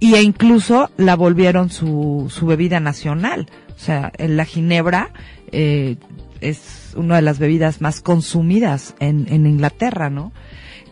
Y 0.00 0.14
e 0.14 0.22
incluso 0.22 0.90
la 0.96 1.16
volvieron 1.16 1.68
su, 1.68 2.32
su 2.34 2.46
bebida 2.46 2.80
nacional. 2.80 3.50
O 3.76 3.78
sea, 3.78 4.12
la 4.18 4.46
ginebra, 4.46 5.10
eh, 5.50 5.96
es 6.40 6.94
una 6.96 7.16
de 7.16 7.22
las 7.22 7.38
bebidas 7.38 7.80
más 7.80 8.00
consumidas 8.00 8.94
en, 9.00 9.26
en 9.30 9.46
Inglaterra, 9.46 10.08
¿no? 10.08 10.32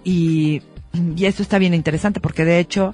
Y, 0.05 0.62
y 1.16 1.25
esto 1.25 1.43
está 1.43 1.59
bien 1.59 1.75
interesante 1.75 2.21
porque 2.21 2.45
de 2.45 2.59
hecho, 2.59 2.93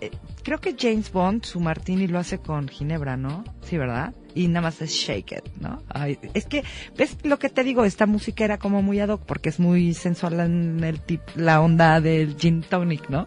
eh, 0.00 0.10
creo 0.46 0.60
que 0.60 0.76
James 0.78 1.10
Bond, 1.10 1.42
su 1.42 1.58
martini 1.58 2.06
lo 2.06 2.20
hace 2.20 2.38
con 2.38 2.68
ginebra, 2.68 3.16
¿no? 3.16 3.42
Sí, 3.62 3.76
¿verdad? 3.78 4.14
y 4.32 4.46
nada 4.46 4.60
más 4.60 4.80
es 4.80 4.90
shake 4.92 5.32
it, 5.32 5.44
¿no? 5.60 5.82
Es 6.34 6.44
que, 6.44 6.62
¿ves 6.96 7.16
lo 7.24 7.38
que 7.38 7.48
te 7.48 7.64
digo? 7.64 7.84
Esta 7.84 8.06
música 8.06 8.44
era 8.44 8.58
como 8.58 8.82
muy 8.82 9.00
ad 9.00 9.08
hoc 9.08 9.22
porque 9.24 9.48
es 9.48 9.58
muy 9.58 9.94
sensual 9.94 10.38
en 10.40 10.84
el 10.84 11.00
tip, 11.00 11.22
la 11.34 11.60
onda 11.60 12.00
del 12.02 12.36
gin 12.36 12.60
tonic, 12.60 13.08
¿no? 13.08 13.26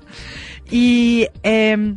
Y, 0.70 1.28
eh, 1.44 1.96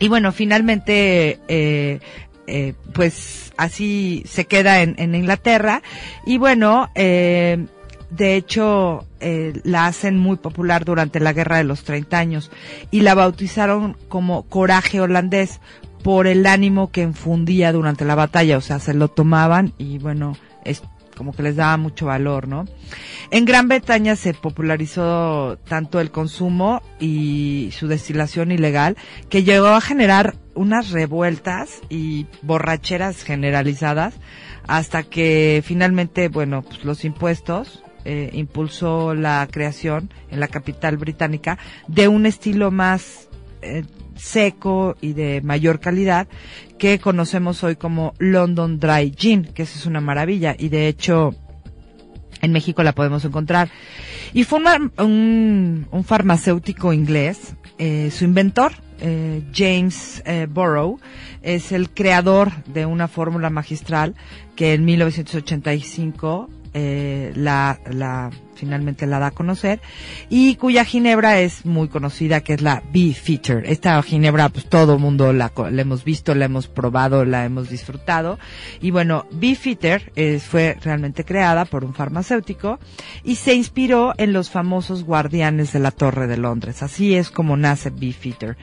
y 0.00 0.08
bueno, 0.08 0.32
finalmente, 0.32 1.38
eh, 1.48 2.00
eh, 2.46 2.74
pues 2.94 3.52
así 3.58 4.24
se 4.26 4.46
queda 4.46 4.80
en, 4.80 4.94
en 4.98 5.14
Inglaterra 5.14 5.82
y 6.24 6.38
bueno, 6.38 6.90
eh, 6.94 7.66
de 8.10 8.36
hecho, 8.36 9.06
eh, 9.20 9.60
la 9.64 9.86
hacen 9.86 10.16
muy 10.18 10.36
popular 10.36 10.84
durante 10.84 11.20
la 11.20 11.32
Guerra 11.32 11.58
de 11.58 11.64
los 11.64 11.84
30 11.84 12.18
años 12.18 12.50
y 12.90 13.00
la 13.00 13.14
bautizaron 13.14 13.96
como 14.08 14.44
Coraje 14.44 15.00
Holandés 15.00 15.60
por 16.02 16.26
el 16.26 16.46
ánimo 16.46 16.90
que 16.90 17.02
infundía 17.02 17.72
durante 17.72 18.04
la 18.04 18.14
batalla, 18.14 18.56
o 18.56 18.60
sea, 18.60 18.78
se 18.78 18.94
lo 18.94 19.08
tomaban 19.08 19.74
y 19.78 19.98
bueno, 19.98 20.36
es 20.64 20.82
como 21.16 21.32
que 21.32 21.42
les 21.42 21.56
daba 21.56 21.76
mucho 21.76 22.06
valor, 22.06 22.46
¿no? 22.46 22.64
En 23.32 23.44
Gran 23.44 23.66
Bretaña 23.66 24.14
se 24.14 24.34
popularizó 24.34 25.58
tanto 25.68 26.00
el 26.00 26.12
consumo 26.12 26.80
y 27.00 27.70
su 27.76 27.88
destilación 27.88 28.52
ilegal 28.52 28.96
que 29.28 29.42
llegó 29.42 29.66
a 29.66 29.80
generar 29.80 30.36
unas 30.54 30.90
revueltas 30.92 31.80
y 31.88 32.26
borracheras 32.42 33.24
generalizadas 33.24 34.14
hasta 34.68 35.02
que 35.02 35.60
finalmente, 35.66 36.28
bueno, 36.28 36.62
pues 36.62 36.84
los 36.84 37.04
impuestos 37.04 37.82
eh, 38.10 38.30
impulsó 38.32 39.14
la 39.14 39.46
creación 39.50 40.10
en 40.30 40.40
la 40.40 40.48
capital 40.48 40.96
británica 40.96 41.58
de 41.88 42.08
un 42.08 42.24
estilo 42.24 42.70
más 42.70 43.28
eh, 43.60 43.84
seco 44.16 44.96
y 45.02 45.12
de 45.12 45.42
mayor 45.42 45.78
calidad 45.78 46.26
que 46.78 47.00
conocemos 47.00 47.62
hoy 47.64 47.76
como 47.76 48.14
London 48.16 48.80
Dry 48.80 49.12
Gin, 49.14 49.44
que 49.44 49.64
es 49.64 49.84
una 49.84 50.00
maravilla 50.00 50.56
y 50.58 50.70
de 50.70 50.88
hecho 50.88 51.34
en 52.40 52.52
México 52.52 52.82
la 52.82 52.94
podemos 52.94 53.26
encontrar. 53.26 53.68
Y 54.32 54.44
fue 54.44 54.58
un, 54.96 55.86
un, 55.90 56.04
farmacéutico 56.04 56.94
inglés, 56.94 57.56
eh, 57.76 58.10
su 58.10 58.24
inventor, 58.24 58.72
James 59.52 60.22
eh, 60.24 60.46
Burrow, 60.50 60.98
es 61.42 61.72
el 61.72 61.90
creador 61.90 62.64
de 62.64 62.86
una 62.86 63.06
fórmula 63.06 63.50
magistral 63.50 64.14
que 64.56 64.72
en 64.72 64.86
1985 64.86 66.48
eh, 66.74 67.32
la, 67.34 67.80
la 67.90 68.30
finalmente 68.54 69.06
la 69.06 69.18
da 69.18 69.28
a 69.28 69.30
conocer 69.30 69.80
y 70.28 70.56
cuya 70.56 70.84
ginebra 70.84 71.40
es 71.40 71.64
muy 71.64 71.88
conocida 71.88 72.40
que 72.40 72.54
es 72.54 72.60
la 72.60 72.82
Beefeater. 72.92 73.64
Esta 73.66 74.02
ginebra 74.02 74.48
pues 74.48 74.68
todo 74.68 74.98
mundo 74.98 75.32
la, 75.32 75.52
la 75.70 75.82
hemos 75.82 76.04
visto, 76.04 76.34
la 76.34 76.46
hemos 76.46 76.66
probado, 76.66 77.24
la 77.24 77.44
hemos 77.44 77.70
disfrutado 77.70 78.38
y 78.80 78.90
bueno, 78.90 79.26
Beefeater 79.30 80.12
eh, 80.16 80.40
fue 80.40 80.76
realmente 80.82 81.24
creada 81.24 81.64
por 81.64 81.84
un 81.84 81.94
farmacéutico 81.94 82.78
y 83.24 83.36
se 83.36 83.54
inspiró 83.54 84.12
en 84.18 84.32
los 84.32 84.50
famosos 84.50 85.04
guardianes 85.04 85.72
de 85.72 85.78
la 85.78 85.90
Torre 85.90 86.26
de 86.26 86.36
Londres. 86.36 86.82
Así 86.82 87.14
es 87.14 87.30
como 87.30 87.56
nace 87.56 87.90
Beefeater. 87.90 88.56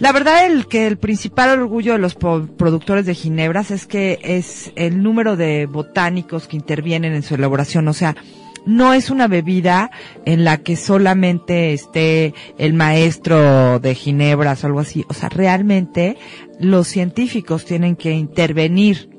La 0.00 0.12
verdad 0.12 0.46
el 0.46 0.66
que 0.66 0.86
el 0.86 0.96
principal 0.96 1.60
orgullo 1.60 1.92
de 1.92 1.98
los 1.98 2.14
productores 2.14 3.04
de 3.04 3.14
ginebras 3.14 3.70
es 3.70 3.86
que 3.86 4.18
es 4.22 4.72
el 4.74 5.02
número 5.02 5.36
de 5.36 5.66
botánicos 5.66 6.48
que 6.48 6.56
intervienen 6.56 7.12
en 7.12 7.22
su 7.22 7.34
elaboración, 7.34 7.86
o 7.86 7.92
sea, 7.92 8.16
no 8.64 8.94
es 8.94 9.10
una 9.10 9.28
bebida 9.28 9.90
en 10.24 10.42
la 10.42 10.56
que 10.62 10.76
solamente 10.76 11.74
esté 11.74 12.32
el 12.56 12.72
maestro 12.72 13.78
de 13.78 13.94
ginebras 13.94 14.64
o 14.64 14.68
algo 14.68 14.80
así, 14.80 15.04
o 15.08 15.12
sea, 15.12 15.28
realmente 15.28 16.16
los 16.58 16.88
científicos 16.88 17.66
tienen 17.66 17.94
que 17.94 18.12
intervenir 18.12 19.09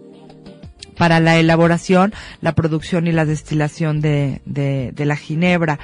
para 1.01 1.19
la 1.19 1.39
elaboración, 1.39 2.13
la 2.41 2.53
producción 2.53 3.07
y 3.07 3.11
la 3.11 3.25
destilación 3.25 4.01
de, 4.01 4.93
la 4.95 5.15
ginebra. 5.15 5.79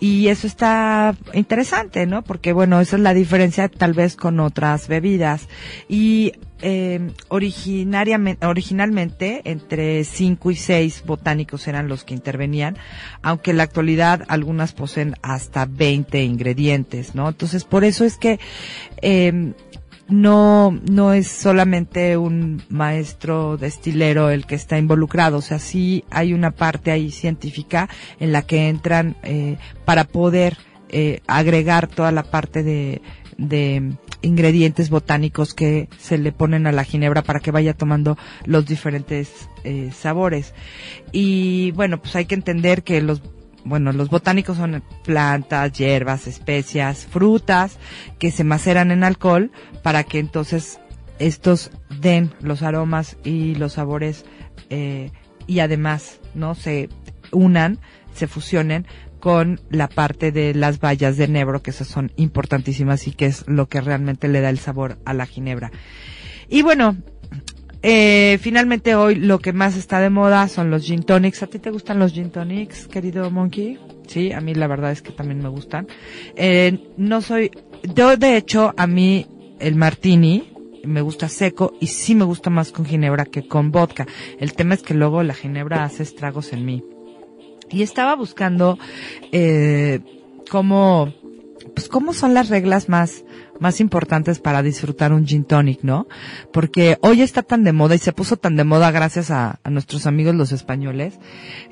Y 0.00 0.28
eso 0.28 0.46
está 0.46 1.14
interesante, 1.34 2.06
¿no? 2.06 2.22
Porque 2.22 2.54
bueno, 2.54 2.80
esa 2.80 2.96
es 2.96 3.02
la 3.02 3.12
diferencia 3.12 3.68
tal 3.68 3.92
vez 3.92 4.16
con 4.16 4.40
otras 4.40 4.88
bebidas. 4.88 5.48
Y 5.86 6.32
eh, 6.62 7.10
originariamente, 7.28 8.46
originalmente 8.46 9.42
entre 9.44 10.02
cinco 10.04 10.50
y 10.50 10.56
seis 10.56 11.02
botánicos 11.04 11.68
eran 11.68 11.86
los 11.86 12.04
que 12.04 12.14
intervenían, 12.14 12.78
aunque 13.20 13.50
en 13.50 13.58
la 13.58 13.64
actualidad 13.64 14.22
algunas 14.28 14.72
poseen 14.72 15.14
hasta 15.20 15.66
20 15.66 16.24
ingredientes, 16.24 17.14
¿no? 17.14 17.28
Entonces 17.28 17.64
por 17.64 17.84
eso 17.84 18.06
es 18.06 18.16
que 18.16 18.40
eh, 19.02 19.52
no, 20.08 20.78
no 20.90 21.12
es 21.12 21.28
solamente 21.28 22.16
un 22.16 22.62
maestro 22.68 23.56
destilero 23.56 24.30
el 24.30 24.46
que 24.46 24.54
está 24.54 24.78
involucrado, 24.78 25.38
o 25.38 25.42
sea, 25.42 25.58
sí 25.58 26.04
hay 26.10 26.34
una 26.34 26.50
parte 26.50 26.90
ahí 26.90 27.10
científica 27.10 27.88
en 28.20 28.32
la 28.32 28.42
que 28.42 28.68
entran 28.68 29.16
eh, 29.22 29.56
para 29.84 30.04
poder 30.04 30.56
eh, 30.90 31.20
agregar 31.26 31.88
toda 31.88 32.12
la 32.12 32.22
parte 32.22 32.62
de, 32.62 33.00
de 33.38 33.94
ingredientes 34.22 34.90
botánicos 34.90 35.54
que 35.54 35.88
se 35.98 36.18
le 36.18 36.32
ponen 36.32 36.66
a 36.66 36.72
la 36.72 36.84
ginebra 36.84 37.22
para 37.22 37.40
que 37.40 37.50
vaya 37.50 37.74
tomando 37.74 38.16
los 38.44 38.66
diferentes 38.66 39.48
eh, 39.64 39.90
sabores. 39.94 40.54
Y 41.12 41.70
bueno, 41.72 42.00
pues 42.00 42.16
hay 42.16 42.26
que 42.26 42.34
entender 42.34 42.82
que 42.82 43.00
los 43.00 43.22
bueno, 43.64 43.92
los 43.92 44.10
botánicos 44.10 44.56
son 44.56 44.82
plantas, 45.04 45.72
hierbas, 45.72 46.26
especias, 46.26 47.06
frutas 47.06 47.78
que 48.18 48.30
se 48.30 48.44
maceran 48.44 48.90
en 48.90 49.04
alcohol 49.04 49.50
para 49.82 50.04
que 50.04 50.18
entonces 50.18 50.80
estos 51.18 51.70
den 52.00 52.32
los 52.40 52.62
aromas 52.62 53.16
y 53.24 53.54
los 53.54 53.74
sabores 53.74 54.24
eh, 54.70 55.10
y 55.46 55.60
además 55.60 56.20
no 56.34 56.54
se 56.54 56.88
unan, 57.32 57.78
se 58.14 58.26
fusionen 58.26 58.86
con 59.20 59.60
la 59.70 59.88
parte 59.88 60.32
de 60.32 60.54
las 60.54 60.80
bayas 60.80 61.16
de 61.16 61.24
enebro 61.24 61.62
que 61.62 61.70
esas 61.70 61.88
son 61.88 62.12
importantísimas 62.16 63.06
y 63.08 63.12
que 63.12 63.26
es 63.26 63.44
lo 63.46 63.68
que 63.68 63.80
realmente 63.80 64.28
le 64.28 64.42
da 64.42 64.50
el 64.50 64.58
sabor 64.58 64.98
a 65.06 65.14
la 65.14 65.24
ginebra. 65.24 65.72
Y 66.48 66.60
bueno, 66.60 66.98
eh, 67.86 68.38
finalmente 68.40 68.94
hoy 68.94 69.16
lo 69.16 69.40
que 69.40 69.52
más 69.52 69.76
está 69.76 70.00
de 70.00 70.08
moda 70.08 70.48
son 70.48 70.70
los 70.70 70.84
gin 70.84 71.02
tonics. 71.02 71.42
¿A 71.42 71.46
ti 71.48 71.58
te 71.58 71.70
gustan 71.70 71.98
los 71.98 72.14
gin 72.14 72.30
tonics, 72.30 72.88
querido 72.88 73.30
Monkey? 73.30 73.78
Sí, 74.06 74.32
a 74.32 74.40
mí 74.40 74.54
la 74.54 74.66
verdad 74.66 74.90
es 74.90 75.02
que 75.02 75.12
también 75.12 75.42
me 75.42 75.50
gustan. 75.50 75.86
Eh, 76.34 76.78
no 76.96 77.20
soy, 77.20 77.50
yo 77.94 78.16
de 78.16 78.38
hecho 78.38 78.72
a 78.78 78.86
mí 78.86 79.26
el 79.60 79.76
martini 79.76 80.50
me 80.86 81.02
gusta 81.02 81.28
seco 81.28 81.74
y 81.78 81.88
sí 81.88 82.14
me 82.14 82.24
gusta 82.24 82.48
más 82.48 82.72
con 82.72 82.86
ginebra 82.86 83.26
que 83.26 83.46
con 83.46 83.70
vodka. 83.70 84.06
El 84.38 84.54
tema 84.54 84.72
es 84.72 84.82
que 84.82 84.94
luego 84.94 85.22
la 85.22 85.34
ginebra 85.34 85.84
hace 85.84 86.04
estragos 86.04 86.54
en 86.54 86.64
mí. 86.64 86.82
Y 87.70 87.82
estaba 87.82 88.14
buscando 88.16 88.78
eh, 89.30 90.00
cómo, 90.50 91.12
pues 91.74 91.88
cómo 91.88 92.14
son 92.14 92.32
las 92.32 92.48
reglas 92.48 92.88
más 92.88 93.24
más 93.60 93.80
importantes 93.80 94.38
para 94.38 94.62
disfrutar 94.62 95.12
un 95.12 95.26
gin 95.26 95.44
tonic, 95.44 95.82
¿no? 95.82 96.06
Porque 96.52 96.98
hoy 97.00 97.22
está 97.22 97.42
tan 97.42 97.64
de 97.64 97.72
moda 97.72 97.94
y 97.94 97.98
se 97.98 98.12
puso 98.12 98.36
tan 98.36 98.56
de 98.56 98.64
moda 98.64 98.90
gracias 98.90 99.30
a, 99.30 99.60
nuestros 99.70 100.06
amigos 100.06 100.34
los 100.34 100.52
españoles, 100.52 101.18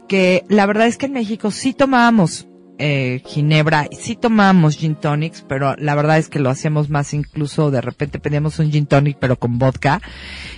que 0.08 0.44
la 0.48 0.66
verdad 0.66 0.86
es 0.86 0.98
que 0.98 1.06
en 1.06 1.12
México 1.12 1.50
sí 1.50 1.72
tomábamos 1.72 2.48
eh, 2.78 3.22
ginebra, 3.26 3.88
sí 3.92 4.16
tomábamos 4.16 4.76
gin 4.76 4.96
tonics, 4.96 5.44
pero 5.46 5.76
la 5.76 5.94
verdad 5.94 6.18
es 6.18 6.28
que 6.28 6.40
lo 6.40 6.50
hacíamos 6.50 6.90
más 6.90 7.14
incluso 7.14 7.70
de 7.70 7.80
repente 7.80 8.18
pedíamos 8.18 8.58
un 8.58 8.72
gin 8.72 8.86
tonic 8.86 9.18
pero 9.20 9.36
con 9.36 9.58
vodka. 9.58 10.00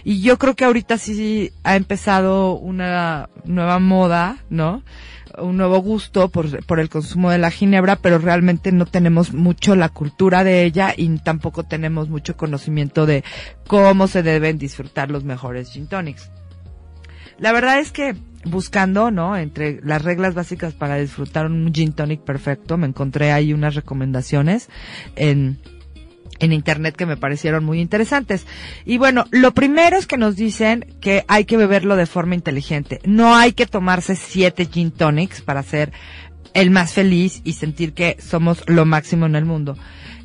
Y 0.04 0.22
yo 0.22 0.38
creo 0.38 0.54
que 0.54 0.64
ahorita 0.64 0.96
sí 0.96 1.52
ha 1.64 1.76
empezado 1.76 2.54
una 2.54 3.28
nueva 3.44 3.78
moda, 3.78 4.38
¿no? 4.48 4.82
Un 5.38 5.56
nuevo 5.56 5.78
gusto 5.78 6.28
por, 6.28 6.64
por 6.66 6.80
el 6.80 6.88
consumo 6.88 7.30
de 7.30 7.38
la 7.38 7.50
ginebra, 7.50 7.96
pero 7.96 8.18
realmente 8.18 8.72
no 8.72 8.86
tenemos 8.86 9.32
mucho 9.32 9.74
la 9.76 9.88
cultura 9.88 10.44
de 10.44 10.64
ella 10.64 10.94
y 10.96 11.08
tampoco 11.18 11.64
tenemos 11.64 12.08
mucho 12.08 12.36
conocimiento 12.36 13.06
de 13.06 13.24
cómo 13.66 14.06
se 14.06 14.22
deben 14.22 14.58
disfrutar 14.58 15.10
los 15.10 15.24
mejores 15.24 15.70
gin 15.70 15.86
tonics. 15.86 16.30
La 17.38 17.52
verdad 17.52 17.80
es 17.80 17.90
que 17.90 18.14
buscando, 18.44 19.10
¿no? 19.10 19.36
Entre 19.36 19.80
las 19.82 20.02
reglas 20.02 20.34
básicas 20.34 20.74
para 20.74 20.96
disfrutar 20.96 21.46
un 21.46 21.72
gin 21.72 21.92
tonic 21.92 22.20
perfecto, 22.20 22.76
me 22.76 22.86
encontré 22.86 23.32
ahí 23.32 23.52
unas 23.52 23.74
recomendaciones 23.74 24.68
en, 25.16 25.58
en 26.38 26.52
internet 26.52 26.96
que 26.96 27.06
me 27.06 27.16
parecieron 27.16 27.64
muy 27.64 27.80
interesantes. 27.80 28.46
Y 28.84 28.98
bueno, 28.98 29.26
lo 29.30 29.52
primero 29.52 29.96
es 29.96 30.06
que 30.06 30.16
nos 30.16 30.36
dicen 30.36 30.86
que 31.00 31.24
hay 31.28 31.44
que 31.44 31.56
beberlo 31.56 31.96
de 31.96 32.06
forma 32.06 32.34
inteligente. 32.34 33.00
No 33.04 33.36
hay 33.36 33.52
que 33.52 33.66
tomarse 33.66 34.16
siete 34.16 34.66
gin 34.66 34.90
tonics 34.90 35.40
para 35.40 35.62
ser 35.62 35.92
el 36.54 36.70
más 36.70 36.92
feliz 36.92 37.40
y 37.44 37.54
sentir 37.54 37.92
que 37.92 38.16
somos 38.20 38.62
lo 38.66 38.84
máximo 38.84 39.26
en 39.26 39.36
el 39.36 39.44
mundo. 39.44 39.76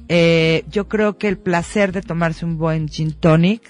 Eh, 0.07 0.63
yo 0.71 0.87
creo 0.87 1.17
que 1.17 1.27
el 1.27 1.37
placer 1.37 1.91
de 1.91 2.01
tomarse 2.01 2.45
un 2.45 2.57
buen 2.57 2.87
gin 2.87 3.11
tonic 3.13 3.61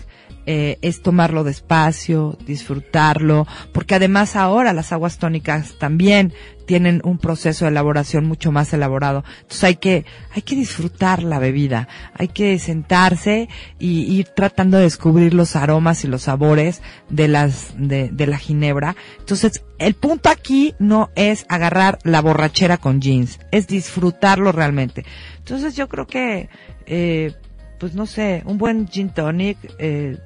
eh, 0.52 0.80
es 0.82 1.04
tomarlo 1.04 1.43
despacio, 1.43 2.36
disfrutarlo, 2.43 3.45
porque 3.72 3.93
además 3.93 4.36
ahora 4.36 4.74
las 4.74 4.91
aguas 4.91 5.20
tónicas 5.20 5.78
también 5.78 6.34
tienen 6.66 7.02
un 7.04 7.20
proceso 7.20 7.66
de 7.66 7.70
elaboración 7.70 8.26
mucho 8.26 8.52
más 8.52 8.74
elaborado. 8.74 9.24
Entonces 9.41 9.64
hay 9.64 9.76
que, 9.76 10.06
hay 10.32 10.41
que 10.41 10.56
disfrutar 10.56 11.22
la 11.22 11.38
bebida, 11.38 11.88
hay 12.16 12.30
que 12.30 12.58
sentarse 12.58 13.47
y 13.78 14.12
ir 14.12 14.30
tratando 14.30 14.78
de 14.78 14.86
descubrir 14.86 15.36
los 15.36 15.56
aromas 15.56 16.04
y 16.04 16.08
los 16.08 16.24
sabores 16.24 16.82
de 17.10 17.28
las, 17.28 17.76
de, 17.78 18.10
la 18.26 18.39
ginebra. 18.39 18.95
Entonces, 19.20 19.64
el 19.78 19.93
punto 19.93 20.30
aquí 20.30 20.74
no 20.80 21.12
es 21.14 21.45
agarrar 21.47 22.00
la 22.02 22.24
borrachera 22.24 22.78
con 22.78 23.02
jeans, 23.02 23.39
es 23.52 23.68
disfrutarlo 23.68 24.52
realmente. 24.52 25.06
Entonces 25.38 25.76
yo 25.76 25.88
creo 25.88 26.08
que, 26.08 26.50
eh, 26.88 27.34
pues 27.80 27.93
no 27.93 28.08
sé, 28.08 28.41
un 28.47 28.58
buen 28.58 28.88
gin 28.88 29.10
tonic, 29.10 29.60
eh, 29.78 30.18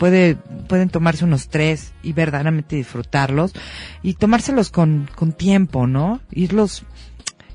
puede, 0.00 0.36
pueden 0.66 0.88
tomarse 0.88 1.26
unos 1.26 1.48
tres 1.48 1.92
y 2.02 2.14
verdaderamente 2.14 2.74
disfrutarlos 2.74 3.52
y 4.02 4.14
tomárselos 4.14 4.70
con, 4.70 5.10
con 5.14 5.32
tiempo, 5.32 5.86
¿no? 5.86 6.22
Irlos, 6.30 6.84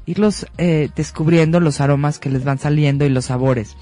irlos 0.05 0.45
eh, 0.59 0.89
descubriendo 0.95 1.59
los 1.59 1.81
aromas 1.81 2.19
que 2.19 2.29
les 2.29 2.43
van 2.43 2.59
saliendo 2.59 3.03
y 3.03 3.09
los 3.09 3.25
sabores. 3.25 3.75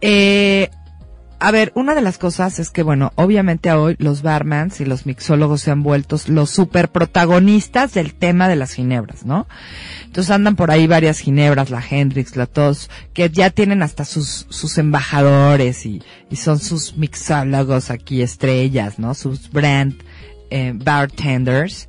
Eh, 0.00 0.68
a 1.42 1.50
ver, 1.50 1.72
una 1.74 1.96
de 1.96 2.02
las 2.02 2.18
cosas 2.18 2.60
es 2.60 2.70
que, 2.70 2.84
bueno, 2.84 3.10
obviamente 3.16 3.72
hoy 3.72 3.96
los 3.98 4.22
barmans 4.22 4.80
y 4.80 4.84
los 4.84 5.06
mixólogos 5.06 5.62
se 5.62 5.72
han 5.72 5.82
vuelto 5.82 6.16
los 6.28 6.50
super 6.50 6.88
protagonistas 6.88 7.92
del 7.94 8.14
tema 8.14 8.48
de 8.48 8.54
las 8.54 8.74
ginebras, 8.74 9.26
¿no? 9.26 9.48
Entonces 10.04 10.30
andan 10.30 10.54
por 10.54 10.70
ahí 10.70 10.86
varias 10.86 11.18
ginebras, 11.18 11.68
la 11.70 11.82
Hendrix, 11.82 12.36
la 12.36 12.46
Tos, 12.46 12.90
que 13.12 13.28
ya 13.28 13.50
tienen 13.50 13.82
hasta 13.82 14.04
sus, 14.04 14.46
sus 14.50 14.78
embajadores 14.78 15.84
y, 15.84 16.00
son 16.36 16.60
sus 16.60 16.96
mixólogos 16.96 17.90
aquí 17.90 18.22
estrellas, 18.22 19.00
¿no? 19.00 19.14
Sus 19.14 19.50
brand 19.50 20.00
eh, 20.50 20.72
bartenders. 20.76 21.88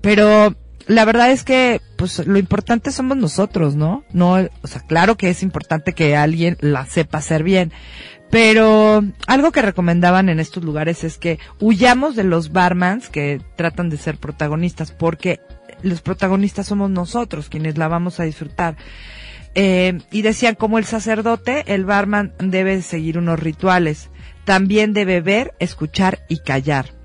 Pero 0.00 0.54
la 0.86 1.04
verdad 1.04 1.32
es 1.32 1.42
que, 1.42 1.80
pues, 1.96 2.24
lo 2.24 2.38
importante 2.38 2.92
somos 2.92 3.16
nosotros, 3.16 3.74
¿no? 3.74 4.04
No, 4.12 4.34
o 4.34 4.66
sea, 4.66 4.80
claro 4.86 5.16
que 5.16 5.28
es 5.28 5.42
importante 5.42 5.92
que 5.92 6.16
alguien 6.16 6.56
la 6.60 6.86
sepa 6.86 7.18
hacer 7.18 7.42
bien. 7.42 7.72
Pero 8.32 9.04
algo 9.26 9.52
que 9.52 9.60
recomendaban 9.60 10.30
en 10.30 10.40
estos 10.40 10.64
lugares 10.64 11.04
es 11.04 11.18
que 11.18 11.38
huyamos 11.60 12.16
de 12.16 12.24
los 12.24 12.50
barmans 12.50 13.10
que 13.10 13.42
tratan 13.56 13.90
de 13.90 13.98
ser 13.98 14.16
protagonistas, 14.16 14.90
porque 14.90 15.40
los 15.82 16.00
protagonistas 16.00 16.66
somos 16.66 16.88
nosotros 16.88 17.50
quienes 17.50 17.76
la 17.76 17.88
vamos 17.88 18.20
a 18.20 18.22
disfrutar. 18.22 18.78
Eh, 19.54 19.98
y 20.10 20.22
decían, 20.22 20.54
como 20.54 20.78
el 20.78 20.86
sacerdote, 20.86 21.74
el 21.74 21.84
barman 21.84 22.32
debe 22.38 22.80
seguir 22.80 23.18
unos 23.18 23.38
rituales. 23.38 24.08
También 24.46 24.94
debe 24.94 25.20
ver, 25.20 25.52
escuchar 25.58 26.24
y 26.30 26.38
callar 26.38 27.01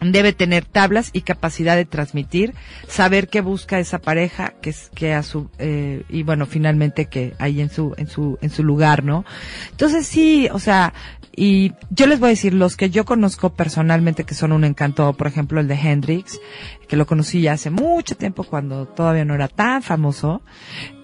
debe 0.00 0.32
tener 0.32 0.64
tablas 0.64 1.10
y 1.12 1.22
capacidad 1.22 1.76
de 1.76 1.84
transmitir, 1.84 2.54
saber 2.86 3.28
qué 3.28 3.40
busca 3.40 3.78
esa 3.78 3.98
pareja, 3.98 4.54
que 4.60 4.70
es 4.70 4.90
que 4.94 5.14
a 5.14 5.22
su 5.22 5.48
eh, 5.58 6.04
y 6.08 6.22
bueno 6.22 6.46
finalmente 6.46 7.06
que 7.06 7.34
ahí 7.38 7.60
en 7.60 7.70
su 7.70 7.94
en 7.96 8.06
su 8.08 8.38
en 8.40 8.50
su 8.50 8.62
lugar, 8.62 9.04
¿no? 9.04 9.24
Entonces 9.70 10.06
sí, 10.06 10.48
o 10.52 10.58
sea, 10.58 10.92
y 11.34 11.72
yo 11.90 12.06
les 12.06 12.18
voy 12.18 12.28
a 12.28 12.30
decir 12.30 12.54
los 12.54 12.76
que 12.76 12.90
yo 12.90 13.04
conozco 13.04 13.50
personalmente 13.50 14.24
que 14.24 14.34
son 14.34 14.52
un 14.52 14.64
encanto, 14.64 15.12
por 15.12 15.26
ejemplo 15.26 15.60
el 15.60 15.68
de 15.68 15.74
Hendrix, 15.74 16.40
que 16.88 16.96
lo 16.96 17.06
conocí 17.06 17.42
ya 17.42 17.52
hace 17.52 17.70
mucho 17.70 18.16
tiempo 18.16 18.44
cuando 18.44 18.86
todavía 18.86 19.24
no 19.24 19.34
era 19.34 19.48
tan 19.48 19.82
famoso. 19.82 20.42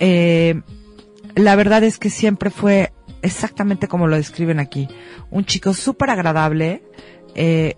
Eh, 0.00 0.60
la 1.34 1.56
verdad 1.56 1.82
es 1.84 1.98
que 1.98 2.10
siempre 2.10 2.50
fue 2.50 2.92
exactamente 3.22 3.88
como 3.88 4.06
lo 4.06 4.16
describen 4.16 4.58
aquí, 4.58 4.88
un 5.30 5.44
chico 5.44 5.74
súper 5.74 6.10
agradable. 6.10 6.82
Eh, 7.34 7.76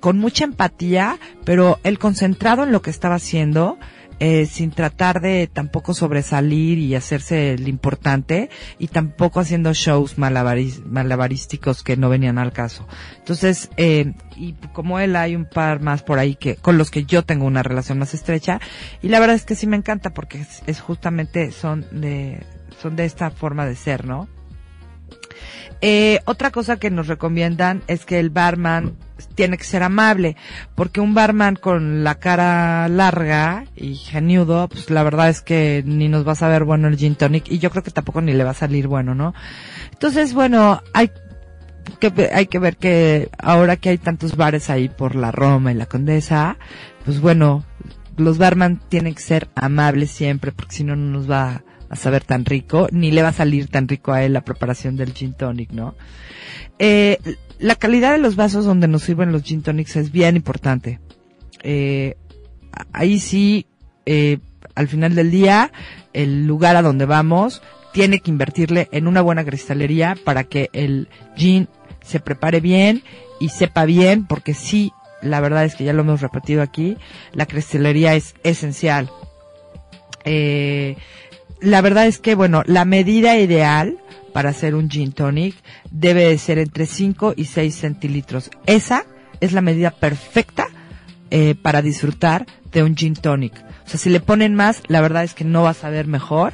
con 0.00 0.18
mucha 0.18 0.44
empatía, 0.44 1.18
pero 1.44 1.80
él 1.82 1.98
concentrado 1.98 2.64
en 2.64 2.72
lo 2.72 2.82
que 2.82 2.90
estaba 2.90 3.16
haciendo, 3.16 3.78
eh, 4.18 4.46
sin 4.46 4.70
tratar 4.70 5.20
de 5.20 5.46
tampoco 5.46 5.92
sobresalir 5.92 6.78
y 6.78 6.94
hacerse 6.94 7.52
el 7.52 7.68
importante 7.68 8.48
y 8.78 8.88
tampoco 8.88 9.40
haciendo 9.40 9.74
shows 9.74 10.16
malabarísticos 10.16 11.82
que 11.82 11.98
no 11.98 12.08
venían 12.08 12.38
al 12.38 12.52
caso. 12.52 12.88
Entonces, 13.18 13.68
eh, 13.76 14.14
y 14.36 14.54
como 14.72 15.00
él 15.00 15.16
hay 15.16 15.36
un 15.36 15.44
par 15.44 15.80
más 15.80 16.02
por 16.02 16.18
ahí 16.18 16.34
que 16.34 16.56
con 16.56 16.78
los 16.78 16.90
que 16.90 17.04
yo 17.04 17.24
tengo 17.24 17.44
una 17.44 17.62
relación 17.62 17.98
más 17.98 18.14
estrecha 18.14 18.58
y 19.02 19.08
la 19.08 19.20
verdad 19.20 19.36
es 19.36 19.44
que 19.44 19.54
sí 19.54 19.66
me 19.66 19.76
encanta 19.76 20.10
porque 20.14 20.40
es, 20.40 20.62
es 20.66 20.80
justamente 20.80 21.50
son 21.50 21.84
de 21.90 22.42
son 22.80 22.96
de 22.96 23.04
esta 23.04 23.30
forma 23.30 23.66
de 23.66 23.76
ser, 23.76 24.06
¿no? 24.06 24.28
Eh, 25.80 26.20
otra 26.24 26.50
cosa 26.50 26.76
que 26.76 26.90
nos 26.90 27.06
recomiendan 27.06 27.82
es 27.86 28.04
que 28.04 28.18
el 28.18 28.30
barman 28.30 28.96
tiene 29.34 29.56
que 29.56 29.64
ser 29.64 29.82
amable, 29.82 30.36
porque 30.74 31.00
un 31.00 31.14
barman 31.14 31.56
con 31.56 32.04
la 32.04 32.16
cara 32.16 32.88
larga 32.88 33.64
y 33.74 33.94
geniudo, 33.94 34.68
pues 34.68 34.90
la 34.90 35.02
verdad 35.02 35.28
es 35.28 35.40
que 35.42 35.82
ni 35.86 36.08
nos 36.08 36.26
va 36.26 36.32
a 36.32 36.36
saber 36.36 36.64
bueno 36.64 36.88
el 36.88 36.96
gin 36.96 37.14
tonic 37.14 37.50
y 37.50 37.58
yo 37.58 37.70
creo 37.70 37.82
que 37.82 37.90
tampoco 37.90 38.20
ni 38.20 38.32
le 38.32 38.44
va 38.44 38.50
a 38.50 38.54
salir 38.54 38.88
bueno, 38.88 39.14
¿no? 39.14 39.34
Entonces, 39.92 40.34
bueno, 40.34 40.82
hay 40.92 41.10
que 42.00 42.30
hay 42.32 42.46
que 42.46 42.58
ver 42.58 42.76
que 42.76 43.30
ahora 43.38 43.76
que 43.76 43.90
hay 43.90 43.98
tantos 43.98 44.36
bares 44.36 44.70
ahí 44.70 44.88
por 44.88 45.14
la 45.14 45.32
Roma 45.32 45.72
y 45.72 45.74
la 45.74 45.86
Condesa, 45.86 46.58
pues 47.04 47.20
bueno, 47.20 47.64
los 48.16 48.38
barman 48.38 48.80
tienen 48.88 49.14
que 49.14 49.22
ser 49.22 49.48
amables 49.54 50.10
siempre, 50.10 50.52
porque 50.52 50.76
si 50.76 50.84
no 50.84 50.96
no 50.96 51.10
nos 51.10 51.30
va 51.30 51.62
saber 51.96 52.24
tan 52.24 52.44
rico, 52.44 52.88
ni 52.92 53.10
le 53.10 53.22
va 53.22 53.28
a 53.28 53.32
salir 53.32 53.68
tan 53.68 53.88
rico 53.88 54.12
a 54.12 54.22
él 54.22 54.32
la 54.32 54.44
preparación 54.44 54.96
del 54.96 55.12
gin 55.12 55.34
tonic, 55.34 55.70
¿no? 55.72 55.94
Eh, 56.78 57.18
la 57.58 57.74
calidad 57.74 58.12
de 58.12 58.18
los 58.18 58.36
vasos 58.36 58.64
donde 58.64 58.88
nos 58.88 59.02
sirven 59.02 59.32
los 59.32 59.42
gin 59.42 59.62
tonics 59.62 59.96
es 59.96 60.12
bien 60.12 60.36
importante. 60.36 61.00
Eh, 61.62 62.16
ahí 62.92 63.18
sí, 63.18 63.66
eh, 64.04 64.38
al 64.74 64.88
final 64.88 65.14
del 65.14 65.30
día, 65.30 65.72
el 66.12 66.46
lugar 66.46 66.76
a 66.76 66.82
donde 66.82 67.06
vamos 67.06 67.62
tiene 67.92 68.20
que 68.20 68.30
invertirle 68.30 68.88
en 68.92 69.08
una 69.08 69.22
buena 69.22 69.44
cristalería 69.44 70.16
para 70.22 70.44
que 70.44 70.68
el 70.74 71.08
gin 71.34 71.68
se 72.02 72.20
prepare 72.20 72.60
bien 72.60 73.02
y 73.40 73.48
sepa 73.48 73.86
bien, 73.86 74.26
porque 74.26 74.52
sí, 74.52 74.92
la 75.22 75.40
verdad 75.40 75.64
es 75.64 75.74
que 75.74 75.84
ya 75.84 75.94
lo 75.94 76.02
hemos 76.02 76.20
repetido 76.20 76.62
aquí, 76.62 76.98
la 77.32 77.46
cristalería 77.46 78.14
es 78.14 78.34
esencial. 78.44 79.10
Eh, 80.24 80.96
la 81.60 81.80
verdad 81.80 82.06
es 82.06 82.18
que, 82.18 82.34
bueno, 82.34 82.62
la 82.66 82.84
medida 82.84 83.36
ideal 83.38 83.98
para 84.32 84.50
hacer 84.50 84.74
un 84.74 84.90
gin 84.90 85.12
tonic 85.12 85.56
debe 85.90 86.24
de 86.24 86.38
ser 86.38 86.58
entre 86.58 86.86
5 86.86 87.34
y 87.36 87.46
6 87.46 87.74
centilitros. 87.74 88.50
Esa 88.66 89.04
es 89.40 89.52
la 89.52 89.62
medida 89.62 89.90
perfecta 89.90 90.68
eh, 91.30 91.54
para 91.54 91.82
disfrutar 91.82 92.46
de 92.72 92.82
un 92.82 92.94
gin 92.96 93.14
tonic. 93.14 93.54
O 93.86 93.88
sea, 93.88 93.98
si 93.98 94.10
le 94.10 94.20
ponen 94.20 94.54
más, 94.54 94.82
la 94.88 95.00
verdad 95.00 95.24
es 95.24 95.34
que 95.34 95.44
no 95.44 95.62
va 95.62 95.70
a 95.70 95.74
saber 95.74 96.06
mejor 96.06 96.52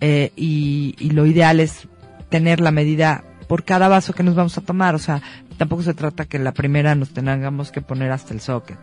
eh, 0.00 0.32
y, 0.36 0.94
y 0.98 1.10
lo 1.10 1.26
ideal 1.26 1.60
es 1.60 1.88
tener 2.28 2.60
la 2.60 2.70
medida 2.70 3.24
por 3.48 3.64
cada 3.64 3.88
vaso 3.88 4.12
que 4.12 4.22
nos 4.22 4.34
vamos 4.34 4.56
a 4.56 4.60
tomar. 4.60 4.94
O 4.94 4.98
sea, 4.98 5.20
tampoco 5.56 5.82
se 5.82 5.94
trata 5.94 6.26
que 6.26 6.38
la 6.38 6.52
primera 6.52 6.94
nos 6.94 7.10
tengamos 7.10 7.72
que 7.72 7.82
poner 7.82 8.12
hasta 8.12 8.32
el 8.32 8.40
socket. 8.40 8.78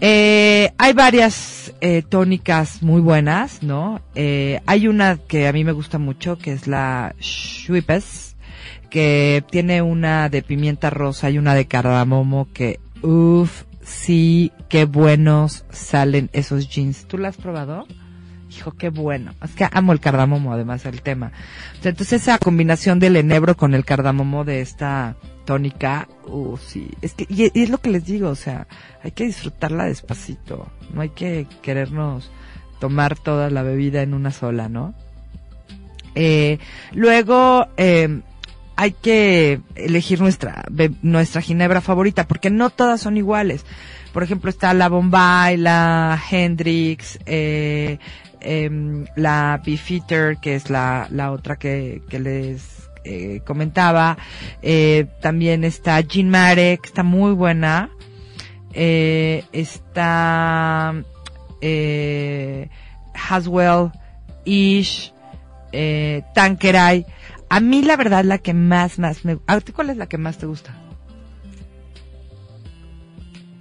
Eh, 0.00 0.72
hay 0.76 0.92
varias 0.92 1.72
eh, 1.80 2.02
tónicas 2.02 2.82
muy 2.82 3.00
buenas, 3.00 3.62
¿no? 3.62 4.02
Eh, 4.14 4.60
hay 4.66 4.88
una 4.88 5.16
que 5.16 5.48
a 5.48 5.52
mí 5.52 5.64
me 5.64 5.72
gusta 5.72 5.98
mucho, 5.98 6.36
que 6.36 6.52
es 6.52 6.66
la 6.66 7.14
Schweppes, 7.20 8.36
que 8.90 9.42
tiene 9.50 9.80
una 9.80 10.28
de 10.28 10.42
pimienta 10.42 10.90
rosa 10.90 11.30
y 11.30 11.38
una 11.38 11.54
de 11.54 11.66
cardamomo 11.66 12.48
que, 12.52 12.78
uff, 13.02 13.64
sí, 13.82 14.52
qué 14.68 14.84
buenos 14.84 15.64
salen 15.70 16.28
esos 16.32 16.68
jeans. 16.68 17.06
¿Tú 17.06 17.16
la 17.16 17.28
has 17.28 17.36
probado? 17.36 17.86
Hijo, 18.50 18.72
qué 18.72 18.90
bueno. 18.90 19.32
Es 19.42 19.52
que 19.52 19.66
amo 19.72 19.92
el 19.92 20.00
cardamomo, 20.00 20.52
además, 20.52 20.84
el 20.84 21.00
tema. 21.00 21.32
Entonces, 21.82 22.22
esa 22.22 22.38
combinación 22.38 22.98
del 22.98 23.16
enebro 23.16 23.56
con 23.56 23.74
el 23.74 23.84
cardamomo 23.84 24.44
de 24.44 24.60
esta 24.60 25.16
tónica, 25.46 26.08
uh, 26.26 26.58
sí. 26.58 26.90
Es 27.00 27.14
que, 27.14 27.26
y, 27.30 27.50
es 27.58 27.70
lo 27.70 27.78
que 27.78 27.88
les 27.88 28.04
digo, 28.04 28.28
o 28.28 28.34
sea, 28.34 28.66
hay 29.02 29.12
que 29.12 29.24
disfrutarla 29.24 29.86
despacito. 29.86 30.68
No 30.92 31.00
hay 31.00 31.08
que 31.10 31.46
querernos 31.62 32.30
tomar 32.78 33.18
toda 33.18 33.48
la 33.48 33.62
bebida 33.62 34.02
en 34.02 34.12
una 34.12 34.32
sola, 34.32 34.68
¿no? 34.68 34.94
Eh, 36.14 36.58
luego, 36.92 37.66
eh, 37.78 38.20
hay 38.76 38.92
que 38.92 39.60
elegir 39.74 40.20
nuestra, 40.20 40.64
nuestra 41.00 41.40
ginebra 41.40 41.80
favorita, 41.80 42.28
porque 42.28 42.50
no 42.50 42.68
todas 42.68 43.00
son 43.00 43.16
iguales. 43.16 43.64
Por 44.12 44.22
ejemplo, 44.22 44.50
está 44.50 44.74
la 44.74 44.88
Bombay, 44.88 45.56
la 45.56 46.20
Hendrix, 46.30 47.18
eh, 47.26 47.98
em, 48.40 49.06
la 49.16 49.60
Beefeater, 49.64 50.38
que 50.38 50.54
es 50.54 50.68
la, 50.70 51.06
la 51.10 51.32
otra 51.32 51.56
que, 51.56 52.02
que 52.08 52.18
les 52.18 52.75
eh, 53.06 53.40
comentaba. 53.44 54.18
Eh, 54.62 55.06
también 55.20 55.64
está 55.64 56.00
Jean 56.00 56.28
Mare, 56.28 56.78
que 56.78 56.86
está 56.86 57.02
muy 57.02 57.32
buena. 57.32 57.90
Eh, 58.72 59.44
está 59.52 60.94
eh, 61.60 62.68
Haswell, 63.14 63.90
Ish, 64.44 65.12
eh, 65.72 66.22
Tanqueray. 66.34 67.06
A 67.48 67.60
mí 67.60 67.82
la 67.82 67.96
verdad 67.96 68.24
la 68.24 68.38
que 68.38 68.52
más, 68.54 68.98
más 68.98 69.24
me... 69.24 69.38
¿A 69.46 69.60
ti 69.60 69.72
cuál 69.72 69.90
es 69.90 69.96
la 69.96 70.08
que 70.08 70.18
más 70.18 70.38
te 70.38 70.46
gusta? 70.46 70.74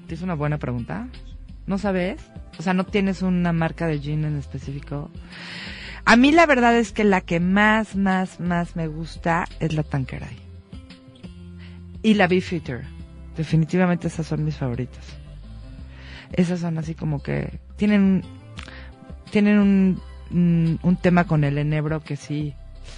Es 0.10 0.22
una 0.22 0.34
buena 0.34 0.58
pregunta. 0.58 1.08
¿No 1.68 1.78
sabes? 1.78 2.22
O 2.58 2.64
sea, 2.64 2.74
¿no 2.74 2.86
tienes 2.86 3.22
una 3.22 3.54
marca 3.54 3.88
de 3.88 4.00
gin 4.00 4.24
en 4.24 4.38
específico? 4.38 5.10
A 6.06 6.16
mí 6.16 6.32
la 6.32 6.46
verdad 6.46 6.78
es 6.78 6.92
que 6.92 7.04
la 7.04 7.22
que 7.22 7.40
más, 7.40 7.96
más, 7.96 8.40
más 8.40 8.76
me 8.76 8.88
gusta 8.88 9.48
es 9.60 9.74
la 9.74 9.84
Tanqueray. 9.84 10.38
Y 12.04 12.14
la 12.14 12.28
Beefeater. 12.28 12.84
Definitivamente 13.36 14.08
esas 14.08 14.28
son 14.28 14.46
mis 14.46 14.56
favoritas. 14.56 15.04
Esas 16.32 16.60
son 16.60 16.78
así 16.78 16.94
como 16.94 17.24
que 17.24 17.60
tienen 17.76 18.22
tienen 19.32 19.60
un, 19.60 20.02
un, 20.32 20.80
un 20.84 20.98
tema 20.98 21.26
con 21.26 21.44
el 21.44 21.58
enebro 21.58 22.02
que 22.02 22.16
sí 22.16 22.54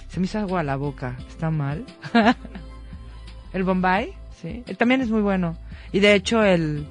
se 0.08 0.20
me 0.20 0.26
hizo 0.26 0.38
agua 0.38 0.60
a 0.60 0.64
la 0.64 0.76
boca. 0.76 1.16
Está 1.28 1.50
mal. 1.50 1.84
el 3.52 3.64
Bombay, 3.64 4.12
sí. 4.40 4.64
También 4.76 5.00
es 5.00 5.10
muy 5.10 5.22
bueno. 5.22 5.56
Y 5.92 6.00
de 6.00 6.14
hecho 6.14 6.44
el 6.44 6.86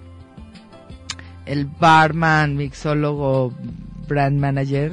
el 1.46 1.66
barman, 1.66 2.58
mixólogo, 2.58 3.54
brand 4.08 4.40
manager, 4.40 4.92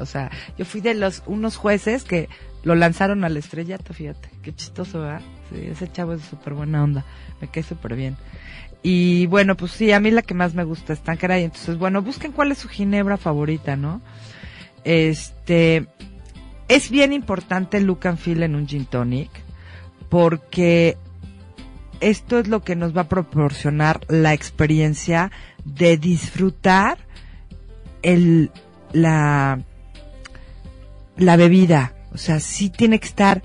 O 0.00 0.06
sea, 0.06 0.30
yo 0.58 0.64
fui 0.64 0.80
de 0.80 0.94
los 0.94 1.22
unos 1.26 1.56
jueces 1.56 2.04
que 2.04 2.28
lo 2.62 2.74
lanzaron 2.74 3.24
al 3.24 3.36
estrellato, 3.36 3.94
fíjate. 3.94 4.28
Qué 4.42 4.54
chistoso, 4.54 5.00
¿verdad? 5.00 5.22
Sí, 5.50 5.66
ese 5.66 5.90
chavo 5.90 6.14
es 6.14 6.22
súper 6.22 6.54
buena 6.54 6.82
onda. 6.82 7.04
Me 7.40 7.48
cae 7.48 7.62
súper 7.62 7.96
bien. 7.96 8.16
Y 8.82 9.26
bueno, 9.26 9.56
pues 9.56 9.72
sí, 9.72 9.92
a 9.92 10.00
mí 10.00 10.10
la 10.10 10.22
que 10.22 10.34
más 10.34 10.54
me 10.54 10.64
gusta 10.64 10.92
es 10.92 11.00
Tanqueray. 11.00 11.44
Entonces, 11.44 11.78
bueno, 11.78 12.02
busquen 12.02 12.32
cuál 12.32 12.52
es 12.52 12.58
su 12.58 12.68
ginebra 12.68 13.16
favorita, 13.16 13.76
¿no? 13.76 14.00
Este, 14.84 15.86
es 16.68 16.90
bien 16.90 17.12
importante 17.12 17.76
el 17.76 17.84
look 17.84 18.06
and 18.06 18.18
feel 18.18 18.42
en 18.42 18.54
un 18.54 18.66
gin 18.66 18.86
tonic 18.86 19.30
porque 20.10 20.98
esto 22.00 22.38
es 22.38 22.48
lo 22.48 22.62
que 22.62 22.76
nos 22.76 22.94
va 22.94 23.02
a 23.02 23.08
proporcionar 23.08 24.00
la 24.08 24.34
experiencia 24.34 25.30
de 25.64 25.96
disfrutar 25.96 26.98
el, 28.02 28.50
la, 28.92 29.62
la 31.20 31.36
bebida. 31.36 31.92
O 32.12 32.18
sea, 32.18 32.40
sí 32.40 32.70
tiene 32.70 32.98
que 32.98 33.06
estar 33.06 33.42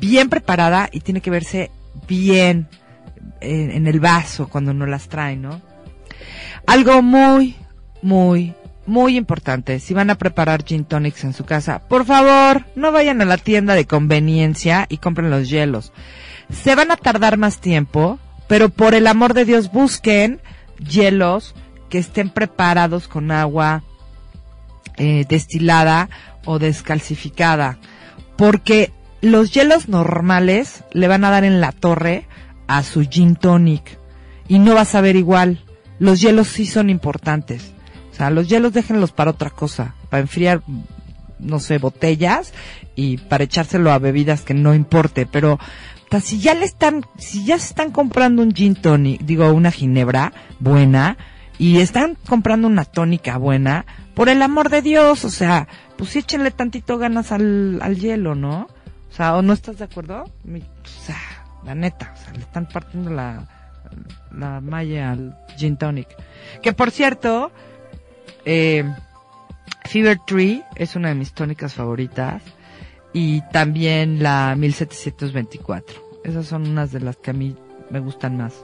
bien 0.00 0.28
preparada 0.28 0.88
y 0.92 1.00
tiene 1.00 1.20
que 1.20 1.30
verse 1.30 1.70
bien 2.06 2.68
en, 3.40 3.70
en 3.70 3.86
el 3.86 4.00
vaso 4.00 4.48
cuando 4.48 4.72
no 4.72 4.86
las 4.86 5.08
trae, 5.08 5.36
¿no? 5.36 5.60
Algo 6.66 7.02
muy, 7.02 7.56
muy, 8.02 8.54
muy 8.86 9.16
importante, 9.16 9.78
si 9.78 9.94
van 9.94 10.10
a 10.10 10.16
preparar 10.16 10.64
gin 10.64 10.84
tonics 10.84 11.24
en 11.24 11.32
su 11.32 11.44
casa, 11.44 11.80
por 11.88 12.04
favor, 12.04 12.66
no 12.74 12.92
vayan 12.92 13.22
a 13.22 13.24
la 13.24 13.36
tienda 13.36 13.74
de 13.74 13.86
conveniencia 13.86 14.86
y 14.88 14.98
compren 14.98 15.30
los 15.30 15.48
hielos. 15.48 15.92
Se 16.52 16.74
van 16.74 16.90
a 16.90 16.96
tardar 16.96 17.36
más 17.36 17.60
tiempo, 17.60 18.18
pero 18.48 18.68
por 18.68 18.94
el 18.94 19.06
amor 19.06 19.34
de 19.34 19.44
Dios 19.44 19.70
busquen 19.70 20.40
hielos 20.78 21.54
que 21.88 21.98
estén 21.98 22.30
preparados 22.30 23.08
con 23.08 23.30
agua 23.30 23.84
eh, 25.02 25.24
destilada 25.26 26.10
o 26.44 26.58
descalcificada, 26.58 27.78
porque 28.36 28.92
los 29.22 29.50
hielos 29.50 29.88
normales 29.88 30.84
le 30.92 31.08
van 31.08 31.24
a 31.24 31.30
dar 31.30 31.44
en 31.44 31.62
la 31.62 31.72
torre 31.72 32.26
a 32.66 32.82
su 32.82 33.08
gin 33.08 33.34
tonic 33.34 33.98
y 34.46 34.58
no 34.58 34.74
va 34.74 34.82
a 34.82 34.84
saber 34.84 35.16
igual. 35.16 35.64
Los 35.98 36.20
hielos 36.20 36.48
sí 36.48 36.66
son 36.66 36.90
importantes. 36.90 37.72
O 38.12 38.14
sea, 38.14 38.28
los 38.28 38.46
hielos 38.50 38.74
déjenlos 38.74 39.10
para 39.12 39.30
otra 39.30 39.48
cosa, 39.48 39.94
para 40.10 40.20
enfriar, 40.20 40.60
no 41.38 41.60
sé, 41.60 41.78
botellas 41.78 42.52
y 42.94 43.16
para 43.16 43.44
echárselo 43.44 43.92
a 43.92 43.98
bebidas 43.98 44.42
que 44.42 44.52
no 44.52 44.74
importe, 44.74 45.24
pero 45.24 45.58
si 46.20 46.40
ya 46.40 46.54
le 46.54 46.66
están, 46.66 47.06
si 47.16 47.46
ya 47.46 47.58
se 47.58 47.68
están 47.68 47.90
comprando 47.90 48.42
un 48.42 48.52
gin 48.52 48.74
tonic, 48.74 49.22
digo, 49.22 49.50
una 49.50 49.70
ginebra 49.70 50.34
buena, 50.58 51.16
y 51.60 51.78
están 51.80 52.16
comprando 52.26 52.66
una 52.68 52.84
tónica 52.86 53.36
buena, 53.36 53.84
por 54.14 54.28
el 54.30 54.40
amor 54.42 54.70
de 54.70 54.80
Dios, 54.82 55.24
o 55.26 55.30
sea, 55.30 55.68
pues 55.96 56.10
sí 56.10 56.20
échenle 56.20 56.50
tantito 56.50 56.96
ganas 56.98 57.32
al, 57.32 57.78
al 57.82 57.96
hielo, 57.98 58.34
¿no? 58.34 58.66
O 59.10 59.12
sea, 59.14 59.36
¿o 59.36 59.42
no 59.42 59.52
estás 59.52 59.76
de 59.78 59.84
acuerdo? 59.84 60.24
Mi- 60.44 60.60
O 60.60 61.04
sea, 61.04 61.18
la 61.64 61.74
neta, 61.74 62.14
o 62.16 62.20
sea, 62.22 62.32
le 62.32 62.40
están 62.40 62.66
partiendo 62.66 63.10
la, 63.10 63.46
la 64.32 64.60
malla 64.60 65.10
al 65.12 65.36
gin 65.58 65.76
tonic. 65.76 66.08
Que 66.62 66.72
por 66.72 66.90
cierto, 66.90 67.52
eh, 68.46 68.84
Fever 69.84 70.18
Tree 70.26 70.62
es 70.76 70.96
una 70.96 71.08
de 71.08 71.14
mis 71.14 71.32
tónicas 71.34 71.74
favoritas 71.74 72.42
y 73.12 73.42
también 73.52 74.22
la 74.22 74.54
1724. 74.56 76.20
Esas 76.24 76.46
son 76.46 76.68
unas 76.68 76.92
de 76.92 77.00
las 77.00 77.16
que 77.16 77.30
a 77.30 77.34
mí 77.34 77.54
me 77.90 78.00
gustan 78.00 78.36
más. 78.36 78.54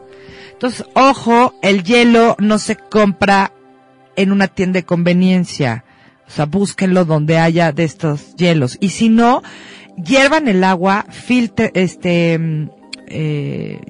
Entonces, 0.53 0.87
ojo, 0.95 1.55
el 1.62 1.83
hielo 1.83 2.37
no 2.39 2.59
se 2.59 2.77
compra 2.77 3.53
en 4.16 4.33
una 4.33 4.49
tienda 4.49 4.81
de 4.81 4.85
conveniencia. 4.85 5.85
O 6.27 6.31
sea, 6.31 6.47
búsquenlo 6.47 7.05
donde 7.05 7.39
haya 7.39 7.72
de 7.72 7.85
estos 7.85 8.35
hielos. 8.37 8.79
Y 8.81 8.89
si 8.89 9.09
no, 9.09 9.43
hiervan 9.97 10.49
el 10.49 10.64
agua, 10.64 11.07
filtre, 11.11 11.70
este, 11.74 12.39
mm, 12.39 12.70
eh, 13.09 13.81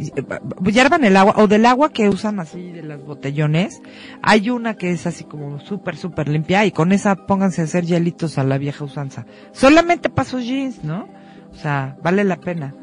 hiervan 0.64 1.04
el 1.04 1.16
agua, 1.16 1.34
o 1.38 1.46
del 1.46 1.64
agua 1.64 1.90
que 1.90 2.08
usan 2.08 2.38
así 2.40 2.70
de 2.72 2.82
las 2.82 3.02
botellones. 3.02 3.80
Hay 4.22 4.50
una 4.50 4.74
que 4.74 4.90
es 4.90 5.06
así 5.06 5.24
como 5.24 5.60
súper, 5.60 5.96
súper 5.96 6.28
limpia 6.28 6.66
y 6.66 6.72
con 6.72 6.92
esa 6.92 7.26
pónganse 7.26 7.62
a 7.62 7.64
hacer 7.64 7.86
hielitos 7.86 8.36
a 8.38 8.44
la 8.44 8.58
vieja 8.58 8.84
usanza. 8.84 9.24
Solamente 9.52 10.10
para 10.10 10.28
jeans, 10.38 10.84
¿no? 10.84 11.08
O 11.52 11.56
sea, 11.56 11.96
vale 12.02 12.24
la 12.24 12.36
pena. 12.36 12.74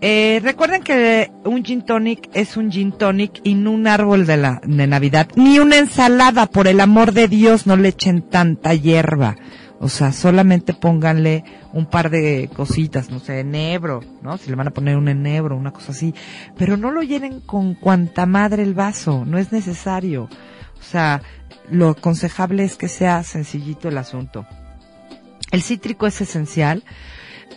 Eh, 0.00 0.40
recuerden 0.42 0.82
que 0.82 1.30
un 1.44 1.64
gin 1.64 1.82
tonic 1.82 2.28
es 2.34 2.56
un 2.56 2.70
gin 2.70 2.92
tonic 2.92 3.40
y 3.44 3.54
no 3.54 3.70
un 3.70 3.86
árbol 3.86 4.26
de 4.26 4.36
la 4.36 4.60
de 4.62 4.86
Navidad, 4.86 5.28
ni 5.36 5.58
una 5.58 5.78
ensalada, 5.78 6.46
por 6.46 6.68
el 6.68 6.80
amor 6.80 7.12
de 7.12 7.28
Dios, 7.28 7.66
no 7.66 7.76
le 7.76 7.88
echen 7.88 8.22
tanta 8.22 8.74
hierba. 8.74 9.36
O 9.78 9.88
sea, 9.88 10.12
solamente 10.12 10.72
pónganle 10.72 11.44
un 11.72 11.86
par 11.86 12.08
de 12.08 12.48
cositas, 12.54 13.10
no 13.10 13.20
sé, 13.20 13.40
enebro, 13.40 14.00
¿no? 14.22 14.38
Si 14.38 14.48
le 14.48 14.56
van 14.56 14.68
a 14.68 14.72
poner 14.72 14.96
un 14.96 15.08
enebro, 15.08 15.56
una 15.56 15.72
cosa 15.72 15.92
así. 15.92 16.14
Pero 16.56 16.78
no 16.78 16.90
lo 16.90 17.02
llenen 17.02 17.40
con 17.40 17.74
cuanta 17.74 18.24
madre 18.24 18.62
el 18.62 18.72
vaso, 18.72 19.24
no 19.26 19.38
es 19.38 19.52
necesario. 19.52 20.30
O 20.80 20.82
sea, 20.82 21.20
lo 21.70 21.90
aconsejable 21.90 22.64
es 22.64 22.76
que 22.76 22.88
sea 22.88 23.22
sencillito 23.22 23.88
el 23.88 23.98
asunto. 23.98 24.46
El 25.52 25.62
cítrico 25.62 26.06
es 26.06 26.20
esencial 26.20 26.82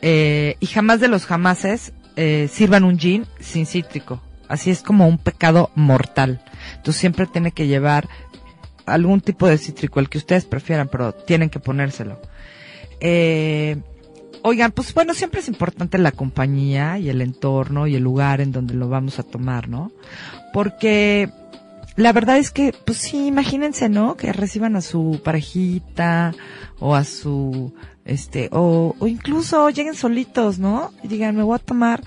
eh, 0.02 0.56
y 0.60 0.66
jamás 0.68 1.00
de 1.00 1.08
los 1.08 1.26
jamases 1.26 1.94
eh, 2.22 2.50
sirvan 2.50 2.84
un 2.84 3.00
gin 3.00 3.26
sin 3.40 3.66
cítrico. 3.66 4.22
Así 4.50 4.72
es 4.72 4.84
como 4.84 5.08
un 5.08 5.18
pecado 5.18 5.72
mortal. 5.74 6.42
Entonces 6.76 7.00
siempre 7.00 7.28
tiene 7.28 7.54
que 7.54 7.68
llevar 7.68 8.10
algún 8.86 9.22
tipo 9.22 9.48
de 9.48 9.58
cítrico, 9.58 10.02
el 10.02 10.10
que 10.10 10.18
ustedes 10.18 10.44
prefieran, 10.44 10.90
pero 10.90 11.14
tienen 11.14 11.50
que 11.50 11.62
ponérselo. 11.62 12.20
Eh, 13.00 13.78
oigan, 14.42 14.74
pues 14.74 14.94
bueno, 14.94 15.14
siempre 15.14 15.40
es 15.40 15.48
importante 15.48 15.98
la 15.98 16.12
compañía 16.12 17.00
y 17.00 17.08
el 17.08 17.22
entorno 17.22 17.88
y 17.88 17.96
el 17.96 18.04
lugar 18.04 18.42
en 18.42 18.52
donde 18.52 18.74
lo 18.74 18.90
vamos 18.90 19.18
a 19.20 19.24
tomar, 19.24 19.70
¿no? 19.70 19.94
Porque 20.52 21.30
la 21.96 22.12
verdad 22.12 22.38
es 22.38 22.52
que, 22.52 22.74
pues 22.86 22.98
sí, 22.98 23.28
imagínense, 23.28 23.88
¿no? 23.88 24.18
Que 24.18 24.34
reciban 24.34 24.76
a 24.76 24.82
su 24.82 25.22
parejita 25.24 26.34
o 26.80 26.96
a 26.96 27.06
su, 27.06 27.74
este, 28.10 28.50
o, 28.52 28.96
incluso 29.08 29.70
lleguen 29.70 29.96
solitos, 29.96 30.60
¿no? 30.60 30.92
Y 31.04 31.08
digan, 31.08 31.36
me 31.36 31.44
voy 31.44 31.56
a 31.56 31.60
tomar 31.60 32.04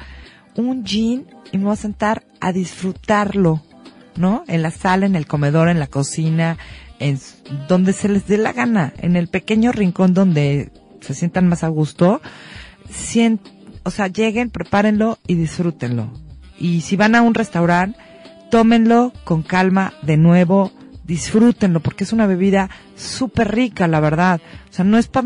un 0.56 0.84
gin 0.84 1.26
y 1.52 1.58
me 1.58 1.64
voy 1.64 1.72
a 1.72 1.76
sentar 1.76 2.24
a 2.40 2.52
disfrutarlo, 2.52 3.62
¿no? 4.16 4.44
En 4.48 4.62
la 4.62 4.70
sala, 4.70 5.06
en 5.06 5.16
el 5.16 5.26
comedor, 5.26 5.68
en 5.68 5.78
la 5.78 5.86
cocina, 5.86 6.58
en 6.98 7.18
donde 7.68 7.92
se 7.92 8.08
les 8.08 8.26
dé 8.26 8.36
la 8.36 8.52
gana, 8.52 8.92
en 8.98 9.16
el 9.16 9.28
pequeño 9.28 9.72
rincón 9.72 10.12
donde 10.12 10.70
se 11.00 11.14
sientan 11.14 11.48
más 11.48 11.64
a 11.64 11.68
gusto, 11.68 12.20
o 13.84 13.90
sea, 13.90 14.06
lleguen, 14.08 14.50
prepárenlo 14.50 15.18
y 15.26 15.34
disfrútenlo. 15.34 16.10
Y 16.58 16.82
si 16.82 16.96
van 16.96 17.14
a 17.14 17.22
un 17.22 17.34
restaurante, 17.34 17.98
tómenlo 18.50 19.12
con 19.24 19.42
calma 19.42 19.94
de 20.02 20.16
nuevo, 20.16 20.70
disfrútenlo, 21.04 21.80
porque 21.80 22.04
es 22.04 22.12
una 22.12 22.26
bebida 22.26 22.70
súper 22.96 23.52
rica, 23.52 23.88
la 23.88 23.98
verdad. 24.00 24.40
O 24.70 24.72
sea, 24.72 24.84
no 24.84 24.98
es 24.98 25.08
pa- 25.08 25.24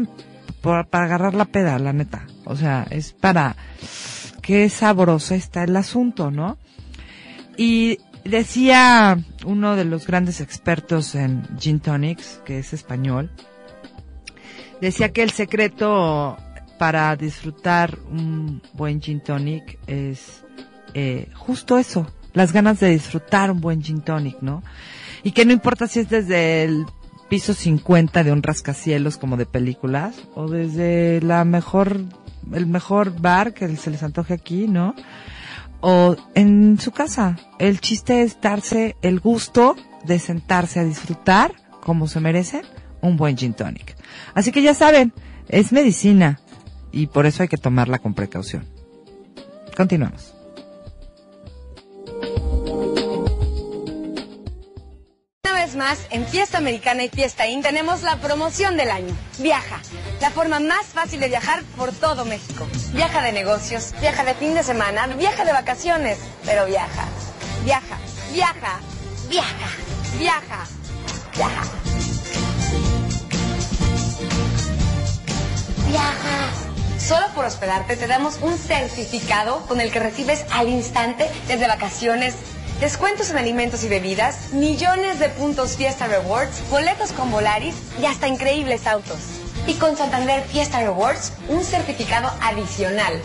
pa- 0.66 0.84
para 0.84 1.04
agarrar 1.06 1.34
la 1.34 1.44
peda, 1.46 1.78
la 1.78 1.92
neta. 1.92 2.26
O 2.44 2.56
sea, 2.56 2.86
es 2.90 3.12
para 3.12 3.56
qué 4.42 4.68
sabroso 4.68 5.34
está 5.34 5.64
el 5.64 5.76
asunto, 5.76 6.30
¿no? 6.30 6.58
Y 7.56 7.98
decía 8.24 9.18
uno 9.44 9.76
de 9.76 9.84
los 9.84 10.06
grandes 10.06 10.40
expertos 10.40 11.14
en 11.14 11.42
gin 11.58 11.80
tonics, 11.80 12.40
que 12.44 12.58
es 12.58 12.72
español, 12.72 13.30
decía 14.80 15.12
que 15.12 15.22
el 15.22 15.30
secreto 15.30 16.36
para 16.78 17.16
disfrutar 17.16 17.98
un 18.10 18.60
buen 18.74 19.00
gin 19.00 19.20
tonic 19.20 19.78
es 19.86 20.44
eh, 20.94 21.28
justo 21.34 21.78
eso, 21.78 22.06
las 22.34 22.52
ganas 22.52 22.80
de 22.80 22.90
disfrutar 22.90 23.50
un 23.50 23.60
buen 23.60 23.82
gin 23.82 24.02
tonic, 24.02 24.36
¿no? 24.42 24.62
Y 25.22 25.32
que 25.32 25.46
no 25.46 25.52
importa 25.52 25.86
si 25.88 26.00
es 26.00 26.10
desde 26.10 26.64
el 26.64 26.84
piso 27.28 27.54
50 27.54 28.24
de 28.24 28.32
un 28.32 28.42
rascacielos 28.42 29.16
como 29.18 29.36
de 29.36 29.46
películas 29.46 30.14
o 30.34 30.48
desde 30.48 31.20
la 31.22 31.44
mejor 31.44 32.00
el 32.52 32.66
mejor 32.66 33.20
bar 33.20 33.54
que 33.54 33.74
se 33.76 33.90
les 33.90 34.02
antoje 34.02 34.34
aquí, 34.34 34.68
¿no? 34.68 34.94
O 35.80 36.16
en 36.34 36.78
su 36.78 36.92
casa. 36.92 37.36
El 37.58 37.80
chiste 37.80 38.22
es 38.22 38.40
darse 38.40 38.96
el 39.02 39.20
gusto 39.20 39.76
de 40.04 40.18
sentarse 40.18 40.80
a 40.80 40.84
disfrutar 40.84 41.52
como 41.80 42.08
se 42.08 42.20
merecen 42.20 42.62
un 43.00 43.16
buen 43.16 43.36
gin 43.36 43.54
tonic. 43.54 43.96
Así 44.34 44.52
que 44.52 44.62
ya 44.62 44.74
saben, 44.74 45.12
es 45.48 45.72
medicina 45.72 46.40
y 46.92 47.08
por 47.08 47.26
eso 47.26 47.42
hay 47.42 47.48
que 47.48 47.56
tomarla 47.56 47.98
con 47.98 48.14
precaución. 48.14 48.64
Continuamos. 49.76 50.35
vez 55.66 55.74
más, 55.74 55.98
en 56.10 56.24
Fiesta 56.26 56.58
Americana 56.58 57.02
y 57.02 57.08
Fiesta 57.08 57.48
IN 57.48 57.60
tenemos 57.60 58.02
la 58.02 58.20
promoción 58.20 58.76
del 58.76 58.88
año. 58.88 59.12
Viaja, 59.38 59.80
la 60.20 60.30
forma 60.30 60.60
más 60.60 60.86
fácil 60.86 61.18
de 61.18 61.26
viajar 61.28 61.64
por 61.76 61.90
todo 61.92 62.24
México. 62.24 62.68
Viaja 62.92 63.20
de 63.20 63.32
negocios, 63.32 63.92
viaja 64.00 64.22
de 64.22 64.34
fin 64.34 64.54
de 64.54 64.62
semana, 64.62 65.08
viaja 65.08 65.44
de 65.44 65.52
vacaciones, 65.52 66.18
pero 66.44 66.66
viaja, 66.66 67.08
viaja, 67.64 67.98
viaja, 68.32 68.78
viaja, 69.28 69.68
viaja, 70.20 70.66
viaja. 71.34 71.62
Viaja. 75.88 76.66
Solo 77.00 77.26
por 77.34 77.44
hospedarte 77.44 77.96
te 77.96 78.06
damos 78.06 78.38
un 78.40 78.56
certificado 78.56 79.66
con 79.66 79.80
el 79.80 79.90
que 79.90 79.98
recibes 79.98 80.44
al 80.52 80.68
instante 80.68 81.28
desde 81.48 81.66
vacaciones, 81.66 82.34
descuentos 82.80 83.30
en 83.30 83.38
alimentos 83.38 83.84
y 83.84 83.88
bebidas, 83.88 84.52
millones 84.52 85.18
de 85.18 85.28
puntos 85.30 85.76
Fiesta 85.76 86.06
Rewards, 86.06 86.68
boletos 86.70 87.12
con 87.12 87.30
Volaris 87.30 87.74
y 88.00 88.06
hasta 88.06 88.28
increíbles 88.28 88.86
autos. 88.86 89.18
Y 89.66 89.74
con 89.74 89.96
Santander 89.96 90.42
Fiesta 90.44 90.80
Rewards, 90.80 91.32
un 91.48 91.64
certificado 91.64 92.30
adicional. 92.40 93.20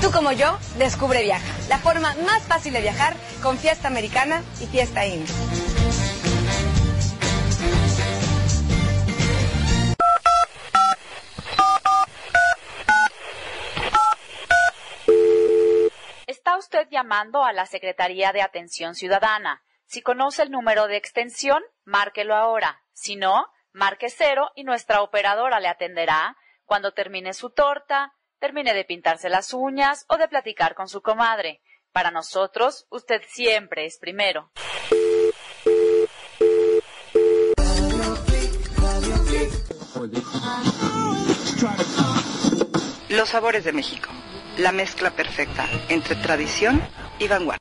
Tú 0.00 0.10
como 0.10 0.32
yo, 0.32 0.58
descubre 0.78 1.22
Viaja, 1.22 1.44
la 1.68 1.78
forma 1.78 2.14
más 2.26 2.42
fácil 2.42 2.74
de 2.74 2.82
viajar 2.82 3.16
con 3.42 3.56
Fiesta 3.56 3.88
Americana 3.88 4.42
y 4.60 4.66
Fiesta 4.66 5.06
Inn. 5.06 5.24
Llamando 16.94 17.42
a 17.42 17.52
la 17.52 17.66
Secretaría 17.66 18.32
de 18.32 18.40
Atención 18.40 18.94
Ciudadana. 18.94 19.64
Si 19.84 20.00
conoce 20.00 20.44
el 20.44 20.52
número 20.52 20.86
de 20.86 20.96
extensión, 20.96 21.60
márquelo 21.84 22.36
ahora. 22.36 22.84
Si 22.92 23.16
no, 23.16 23.48
marque 23.72 24.10
cero 24.10 24.52
y 24.54 24.62
nuestra 24.62 25.02
operadora 25.02 25.58
le 25.58 25.66
atenderá 25.66 26.36
cuando 26.64 26.92
termine 26.92 27.34
su 27.34 27.50
torta, 27.50 28.14
termine 28.38 28.74
de 28.74 28.84
pintarse 28.84 29.28
las 29.28 29.52
uñas 29.52 30.06
o 30.08 30.16
de 30.16 30.28
platicar 30.28 30.76
con 30.76 30.88
su 30.88 31.02
comadre. 31.02 31.62
Para 31.90 32.12
nosotros, 32.12 32.86
usted 32.90 33.22
siempre 33.26 33.86
es 33.86 33.98
primero. 33.98 34.52
Los 43.08 43.28
sabores 43.30 43.64
de 43.64 43.72
México. 43.72 44.10
La 44.58 44.70
mezcla 44.70 45.10
perfecta 45.10 45.68
entre 45.88 46.14
tradición 46.14 46.80
y 47.18 47.26
vanguardia. 47.26 47.58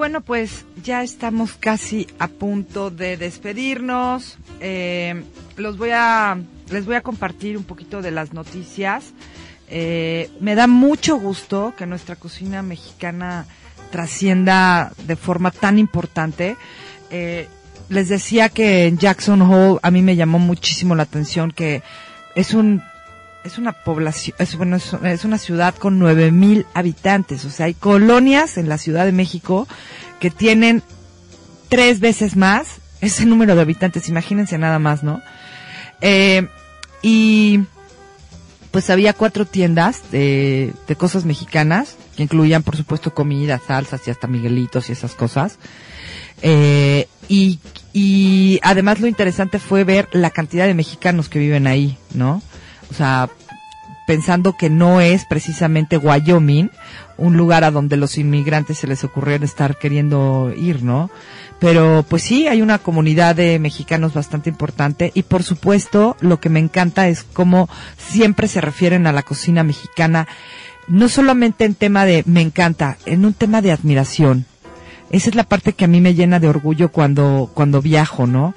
Bueno, 0.00 0.22
pues 0.22 0.64
ya 0.82 1.02
estamos 1.02 1.52
casi 1.60 2.06
a 2.18 2.28
punto 2.28 2.90
de 2.90 3.18
despedirnos. 3.18 4.38
Eh, 4.58 5.24
los 5.58 5.76
voy 5.76 5.90
a, 5.92 6.38
les 6.70 6.86
voy 6.86 6.94
a 6.94 7.02
compartir 7.02 7.58
un 7.58 7.64
poquito 7.64 8.00
de 8.00 8.10
las 8.10 8.32
noticias. 8.32 9.12
Eh, 9.68 10.30
me 10.40 10.54
da 10.54 10.66
mucho 10.66 11.16
gusto 11.16 11.74
que 11.76 11.84
nuestra 11.84 12.16
cocina 12.16 12.62
mexicana 12.62 13.44
trascienda 13.90 14.90
de 15.06 15.16
forma 15.16 15.50
tan 15.50 15.78
importante. 15.78 16.56
Eh, 17.10 17.46
les 17.90 18.08
decía 18.08 18.48
que 18.48 18.86
en 18.86 18.96
Jackson 18.96 19.42
Hole 19.42 19.80
a 19.82 19.90
mí 19.90 20.00
me 20.00 20.16
llamó 20.16 20.38
muchísimo 20.38 20.94
la 20.94 21.02
atención 21.02 21.50
que 21.50 21.82
es 22.34 22.54
un 22.54 22.82
es 23.44 23.58
una 23.58 23.72
población, 23.72 24.36
es, 24.38 24.56
bueno, 24.56 24.76
es, 24.76 25.24
una 25.24 25.38
ciudad 25.38 25.74
con 25.74 25.98
nueve 25.98 26.30
mil 26.30 26.66
habitantes, 26.74 27.44
o 27.44 27.50
sea, 27.50 27.66
hay 27.66 27.74
colonias 27.74 28.58
en 28.58 28.68
la 28.68 28.78
Ciudad 28.78 29.04
de 29.04 29.12
México 29.12 29.66
que 30.18 30.30
tienen 30.30 30.82
tres 31.68 32.00
veces 32.00 32.36
más 32.36 32.80
ese 33.00 33.24
número 33.24 33.54
de 33.54 33.62
habitantes, 33.62 34.08
imagínense 34.08 34.58
nada 34.58 34.78
más, 34.78 35.02
¿no? 35.02 35.22
Eh, 36.02 36.48
y 37.02 37.60
pues 38.70 38.90
había 38.90 39.14
cuatro 39.14 39.46
tiendas 39.46 40.10
de, 40.12 40.74
cosas 40.98 41.24
mexicanas, 41.24 41.96
que 42.16 42.22
incluían, 42.22 42.62
por 42.62 42.76
supuesto, 42.76 43.14
comida, 43.14 43.60
salsas 43.66 44.06
y 44.06 44.10
hasta 44.10 44.26
miguelitos 44.26 44.90
y 44.90 44.92
esas 44.92 45.14
cosas. 45.14 45.58
Eh, 46.42 47.08
y 47.28 48.60
además 48.62 49.00
lo 49.00 49.06
interesante 49.06 49.58
fue 49.58 49.84
ver 49.84 50.08
la 50.12 50.30
cantidad 50.30 50.66
de 50.66 50.74
mexicanos 50.74 51.28
que 51.28 51.38
viven 51.38 51.66
ahí, 51.66 51.96
¿no? 52.14 52.42
O 52.90 52.94
sea, 52.94 53.28
pensando 54.06 54.56
que 54.56 54.70
no 54.70 55.00
es 55.00 55.24
precisamente 55.24 55.96
Wyoming 55.96 56.70
un 57.16 57.36
lugar 57.36 57.64
a 57.64 57.70
donde 57.70 57.96
los 57.96 58.18
inmigrantes 58.18 58.78
se 58.78 58.86
les 58.86 59.04
ocurriera 59.04 59.44
estar 59.44 59.76
queriendo 59.76 60.52
ir, 60.56 60.82
¿no? 60.82 61.10
Pero 61.60 62.04
pues 62.08 62.22
sí, 62.22 62.48
hay 62.48 62.62
una 62.62 62.78
comunidad 62.78 63.36
de 63.36 63.58
mexicanos 63.58 64.14
bastante 64.14 64.48
importante 64.48 65.12
y 65.14 65.22
por 65.22 65.42
supuesto 65.42 66.16
lo 66.20 66.40
que 66.40 66.48
me 66.48 66.58
encanta 66.58 67.08
es 67.08 67.22
cómo 67.22 67.68
siempre 67.98 68.48
se 68.48 68.62
refieren 68.62 69.06
a 69.06 69.12
la 69.12 69.22
cocina 69.22 69.62
mexicana, 69.62 70.26
no 70.88 71.08
solamente 71.08 71.64
en 71.66 71.74
tema 71.74 72.06
de 72.06 72.24
me 72.26 72.40
encanta, 72.40 72.96
en 73.04 73.24
un 73.24 73.34
tema 73.34 73.60
de 73.62 73.72
admiración. 73.72 74.46
Esa 75.10 75.28
es 75.28 75.34
la 75.34 75.44
parte 75.44 75.74
que 75.74 75.84
a 75.84 75.88
mí 75.88 76.00
me 76.00 76.14
llena 76.14 76.40
de 76.40 76.48
orgullo 76.48 76.90
cuando, 76.90 77.50
cuando 77.52 77.82
viajo, 77.82 78.26
¿no? 78.26 78.54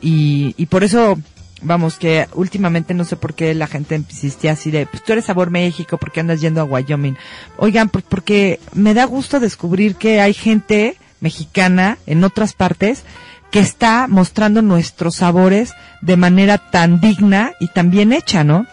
Y, 0.00 0.54
y 0.56 0.66
por 0.66 0.84
eso 0.84 1.18
vamos, 1.64 1.98
que 1.98 2.28
últimamente 2.34 2.94
no 2.94 3.04
sé 3.04 3.16
por 3.16 3.34
qué 3.34 3.54
la 3.54 3.66
gente 3.66 3.96
insistía 3.96 4.52
así 4.52 4.70
de, 4.70 4.86
pues 4.86 5.02
tú 5.02 5.12
eres 5.12 5.24
Sabor 5.24 5.50
México, 5.50 5.98
¿por 5.98 6.12
qué 6.12 6.20
andas 6.20 6.40
yendo 6.40 6.60
a 6.60 6.64
Wyoming? 6.64 7.16
Oigan, 7.56 7.88
pues 7.88 8.04
porque 8.08 8.60
me 8.72 8.94
da 8.94 9.04
gusto 9.04 9.40
descubrir 9.40 9.96
que 9.96 10.20
hay 10.20 10.34
gente 10.34 10.96
mexicana 11.20 11.98
en 12.06 12.22
otras 12.22 12.52
partes 12.52 13.04
que 13.50 13.60
está 13.60 14.06
mostrando 14.08 14.62
nuestros 14.62 15.16
sabores 15.16 15.74
de 16.00 16.16
manera 16.16 16.58
tan 16.58 17.00
digna 17.00 17.52
y 17.60 17.68
tan 17.68 17.90
bien 17.90 18.12
hecha, 18.12 18.44
¿no? 18.44 18.66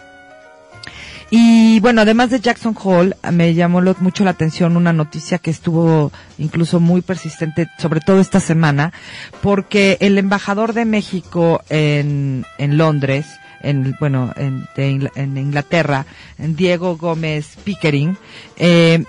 Y 1.34 1.80
bueno, 1.80 2.02
además 2.02 2.28
de 2.28 2.40
Jackson 2.40 2.76
Hall, 2.84 3.16
me 3.32 3.54
llamó 3.54 3.80
mucho 4.00 4.22
la 4.22 4.32
atención 4.32 4.76
una 4.76 4.92
noticia 4.92 5.38
que 5.38 5.50
estuvo 5.50 6.12
incluso 6.36 6.78
muy 6.78 7.00
persistente, 7.00 7.68
sobre 7.78 8.00
todo 8.00 8.20
esta 8.20 8.38
semana, 8.38 8.92
porque 9.40 9.96
el 10.00 10.18
embajador 10.18 10.74
de 10.74 10.84
México 10.84 11.62
en, 11.70 12.44
en 12.58 12.76
Londres, 12.76 13.24
en, 13.62 13.96
bueno, 13.98 14.34
en, 14.36 14.68
en 14.76 15.38
Inglaterra, 15.38 16.04
en 16.36 16.54
Diego 16.54 16.98
Gómez 16.98 17.56
Pickering, 17.64 18.18
eh, 18.58 19.02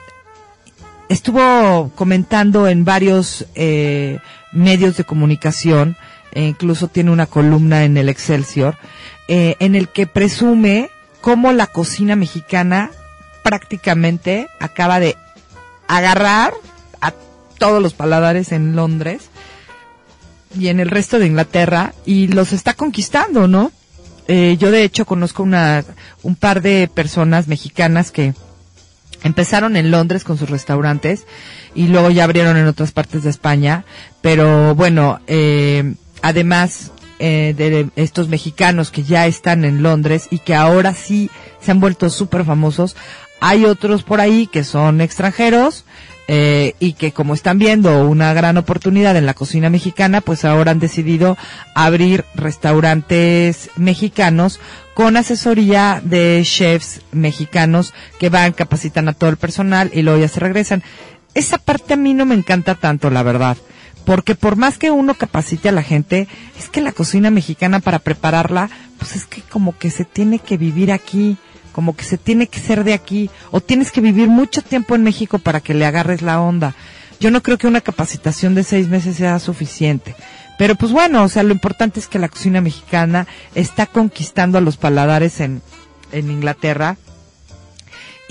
estuvo 1.10 1.92
comentando 1.94 2.70
en 2.70 2.86
varios 2.86 3.48
eh, 3.54 4.20
medios 4.54 4.96
de 4.96 5.04
comunicación, 5.04 5.98
e 6.32 6.44
incluso 6.44 6.88
tiene 6.88 7.12
una 7.12 7.26
columna 7.26 7.84
en 7.84 7.98
el 7.98 8.08
Excelsior, 8.08 8.78
eh, 9.28 9.58
en 9.60 9.76
el 9.76 9.90
que 9.90 10.08
presume 10.08 10.90
cómo 11.24 11.54
la 11.54 11.68
cocina 11.68 12.18
mexicana 12.18 12.92
prácticamente 13.46 14.50
acaba 14.60 15.00
de 15.00 15.16
agarrar 15.88 16.54
a 17.00 17.14
todos 17.58 17.82
los 17.82 17.94
paladares 17.94 18.52
en 18.52 18.76
Londres 18.76 19.30
y 20.60 20.68
en 20.68 20.82
el 20.82 20.90
resto 20.90 21.20
de 21.20 21.28
Inglaterra 21.28 21.94
y 22.06 22.28
los 22.28 22.52
está 22.52 22.74
conquistando, 22.74 23.48
¿no? 23.48 23.72
Eh, 24.28 24.58
yo 24.60 24.70
de 24.70 24.84
hecho 24.84 25.06
conozco 25.06 25.44
una, 25.44 25.86
un 26.24 26.36
par 26.36 26.62
de 26.62 26.90
personas 26.94 27.48
mexicanas 27.48 28.12
que 28.12 28.34
empezaron 29.24 29.78
en 29.78 29.92
Londres 29.92 30.26
con 30.26 30.38
sus 30.38 30.50
restaurantes 30.50 31.26
y 31.74 31.88
luego 31.88 32.12
ya 32.12 32.26
abrieron 32.26 32.58
en 32.58 32.68
otras 32.68 32.92
partes 32.92 33.24
de 33.24 33.30
España, 33.30 33.86
pero 34.22 34.76
bueno, 34.76 35.22
eh, 35.28 35.96
además 36.22 36.92
eh, 37.26 37.54
de 37.56 37.88
estos 37.96 38.28
mexicanos 38.28 38.92
que 38.92 39.04
ya 39.04 39.28
están 39.28 39.64
en 39.64 39.82
Londres 39.82 40.28
y 40.30 40.40
que 40.40 40.56
ahora 40.56 40.94
sí 40.94 41.30
se 41.62 41.72
han 41.72 41.80
vuelto 41.80 42.10
súper 42.10 42.44
famosos, 42.44 42.98
hay 43.40 43.64
otros 43.64 44.04
por 44.04 44.20
ahí 44.20 44.46
que 44.46 44.66
son 44.66 45.00
extranjeros 45.00 45.86
eh, 46.28 46.76
y 46.80 46.94
que 46.94 47.14
como 47.14 47.34
están 47.34 47.60
viendo 47.60 48.06
una 48.10 48.34
gran 48.34 48.58
oportunidad 48.58 49.16
en 49.16 49.26
la 49.26 49.36
cocina 49.36 49.70
mexicana, 49.70 50.20
pues 50.20 50.44
ahora 50.44 50.72
han 50.72 50.80
decidido 50.80 51.38
abrir 51.76 52.26
restaurantes 52.36 53.70
mexicanos 53.78 54.60
con 54.94 55.16
asesoría 55.16 56.02
de 56.04 56.42
chefs 56.44 57.04
mexicanos 57.14 57.94
que 58.20 58.28
van, 58.28 58.52
capacitan 58.52 59.08
a 59.08 59.14
todo 59.14 59.30
el 59.30 59.38
personal 59.38 59.92
y 59.94 60.02
luego 60.02 60.20
ya 60.20 60.28
se 60.28 60.42
regresan. 60.42 60.84
Esa 61.34 61.58
parte 61.58 61.94
a 61.94 61.98
mí 61.98 62.14
no 62.14 62.26
me 62.26 62.36
encanta 62.36 62.76
tanto, 62.76 63.10
la 63.10 63.24
verdad. 63.24 63.56
Porque 64.06 64.36
por 64.36 64.56
más 64.56 64.78
que 64.78 64.92
uno 64.92 65.14
capacite 65.14 65.70
a 65.70 65.74
la 65.74 65.84
gente, 65.84 66.28
es 66.60 66.70
que 66.70 66.82
la 66.82 66.92
cocina 66.92 67.32
mexicana 67.32 67.80
para 67.80 68.00
prepararla, 68.00 68.70
pues 68.98 69.16
es 69.16 69.26
que 69.26 69.42
como 69.42 69.78
que 69.78 69.90
se 69.90 70.06
tiene 70.06 70.40
que 70.40 70.58
vivir 70.58 70.92
aquí 70.92 71.38
como 71.74 71.96
que 71.96 72.06
se 72.06 72.18
tiene 72.18 72.48
que 72.48 72.60
ser 72.60 72.86
de 72.86 72.94
aquí 72.94 73.30
o 73.52 73.60
tienes 73.60 73.92
que 73.92 74.00
vivir 74.00 74.30
mucho 74.30 74.62
tiempo 74.62 74.96
en 74.96 75.04
México 75.04 75.40
para 75.40 75.60
que 75.60 75.74
le 75.74 75.86
agarres 75.86 76.22
la 76.22 76.40
onda. 76.40 76.76
Yo 77.20 77.32
no 77.32 77.42
creo 77.42 77.58
que 77.58 77.68
una 77.68 77.82
capacitación 77.82 78.56
de 78.56 78.64
seis 78.64 78.88
meses 78.88 79.18
sea 79.18 79.40
suficiente. 79.40 80.16
Pero 80.58 80.76
pues 80.76 80.92
bueno, 80.92 81.24
o 81.24 81.30
sea, 81.30 81.44
lo 81.44 81.52
importante 81.52 82.00
es 82.00 82.08
que 82.08 82.20
la 82.20 82.30
cocina 82.30 82.62
mexicana 82.62 83.28
está 83.56 83.88
conquistando 83.88 84.58
a 84.58 84.62
los 84.62 84.78
paladares 84.78 85.40
en, 85.40 85.62
en 86.12 86.30
Inglaterra 86.30 86.98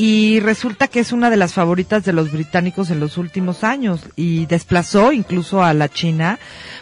y 0.05 0.41
resulta 0.41 0.89
que 0.89 0.99
es 0.99 1.13
una 1.13 1.31
de 1.31 1.37
las 1.37 1.55
favoritas 1.55 2.05
de 2.05 2.13
los 2.13 2.33
británicos 2.33 2.91
en 2.91 2.99
los 2.99 3.19
últimos 3.19 3.63
años 3.63 4.01
y 4.17 4.47
desplazó 4.47 5.13
incluso 5.13 5.63
a 5.63 5.73
la 5.75 5.89
China 5.89 6.41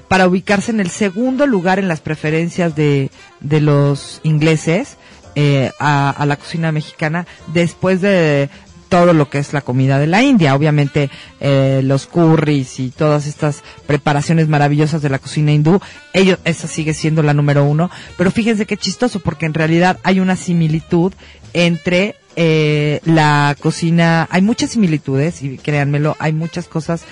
para 0.09 0.27
ubicarse 0.27 0.71
en 0.71 0.81
el 0.81 0.89
segundo 0.89 1.47
lugar 1.47 1.79
en 1.79 1.87
las 1.87 2.01
preferencias 2.01 2.75
de, 2.75 3.11
de 3.41 3.61
los 3.61 4.23
ingleses 4.23 4.97
eh, 5.35 5.71
a, 5.79 6.25
la 6.27 6.37
cocina 6.37 6.73
mexicana 6.73 7.27
después 7.49 8.01
de 8.01 8.49
todo 8.89 9.13
lo 9.13 9.29
que 9.29 9.37
es 9.37 9.53
la 9.53 9.61
comida 9.61 9.99
de 9.99 10.07
la 10.07 10.23
India. 10.23 10.55
Obviamente 10.55 11.11
eh, 11.41 11.83
los 11.85 12.07
curries 12.07 12.81
y 12.81 12.89
todas 12.89 13.27
estas 13.27 13.63
preparaciones 13.87 14.49
maravillosas 14.49 15.03
de 15.03 15.11
la 15.11 15.19
cocina 15.19 15.53
hindú, 15.53 15.79
ellos, 16.15 16.39
esa 16.47 16.67
sigue 16.69 16.95
siendo 16.95 17.23
la 17.23 17.35
número 17.35 17.65
uno. 17.65 17.91
Pero 18.17 18.31
fíjense 18.31 18.65
qué 18.65 18.79
chistoso 18.79 19.21
porque 19.21 19.45
en 19.45 19.53
realidad 19.53 19.99
hay 20.05 20.21
una 20.21 20.37
similitud 20.37 21.13
entre 21.53 22.17
eh, 22.37 23.01
la 23.05 23.57
cocina, 23.61 24.29
hay 24.31 24.43
muchas 24.43 24.71
similitudes 24.71 25.43
y 25.43 25.59
créanmelo, 25.59 26.17
hay 26.19 26.33
muchas 26.33 26.69
cosas 26.69 27.03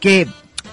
que 0.00 0.26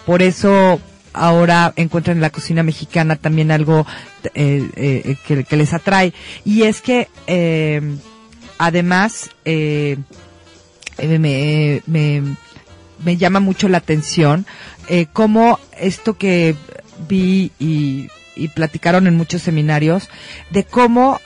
por 0.05 0.21
eso 0.21 0.79
ahora 1.13 1.73
encuentran 1.75 2.17
en 2.17 2.21
la 2.21 2.31
cocina 2.31 2.63
mexicana 2.63 3.15
también 3.15 3.51
algo 3.51 3.85
eh, 4.33 4.67
eh, 4.75 5.15
que, 5.25 5.55
les 5.55 5.73
atrae. 5.73 6.13
Y 6.43 6.63
es 6.63 6.81
que, 6.81 7.07
eh, 7.27 7.81
además, 8.57 9.29
me, 9.45 9.93
me, 11.85 12.23
me, 13.03 13.17
llama 13.17 13.39
mucho 13.39 13.69
la 13.69 13.77
atención 13.77 14.45
cómo 15.13 15.59
esto 15.79 16.17
que 16.17 16.55
vi 17.07 17.51
y, 17.59 18.09
y 18.35 18.47
platicaron 18.49 19.07
en 19.07 19.15
muchos 19.15 19.41
seminarios, 19.41 20.09
de 20.49 20.63
cómo 20.63 21.19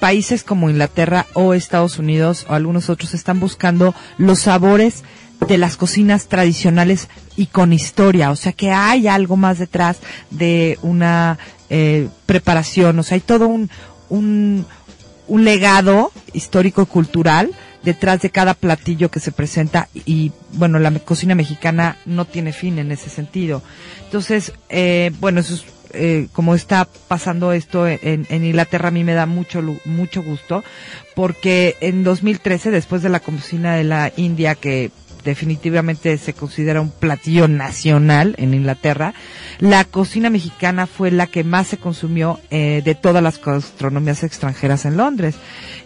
países 0.00 0.42
como 0.42 0.70
Inglaterra 0.70 1.26
o 1.34 1.54
Estados 1.54 1.98
Unidos 1.98 2.46
o 2.48 2.54
algunos 2.54 2.90
otros 2.90 3.14
están 3.14 3.40
buscando 3.40 3.94
los 4.18 4.40
sabores 4.40 5.02
de 5.48 5.58
las 5.58 5.76
cocinas 5.76 6.26
tradicionales 6.26 7.08
y 7.36 7.46
con 7.46 7.72
historia, 7.72 8.30
o 8.30 8.36
sea 8.36 8.52
que 8.52 8.70
hay 8.70 9.08
algo 9.08 9.36
más 9.36 9.58
detrás 9.58 9.98
de 10.30 10.78
una 10.82 11.38
eh, 11.68 12.08
preparación, 12.26 12.98
o 12.98 13.02
sea, 13.02 13.16
hay 13.16 13.20
todo 13.20 13.48
un, 13.48 13.68
un, 14.08 14.64
un 15.26 15.44
legado 15.44 16.12
histórico-cultural 16.32 17.50
detrás 17.82 18.22
de 18.22 18.30
cada 18.30 18.54
platillo 18.54 19.10
que 19.10 19.20
se 19.20 19.32
presenta 19.32 19.88
y 20.06 20.32
bueno, 20.52 20.78
la 20.78 20.90
cocina 21.00 21.34
mexicana 21.34 21.98
no 22.06 22.24
tiene 22.24 22.52
fin 22.52 22.78
en 22.78 22.90
ese 22.90 23.10
sentido. 23.10 23.62
Entonces, 24.04 24.52
eh, 24.70 25.12
bueno, 25.20 25.40
eso 25.40 25.54
es, 25.54 25.64
eh, 25.94 26.28
como 26.32 26.54
está 26.54 26.86
pasando 27.08 27.52
esto 27.52 27.86
en, 27.86 28.26
en, 28.28 28.44
Inglaterra, 28.44 28.88
a 28.88 28.92
mí 28.92 29.04
me 29.04 29.14
da 29.14 29.26
mucho, 29.26 29.62
mucho 29.84 30.22
gusto, 30.22 30.64
porque 31.14 31.76
en 31.80 32.04
2013, 32.04 32.70
después 32.70 33.02
de 33.02 33.08
la 33.08 33.20
cocina 33.20 33.74
de 33.74 33.84
la 33.84 34.12
India, 34.16 34.54
que 34.54 34.90
definitivamente 35.24 36.16
se 36.18 36.34
considera 36.34 36.80
un 36.80 36.90
platillo 36.90 37.48
nacional 37.48 38.34
en 38.38 38.54
Inglaterra. 38.54 39.14
La 39.58 39.84
cocina 39.84 40.30
mexicana 40.30 40.86
fue 40.86 41.10
la 41.10 41.26
que 41.26 41.44
más 41.44 41.68
se 41.68 41.78
consumió 41.78 42.40
eh, 42.50 42.82
de 42.84 42.94
todas 42.94 43.22
las 43.22 43.40
gastronomías 43.40 44.22
extranjeras 44.22 44.84
en 44.84 44.96
Londres. 44.96 45.36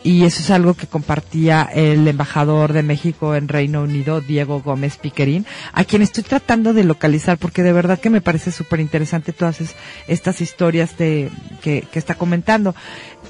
Y 0.02 0.24
eso 0.24 0.40
es 0.40 0.50
algo 0.50 0.74
que 0.74 0.86
compartía 0.86 1.68
el 1.72 2.06
embajador 2.06 2.72
de 2.72 2.82
México 2.82 3.34
en 3.34 3.48
Reino 3.48 3.82
Unido, 3.82 4.20
Diego 4.20 4.60
Gómez 4.60 4.96
Piquerín, 4.96 5.46
a 5.72 5.84
quien 5.84 6.02
estoy 6.02 6.24
tratando 6.24 6.72
de 6.72 6.84
localizar 6.84 7.38
porque 7.38 7.62
de 7.62 7.72
verdad 7.72 7.98
que 7.98 8.10
me 8.10 8.20
parece 8.20 8.52
súper 8.52 8.80
interesante 8.80 9.32
todas 9.32 9.58
estas 10.06 10.40
historias 10.40 10.96
de, 10.98 11.30
que, 11.62 11.86
está 11.92 12.14
comentando. 12.14 12.74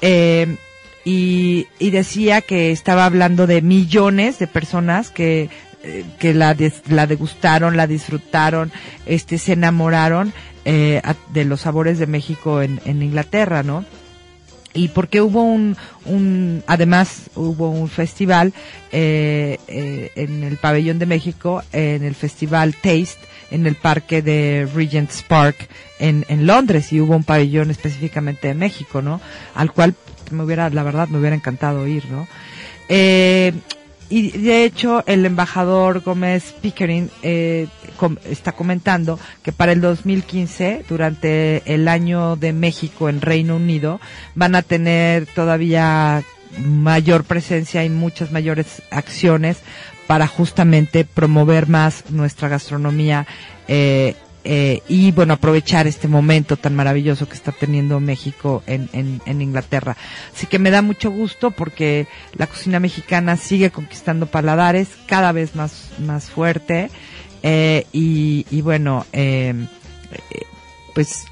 Eh, 0.01 0.57
y, 1.05 1.67
decía 1.79 2.41
que 2.41 2.71
estaba 2.71 3.05
hablando 3.05 3.47
de 3.47 3.61
millones 3.61 4.37
de 4.39 4.47
personas 4.47 5.09
que 5.09 5.49
eh, 5.83 6.05
que 6.19 6.33
la, 6.33 6.55
la 6.89 7.07
degustaron, 7.07 7.77
la 7.77 7.87
disfrutaron, 7.87 8.71
este, 9.05 9.37
se 9.37 9.53
enamoraron 9.53 10.33
eh, 10.65 11.01
de 11.33 11.45
los 11.45 11.61
sabores 11.61 11.99
de 11.99 12.07
México 12.07 12.61
en, 12.61 12.81
en 12.85 13.01
Inglaterra, 13.01 13.63
¿no? 13.63 13.85
y 14.73 14.89
porque 14.89 15.21
hubo 15.21 15.43
un, 15.43 15.75
un 16.05 16.63
además 16.67 17.29
hubo 17.35 17.69
un 17.69 17.89
festival 17.89 18.53
eh, 18.91 19.57
eh, 19.67 20.11
en 20.15 20.43
el 20.43 20.57
pabellón 20.57 20.99
de 20.99 21.05
México 21.05 21.63
en 21.73 22.03
el 22.03 22.15
festival 22.15 22.75
Taste 22.75 23.17
en 23.51 23.65
el 23.65 23.75
parque 23.75 24.21
de 24.21 24.67
Regent's 24.73 25.23
Park 25.23 25.67
en, 25.97 26.25
en 26.29 26.45
Londres 26.45 26.93
y 26.93 27.01
hubo 27.01 27.15
un 27.15 27.23
pabellón 27.23 27.71
específicamente 27.71 28.47
de 28.47 28.53
México 28.53 29.01
no 29.01 29.19
al 29.55 29.71
cual 29.71 29.95
me 30.31 30.43
hubiera 30.43 30.69
la 30.69 30.83
verdad 30.83 31.07
me 31.07 31.17
hubiera 31.17 31.35
encantado 31.35 31.87
ir 31.87 32.05
no 32.11 32.27
eh, 32.89 33.53
y 34.09 34.31
de 34.31 34.63
hecho 34.63 35.03
el 35.05 35.25
embajador 35.25 36.01
Gómez 36.01 36.55
Pickering 36.61 37.09
eh, 37.21 37.67
está 38.25 38.53
comentando 38.53 39.19
que 39.43 39.51
para 39.51 39.71
el 39.71 39.81
2015, 39.81 40.85
durante 40.89 41.61
el 41.71 41.87
año 41.87 42.35
de 42.35 42.53
México 42.53 43.09
en 43.09 43.21
Reino 43.21 43.57
Unido, 43.57 43.99
van 44.35 44.55
a 44.55 44.61
tener 44.61 45.27
todavía 45.27 46.23
mayor 46.57 47.23
presencia 47.23 47.83
y 47.83 47.89
muchas 47.89 48.31
mayores 48.31 48.81
acciones 48.89 49.57
para 50.07 50.25
justamente 50.25 51.05
promover 51.05 51.67
más 51.67 52.09
nuestra 52.09 52.47
gastronomía 52.47 53.27
eh, 53.67 54.15
eh, 54.43 54.81
y 54.87 55.11
bueno, 55.11 55.33
aprovechar 55.33 55.87
este 55.87 56.07
momento 56.07 56.55
tan 56.55 56.75
maravilloso 56.75 57.27
que 57.27 57.35
está 57.35 57.51
teniendo 57.51 57.99
México 57.99 58.63
en, 58.67 58.89
en, 58.93 59.41
Inglaterra. 59.41 59.97
Así 60.33 60.47
que 60.47 60.59
me 60.59 60.71
da 60.71 60.81
mucho 60.81 61.11
gusto 61.11 61.51
porque 61.51 62.07
la 62.35 62.47
cocina 62.47 62.79
mexicana 62.79 63.35
sigue 63.37 63.69
conquistando 63.69 64.27
paladares 64.27 64.89
cada 65.07 65.31
vez 65.31 65.55
más, 65.55 65.89
más 65.99 66.29
fuerte 66.29 66.89
eh, 67.43 67.85
y, 67.91 68.45
y, 68.49 68.61
bueno, 68.61 69.05
eh, 69.11 69.53
pues 70.95 71.25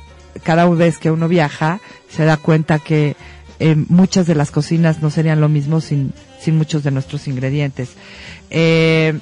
cada 0.43 0.68
vez 0.70 0.97
que 0.97 1.12
uno 1.12 1.28
viaja 1.28 1.80
se 2.10 2.26
da 2.26 2.38
cuenta 2.38 2.80
que 2.80 3.16
muchas 3.88 4.28
de 4.28 4.36
las 4.36 4.51
cocinas 4.51 5.01
no 5.01 5.10
serían 5.10 5.41
lo 5.41 5.49
mismo 5.49 5.82
sin, 5.82 6.14
sin 6.39 6.58
muchos 6.58 6.84
de 6.84 6.91
nuestros 6.91 7.28
ingredientes. 7.28 7.89
Eh, 8.49 9.18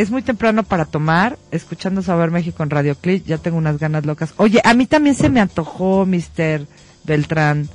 es 0.00 0.10
muy 0.10 0.22
temprano 0.22 0.62
para 0.62 0.86
tomar, 0.86 1.38
escuchando 1.50 2.00
Saber 2.00 2.30
México 2.30 2.62
en 2.62 2.70
Radio 2.70 2.94
Click, 2.94 3.22
ya 3.26 3.36
tengo 3.36 3.58
unas 3.58 3.78
ganas 3.78 4.06
locas. 4.06 4.32
Oye, 4.38 4.62
a 4.64 4.72
mí 4.72 4.86
también 4.86 5.14
se 5.14 5.28
me 5.28 5.40
antojó, 5.40 6.06
Mr. 6.06 6.66
Beltrán. 7.04 7.68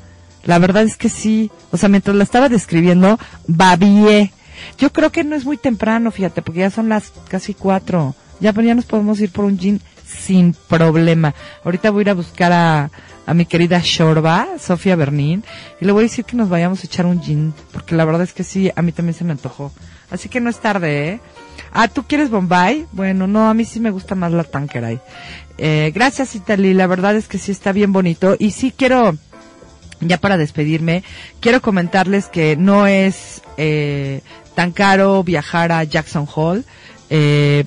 La 0.43 0.57
verdad 0.57 0.83
es 0.83 0.97
que 0.97 1.09
sí. 1.09 1.51
O 1.71 1.77
sea, 1.77 1.87
mientras 1.87 2.15
la 2.15 2.23
estaba 2.23 2.49
describiendo, 2.49 3.19
babié. 3.47 4.31
Yo 4.79 4.91
creo 4.91 5.11
que 5.11 5.23
no 5.23 5.35
es 5.35 5.45
muy 5.45 5.57
temprano, 5.57 6.09
fíjate, 6.09 6.41
porque 6.41 6.61
ya 6.61 6.71
son 6.71 6.89
las 6.89 7.13
casi 7.27 7.53
cuatro. 7.53 8.15
Ya, 8.39 8.51
ya 8.53 8.73
nos 8.73 8.85
podemos 8.85 9.19
ir 9.21 9.31
por 9.31 9.45
un 9.45 9.59
gin 9.59 9.79
sin 10.03 10.55
problema. 10.67 11.35
Ahorita 11.63 11.91
voy 11.91 12.01
a 12.01 12.01
ir 12.01 12.09
a 12.09 12.13
buscar 12.15 12.51
a, 12.51 12.89
a 13.27 13.33
mi 13.35 13.45
querida 13.45 13.81
Shorba, 13.83 14.47
Sofía 14.59 14.95
Bernín, 14.95 15.43
y 15.79 15.85
le 15.85 15.91
voy 15.91 16.01
a 16.01 16.09
decir 16.09 16.25
que 16.25 16.35
nos 16.35 16.49
vayamos 16.49 16.83
a 16.83 16.87
echar 16.87 17.05
un 17.05 17.21
gin, 17.21 17.53
porque 17.71 17.95
la 17.95 18.05
verdad 18.05 18.23
es 18.23 18.33
que 18.33 18.43
sí, 18.43 18.71
a 18.75 18.81
mí 18.81 18.91
también 18.91 19.13
se 19.13 19.23
me 19.23 19.31
antojó. 19.31 19.71
Así 20.15 20.29
que 20.29 20.39
no 20.39 20.49
es 20.49 20.59
tarde, 20.59 21.09
¿eh? 21.09 21.19
Ah, 21.71 21.87
¿tú 21.89 22.03
quieres 22.03 22.29
Bombay? 22.29 22.85
Bueno, 22.93 23.27
no, 23.27 23.49
a 23.49 23.53
mí 23.53 23.65
sí 23.65 23.79
me 23.79 23.91
gusta 23.91 24.15
más 24.15 24.31
la 24.31 24.45
Tanqueray. 24.45 24.99
Eh, 25.57 25.91
gracias, 25.93 26.35
Italy. 26.35 26.73
La 26.73 26.87
verdad 26.87 27.15
es 27.15 27.27
que 27.27 27.37
sí 27.37 27.51
está 27.51 27.71
bien 27.73 27.91
bonito. 27.91 28.35
Y 28.39 28.51
sí 28.51 28.73
quiero, 28.75 29.17
ya 29.99 30.17
para 30.17 30.37
despedirme, 30.37 31.03
quiero 31.41 31.61
comentarles 31.61 32.27
que 32.27 32.55
no 32.55 32.87
es 32.87 33.41
eh, 33.57 34.21
tan 34.55 34.71
caro 34.71 35.23
viajar 35.23 35.71
a 35.71 35.83
Jackson 35.83 36.27
Hall. 36.33 36.63
Eh, 37.09 37.65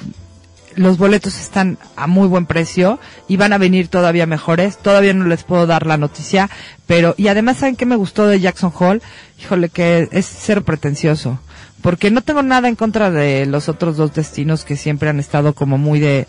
los 0.74 0.96
boletos 0.96 1.38
están 1.38 1.76
a 1.96 2.07
muy 2.07 2.28
buen 2.28 2.46
precio 2.46 3.01
y 3.26 3.36
van 3.36 3.53
a 3.53 3.59
venir 3.59 3.88
todavía 3.88 4.26
mejores. 4.26 4.78
Todavía 4.78 5.12
no 5.12 5.26
les 5.26 5.44
puedo 5.44 5.66
dar 5.66 5.86
la 5.86 5.96
noticia, 5.96 6.49
pero 6.86 7.14
y 7.18 7.28
además 7.28 7.59
saben 7.59 7.76
qué 7.76 7.84
me 7.84 7.96
gustó 7.96 8.26
de 8.26 8.40
Jackson 8.40 8.72
Hall, 8.78 9.03
híjole 9.40 9.68
que 9.68 10.09
es 10.12 10.26
ser 10.26 10.62
pretencioso, 10.62 11.40
porque 11.82 12.10
no 12.10 12.22
tengo 12.22 12.42
nada 12.42 12.68
en 12.68 12.76
contra 12.76 13.10
de 13.10 13.46
los 13.46 13.68
otros 13.68 13.96
dos 13.96 14.14
destinos 14.14 14.64
que 14.64 14.76
siempre 14.76 15.08
han 15.08 15.20
estado 15.20 15.54
como 15.54 15.78
muy 15.78 16.00
de 16.00 16.26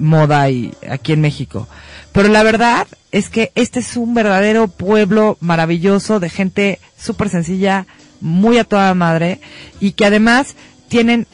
moda 0.00 0.48
y 0.50 0.72
aquí 0.88 1.12
en 1.12 1.20
México. 1.20 1.68
Pero 2.12 2.28
la 2.28 2.42
verdad 2.42 2.86
es 3.12 3.28
que 3.28 3.50
este 3.54 3.80
es 3.80 3.96
un 3.96 4.14
verdadero 4.14 4.68
pueblo 4.68 5.36
maravilloso 5.40 6.20
de 6.20 6.30
gente 6.30 6.78
súper 6.96 7.28
sencilla, 7.28 7.86
muy 8.20 8.58
a 8.58 8.64
toda 8.64 8.94
madre 8.94 9.40
y 9.80 9.92
que 9.92 10.06
además 10.06 10.54
tienen 10.88 11.26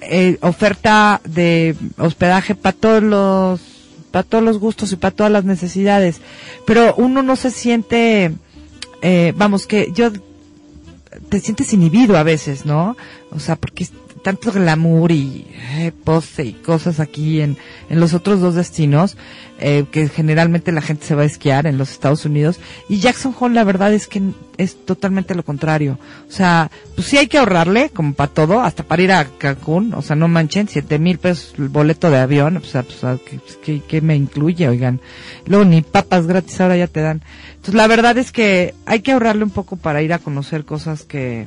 eh, 0.00 0.38
oferta 0.40 1.20
de 1.24 1.76
hospedaje 1.98 2.54
para 2.54 2.76
todos 2.76 3.02
los 3.02 3.60
para 4.10 4.22
todos 4.24 4.42
los 4.42 4.58
gustos 4.58 4.90
y 4.92 4.96
para 4.96 5.14
todas 5.14 5.30
las 5.30 5.44
necesidades 5.44 6.20
pero 6.66 6.94
uno 6.96 7.22
no 7.22 7.36
se 7.36 7.50
siente 7.50 8.32
eh, 9.02 9.34
vamos 9.36 9.66
que 9.66 9.92
yo 9.92 10.10
te 11.28 11.40
sientes 11.40 11.72
inhibido 11.72 12.16
a 12.16 12.22
veces 12.22 12.66
no 12.66 12.96
o 13.30 13.38
sea 13.40 13.56
porque 13.56 13.86
tanto 14.22 14.52
glamour 14.52 15.12
y 15.12 15.46
eh, 15.78 15.92
pose 16.04 16.44
y 16.44 16.52
cosas 16.52 17.00
aquí 17.00 17.40
en, 17.40 17.56
en 17.88 18.00
los 18.00 18.14
otros 18.14 18.40
dos 18.40 18.54
destinos 18.54 19.16
eh, 19.58 19.84
que 19.90 20.08
generalmente 20.08 20.72
la 20.72 20.80
gente 20.82 21.06
se 21.06 21.14
va 21.14 21.22
a 21.22 21.26
esquiar 21.26 21.66
en 21.66 21.78
los 21.78 21.90
Estados 21.90 22.24
Unidos. 22.24 22.60
Y 22.88 22.98
Jackson 22.98 23.34
Hole 23.38 23.54
la 23.54 23.64
verdad 23.64 23.92
es 23.92 24.06
que 24.06 24.22
es 24.56 24.84
totalmente 24.84 25.34
lo 25.34 25.44
contrario. 25.44 25.98
O 26.28 26.32
sea 26.32 26.70
pues 26.94 27.08
sí 27.08 27.16
hay 27.16 27.28
que 27.28 27.38
ahorrarle 27.38 27.90
como 27.90 28.14
para 28.14 28.32
todo 28.32 28.60
hasta 28.60 28.82
para 28.82 29.02
ir 29.02 29.12
a 29.12 29.24
Cancún. 29.24 29.94
O 29.94 30.02
sea 30.02 30.16
no 30.16 30.28
manchen 30.28 30.68
siete 30.68 30.98
mil 30.98 31.18
pesos 31.18 31.54
el 31.58 31.68
boleto 31.68 32.10
de 32.10 32.18
avión 32.18 32.56
o 32.56 32.60
sea 32.60 32.82
pues, 32.82 33.20
¿qué, 33.62 33.82
qué 33.86 34.00
me 34.00 34.16
incluye 34.16 34.68
oigan. 34.68 35.00
Luego 35.46 35.64
ni 35.64 35.82
papas 35.82 36.26
gratis 36.26 36.60
ahora 36.60 36.76
ya 36.76 36.86
te 36.86 37.00
dan. 37.00 37.22
Entonces 37.50 37.74
la 37.74 37.86
verdad 37.86 38.16
es 38.18 38.32
que 38.32 38.74
hay 38.86 39.00
que 39.00 39.12
ahorrarle 39.12 39.44
un 39.44 39.50
poco 39.50 39.76
para 39.76 40.02
ir 40.02 40.12
a 40.12 40.18
conocer 40.18 40.64
cosas 40.64 41.04
que 41.04 41.46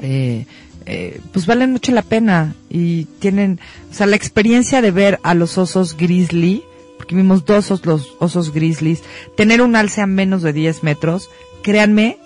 eh, 0.00 0.46
eh, 0.90 1.20
pues 1.32 1.44
valen 1.46 1.70
mucho 1.72 1.92
la 1.92 2.02
pena 2.02 2.54
y 2.70 3.04
tienen, 3.20 3.60
o 3.90 3.94
sea, 3.94 4.06
la 4.06 4.16
experiencia 4.16 4.80
de 4.80 4.90
ver 4.90 5.20
a 5.22 5.34
los 5.34 5.58
osos 5.58 5.96
grizzly, 5.96 6.62
porque 6.96 7.14
vimos 7.14 7.44
dos 7.44 7.70
os- 7.70 7.84
los 7.84 8.14
osos 8.18 8.52
grizzlies, 8.52 9.02
tener 9.36 9.60
un 9.62 9.76
alce 9.76 10.00
a 10.00 10.06
menos 10.06 10.40
de 10.42 10.52
10 10.54 10.82
metros, 10.82 11.28
créanme, 11.62 12.16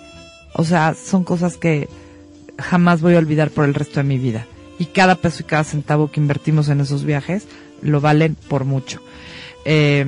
o 0.53 0.63
sea, 0.63 0.93
son 0.95 1.23
cosas 1.23 1.57
que 1.57 1.89
jamás 2.57 3.01
voy 3.01 3.15
a 3.15 3.19
olvidar 3.19 3.49
por 3.51 3.65
el 3.65 3.73
resto 3.73 3.99
de 3.99 4.03
mi 4.05 4.17
vida. 4.17 4.47
Y 4.79 4.85
cada 4.85 5.15
peso 5.15 5.41
y 5.41 5.45
cada 5.45 5.63
centavo 5.63 6.09
que 6.09 6.19
invertimos 6.19 6.69
en 6.69 6.79
esos 6.81 7.03
viajes 7.03 7.45
lo 7.81 7.99
valen 8.01 8.35
por 8.47 8.63
mucho. 8.65 9.01
Eh, 9.65 10.05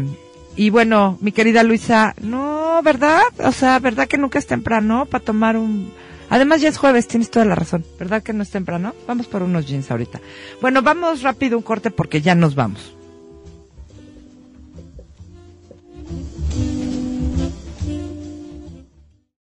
y 0.56 0.70
bueno, 0.70 1.18
mi 1.22 1.32
querida 1.34 1.64
Luisa, 1.64 2.16
no, 2.22 2.80
¿verdad? 2.84 3.22
O 3.40 3.52
sea, 3.52 3.80
¿verdad 3.80 4.08
que 4.08 4.18
nunca 4.18 4.40
es 4.40 4.48
temprano 4.48 5.06
para 5.06 5.24
tomar 5.24 5.58
un... 5.58 5.92
Además 6.30 6.62
ya 6.62 6.70
es 6.70 6.78
jueves, 6.78 7.08
tienes 7.08 7.30
toda 7.30 7.46
la 7.46 7.56
razón. 7.56 7.86
¿Verdad 8.00 8.24
que 8.24 8.34
no 8.34 8.44
es 8.44 8.50
temprano? 8.50 8.94
Vamos 9.08 9.28
por 9.28 9.44
unos 9.44 9.66
jeans 9.68 9.92
ahorita. 9.92 10.20
Bueno, 10.62 10.82
vamos 10.82 11.22
rápido 11.22 11.58
un 11.58 11.64
corte 11.64 11.92
porque 11.92 12.22
ya 12.22 12.36
nos 12.36 12.56
vamos. 12.56 12.96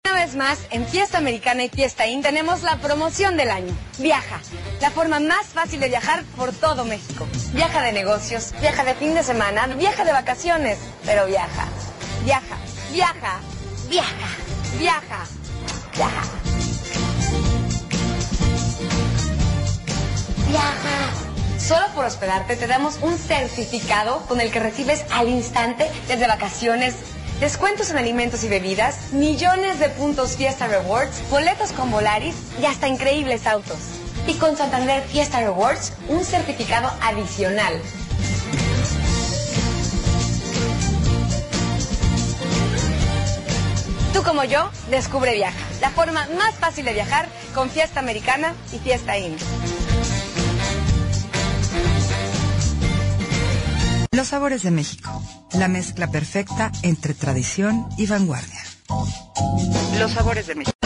Una 0.05 0.27
vez 0.27 0.37
más, 0.37 0.67
en 0.71 0.87
Fiesta 0.87 1.19
Americana 1.19 1.65
y 1.65 1.69
Fiesta 1.69 2.07
In 2.07 2.23
tenemos 2.23 2.63
la 2.63 2.79
promoción 2.79 3.37
del 3.37 3.51
año. 3.51 3.75
Viaja, 3.99 4.41
la 4.81 4.91
forma 4.91 5.21
más 5.21 5.47
fácil 5.49 5.81
de 5.81 5.89
viajar 5.89 6.25
por 6.37 6.53
todo 6.53 6.85
México. 6.85 7.27
Viaja 7.53 7.83
de 7.83 7.93
negocios, 7.93 8.53
viaja 8.61 8.85
de 8.85 8.95
fin 8.95 9.15
de 9.15 9.23
semana, 9.23 9.67
viaja 9.67 10.05
de 10.05 10.13
vacaciones, 10.13 10.79
pero 11.05 11.27
viaja, 11.27 11.69
viaja, 12.25 12.57
viaja, 12.93 13.41
viaja, 13.89 14.29
viaja, 14.79 15.27
viaja. 15.27 15.27
Viaja. 15.97 16.50
Solo 21.59 21.87
por 21.95 22.05
hospedarte 22.05 22.57
te 22.57 22.67
damos 22.67 22.99
un 23.01 23.17
certificado 23.17 24.27
con 24.27 24.41
el 24.41 24.51
que 24.51 24.59
recibes 24.59 25.05
al 25.13 25.29
instante 25.29 25.89
desde 26.09 26.27
vacaciones, 26.27 26.97
descuentos 27.39 27.91
en 27.91 27.99
alimentos 27.99 28.43
y 28.43 28.49
bebidas, 28.49 29.13
millones 29.13 29.79
de 29.79 29.89
puntos 29.91 30.37
Fiesta 30.37 30.67
Rewards, 30.67 31.23
boletos 31.31 31.71
con 31.71 31.93
Volaris 31.93 32.35
y 32.61 32.65
hasta 32.65 32.89
increíbles 32.89 33.47
autos. 33.47 33.79
Y 34.27 34.35
con 34.35 34.57
Santander 34.57 35.03
Fiesta 35.05 35.39
Rewards, 35.39 35.93
un 36.09 36.25
certificado 36.25 36.91
adicional. 37.03 37.81
Tú 44.13 44.25
como 44.25 44.43
yo, 44.43 44.71
descubre 44.91 45.35
Viaja, 45.35 45.57
la 45.81 45.91
forma 45.91 46.27
más 46.37 46.57
fácil 46.57 46.85
de 46.85 46.95
viajar 46.95 47.29
con 47.55 47.71
Fiesta 47.71 48.01
Americana 48.01 48.55
y 48.73 48.79
Fiesta 48.79 49.17
In. 49.17 49.37
Los 54.13 54.27
sabores 54.27 54.65
de 54.65 54.73
México. 54.73 55.23
La 55.53 55.69
mezcla 55.69 56.11
perfecta 56.11 56.73
entre 56.83 57.15
tradición 57.15 57.87
y 57.97 58.09
vanguardia. 58.09 58.61
Los 60.01 60.11
sabores 60.11 60.49
de 60.49 60.57
México. 60.57 60.77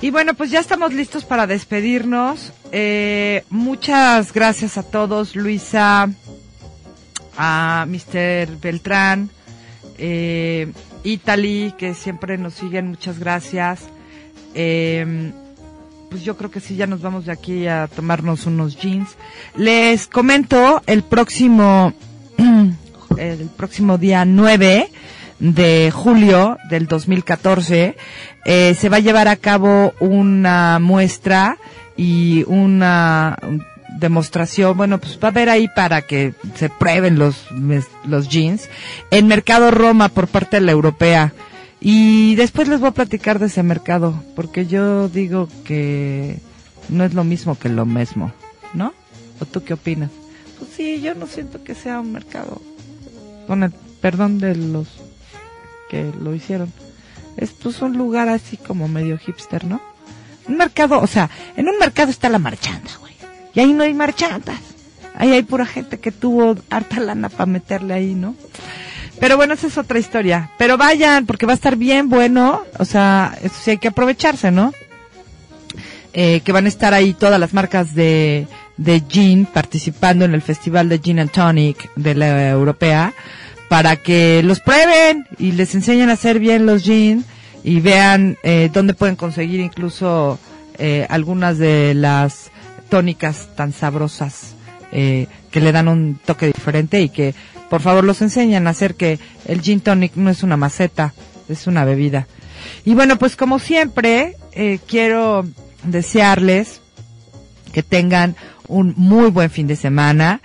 Y 0.00 0.10
bueno, 0.10 0.34
pues 0.34 0.50
ya 0.50 0.58
estamos 0.58 0.92
listos 0.92 1.24
para 1.24 1.46
despedirnos. 1.46 2.52
Eh, 2.72 3.44
muchas 3.48 4.32
gracias 4.32 4.76
a 4.76 4.82
todos, 4.82 5.36
Luisa, 5.36 6.10
a 7.36 7.86
Mr. 7.86 8.60
Beltrán, 8.60 9.30
eh, 9.98 10.72
Italy, 11.04 11.74
que 11.78 11.94
siempre 11.94 12.38
nos 12.38 12.54
siguen, 12.54 12.88
muchas 12.88 13.20
gracias. 13.20 13.82
Eh, 14.54 15.32
pues 16.10 16.22
yo 16.24 16.36
creo 16.36 16.50
que 16.50 16.60
sí, 16.60 16.76
ya 16.76 16.86
nos 16.86 17.02
vamos 17.02 17.26
de 17.26 17.32
aquí 17.32 17.66
a 17.66 17.86
tomarnos 17.86 18.46
unos 18.46 18.76
jeans. 18.76 19.16
Les 19.56 20.06
comento 20.06 20.82
el 20.86 21.02
próximo, 21.02 21.92
el 23.18 23.50
próximo 23.56 23.98
día 23.98 24.24
9 24.24 24.90
de 25.38 25.90
julio 25.92 26.58
del 26.68 26.86
2014 26.86 27.96
eh, 28.44 28.74
se 28.74 28.88
va 28.88 28.96
a 28.96 29.00
llevar 29.00 29.28
a 29.28 29.36
cabo 29.36 29.94
una 30.00 30.78
muestra 30.80 31.58
y 31.96 32.44
una 32.46 33.36
demostración, 33.98 34.76
bueno, 34.76 34.98
pues 34.98 35.18
va 35.22 35.28
a 35.28 35.30
haber 35.30 35.48
ahí 35.48 35.68
para 35.68 36.02
que 36.02 36.34
se 36.54 36.70
prueben 36.70 37.18
los, 37.18 37.46
los 38.04 38.28
jeans 38.28 38.68
en 39.10 39.26
Mercado 39.26 39.70
Roma 39.70 40.08
por 40.08 40.28
parte 40.28 40.56
de 40.58 40.66
la 40.66 40.72
europea. 40.72 41.32
Y 41.80 42.34
después 42.34 42.68
les 42.68 42.80
voy 42.80 42.88
a 42.88 42.92
platicar 42.92 43.38
de 43.38 43.46
ese 43.46 43.62
mercado, 43.62 44.22
porque 44.34 44.66
yo 44.66 45.08
digo 45.08 45.48
que 45.64 46.38
no 46.88 47.04
es 47.04 47.14
lo 47.14 47.24
mismo 47.24 47.56
que 47.56 47.68
lo 47.68 47.86
mismo, 47.86 48.32
¿no? 48.74 48.92
¿O 49.40 49.46
tú 49.46 49.62
qué 49.62 49.74
opinas? 49.74 50.10
Pues 50.58 50.70
sí, 50.76 51.00
yo 51.00 51.14
no 51.14 51.26
siento 51.26 51.62
que 51.62 51.74
sea 51.74 52.00
un 52.00 52.12
mercado, 52.12 52.60
con 53.46 53.62
el 53.62 53.72
perdón 54.00 54.38
de 54.38 54.56
los 54.56 54.88
que 55.88 56.10
lo 56.20 56.34
hicieron. 56.34 56.72
Es 57.36 57.52
pues 57.52 57.80
un 57.80 57.96
lugar 57.96 58.28
así 58.28 58.56
como 58.56 58.88
medio 58.88 59.16
hipster, 59.16 59.64
¿no? 59.64 59.80
Un 60.48 60.56
mercado, 60.56 61.00
o 61.00 61.06
sea, 61.06 61.30
en 61.56 61.68
un 61.68 61.78
mercado 61.78 62.10
está 62.10 62.28
la 62.28 62.38
marchanda, 62.40 62.90
güey. 62.98 63.14
Y 63.54 63.60
ahí 63.60 63.72
no 63.72 63.84
hay 63.84 63.94
marchandas. 63.94 64.60
Ahí 65.14 65.32
hay 65.32 65.42
pura 65.42 65.66
gente 65.66 65.98
que 65.98 66.12
tuvo 66.12 66.56
harta 66.70 67.00
lana 67.00 67.28
para 67.28 67.46
meterle 67.46 67.94
ahí, 67.94 68.14
¿no? 68.14 68.34
Pero 69.20 69.36
bueno, 69.36 69.54
esa 69.54 69.66
es 69.66 69.78
otra 69.78 69.98
historia. 69.98 70.50
Pero 70.58 70.76
vayan, 70.76 71.26
porque 71.26 71.46
va 71.46 71.52
a 71.52 71.56
estar 71.56 71.76
bien 71.76 72.08
bueno. 72.08 72.62
O 72.78 72.84
sea, 72.84 73.36
eso 73.42 73.54
sí 73.62 73.72
hay 73.72 73.78
que 73.78 73.88
aprovecharse, 73.88 74.50
¿no? 74.50 74.72
Eh, 76.14 76.40
que 76.44 76.52
van 76.52 76.64
a 76.66 76.68
estar 76.68 76.94
ahí 76.94 77.12
todas 77.14 77.38
las 77.38 77.52
marcas 77.52 77.94
de, 77.94 78.46
de 78.76 79.02
gin 79.08 79.44
participando 79.46 80.24
en 80.24 80.34
el 80.34 80.42
Festival 80.42 80.88
de 80.88 80.98
Gin 81.00 81.18
and 81.20 81.30
Tonic 81.30 81.90
de 81.96 82.14
la 82.14 82.48
europea 82.48 83.12
para 83.68 83.96
que 83.96 84.42
los 84.42 84.60
prueben 84.60 85.26
y 85.38 85.52
les 85.52 85.74
enseñen 85.74 86.08
a 86.08 86.14
hacer 86.14 86.38
bien 86.38 86.64
los 86.64 86.82
gin 86.82 87.24
y 87.62 87.80
vean 87.80 88.38
eh, 88.42 88.70
dónde 88.72 88.94
pueden 88.94 89.16
conseguir 89.16 89.60
incluso 89.60 90.38
eh, 90.78 91.06
algunas 91.10 91.58
de 91.58 91.92
las 91.94 92.50
tónicas 92.88 93.48
tan 93.56 93.72
sabrosas 93.72 94.54
eh, 94.92 95.26
que 95.50 95.60
le 95.60 95.72
dan 95.72 95.88
un 95.88 96.18
toque 96.24 96.46
diferente 96.46 97.00
y 97.02 97.10
que 97.10 97.34
por 97.68 97.80
favor 97.80 98.04
los 98.04 98.22
enseñan 98.22 98.66
a 98.66 98.70
hacer 98.70 98.94
que 98.94 99.18
el 99.46 99.60
gin 99.60 99.80
tonic 99.80 100.14
no 100.16 100.30
es 100.30 100.42
una 100.42 100.56
maceta, 100.56 101.14
es 101.48 101.66
una 101.66 101.84
bebida. 101.84 102.26
Y 102.84 102.94
bueno, 102.94 103.16
pues 103.16 103.36
como 103.36 103.58
siempre, 103.58 104.36
eh, 104.52 104.78
quiero 104.86 105.46
desearles 105.84 106.80
que 107.72 107.82
tengan 107.82 108.36
un 108.66 108.94
muy 108.96 109.30
buen 109.30 109.50
fin 109.50 109.66
de 109.66 109.76
semana. 109.76 110.40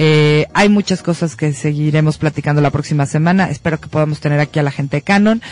Eh, 0.00 0.46
hay 0.54 0.68
muchas 0.68 1.02
cosas 1.02 1.34
que 1.34 1.52
seguiremos 1.52 2.18
platicando 2.18 2.62
la 2.62 2.70
próxima 2.70 3.04
semana. 3.04 3.50
Espero 3.50 3.80
que 3.80 3.88
podamos 3.88 4.20
tener 4.20 4.38
aquí 4.38 4.60
a 4.60 4.62
la 4.62 4.70
gente 4.70 4.98
de 4.98 5.02
Canon. 5.02 5.42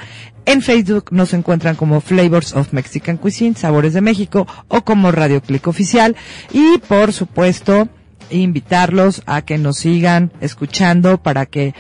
En 0.50 0.64
Facebook 0.64 1.10
nos 1.12 1.36
encuentran 1.36 1.76
como 1.76 2.02
Flavors 2.02 2.54
of 2.56 2.74
Mexican 2.74 3.18
Cuisine, 3.18 3.54
Sabores 3.56 3.94
de 3.94 4.02
México, 4.02 4.48
o 4.68 4.82
como 4.82 5.12
Radio 5.12 5.44
Click 5.44 5.68
Oficial. 5.68 6.16
Y 6.52 6.80
por 6.80 7.14
supuesto, 7.14 7.88
invitarlos 8.32 9.22
a 9.28 9.44
que 9.44 9.60
nos 9.60 9.78
sigan 9.78 10.32
escuchando 10.42 11.22
para 11.22 11.46
que 11.46 11.76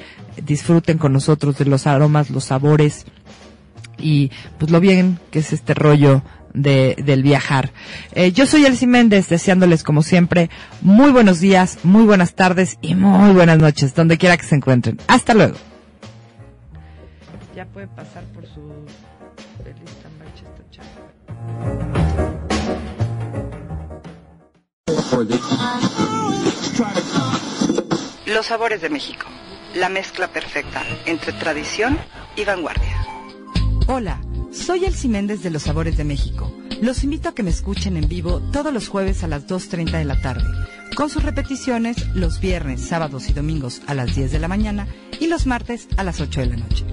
disfruten 0.45 0.99
con 0.99 1.13
nosotros 1.13 1.57
de 1.57 1.65
los 1.65 1.87
aromas, 1.87 2.29
los 2.29 2.43
sabores 2.43 3.07
y 3.97 4.29
pues 4.59 4.71
lo 4.71 4.79
bien 4.79 5.17
que 5.31 5.39
es 5.39 5.51
este 5.51 5.73
rollo 5.73 6.21
de, 6.53 6.95
del 7.03 7.23
viajar. 7.23 7.71
Eh, 8.13 8.33
yo 8.33 8.45
soy 8.45 8.67
Elsie 8.67 8.87
Méndez, 8.87 9.29
deseándoles 9.29 9.81
como 9.81 10.03
siempre 10.03 10.51
muy 10.81 11.09
buenos 11.09 11.39
días, 11.39 11.79
muy 11.81 12.03
buenas 12.03 12.35
tardes 12.35 12.77
y 12.83 12.93
muy 12.93 13.33
buenas 13.33 13.57
noches, 13.57 13.95
donde 13.95 14.19
quiera 14.19 14.37
que 14.37 14.45
se 14.45 14.53
encuentren. 14.53 14.99
Hasta 15.07 15.33
luego. 15.33 15.55
Ya 17.59 17.65
puede 17.65 17.87
pasar 17.87 18.23
por 18.33 18.47
su 18.47 18.61
lista 19.65 20.09
Los 28.27 28.45
sabores 28.45 28.81
de 28.81 28.89
México. 28.89 29.25
La 29.75 29.89
mezcla 29.89 30.29
perfecta 30.29 30.83
entre 31.05 31.33
tradición 31.33 31.99
y 32.37 32.45
vanguardia. 32.45 32.95
Hola, 33.87 34.21
soy 34.53 34.85
Elsie 34.85 35.09
Méndez 35.09 35.43
de 35.43 35.49
Los 35.49 35.63
Sabores 35.63 35.97
de 35.97 36.05
México. 36.05 36.55
Los 36.81 37.03
invito 37.03 37.27
a 37.27 37.35
que 37.35 37.43
me 37.43 37.49
escuchen 37.49 37.97
en 37.97 38.07
vivo 38.07 38.39
todos 38.53 38.73
los 38.73 38.87
jueves 38.87 39.25
a 39.25 39.27
las 39.27 39.47
2.30 39.47 39.97
de 39.97 40.05
la 40.05 40.21
tarde, 40.21 40.47
con 40.95 41.09
sus 41.09 41.23
repeticiones 41.23 42.07
los 42.15 42.39
viernes, 42.39 42.79
sábados 42.79 43.27
y 43.27 43.33
domingos 43.33 43.81
a 43.85 43.95
las 43.95 44.15
10 44.15 44.31
de 44.31 44.39
la 44.39 44.47
mañana 44.47 44.87
y 45.19 45.27
los 45.27 45.45
martes 45.45 45.89
a 45.97 46.05
las 46.05 46.21
8 46.21 46.39
de 46.39 46.45
la 46.45 46.55
noche. 46.55 46.85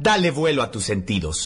Dale 0.00 0.32
vuelo 0.32 0.62
a 0.62 0.70
tus 0.72 0.84
sentidos. 0.84 1.38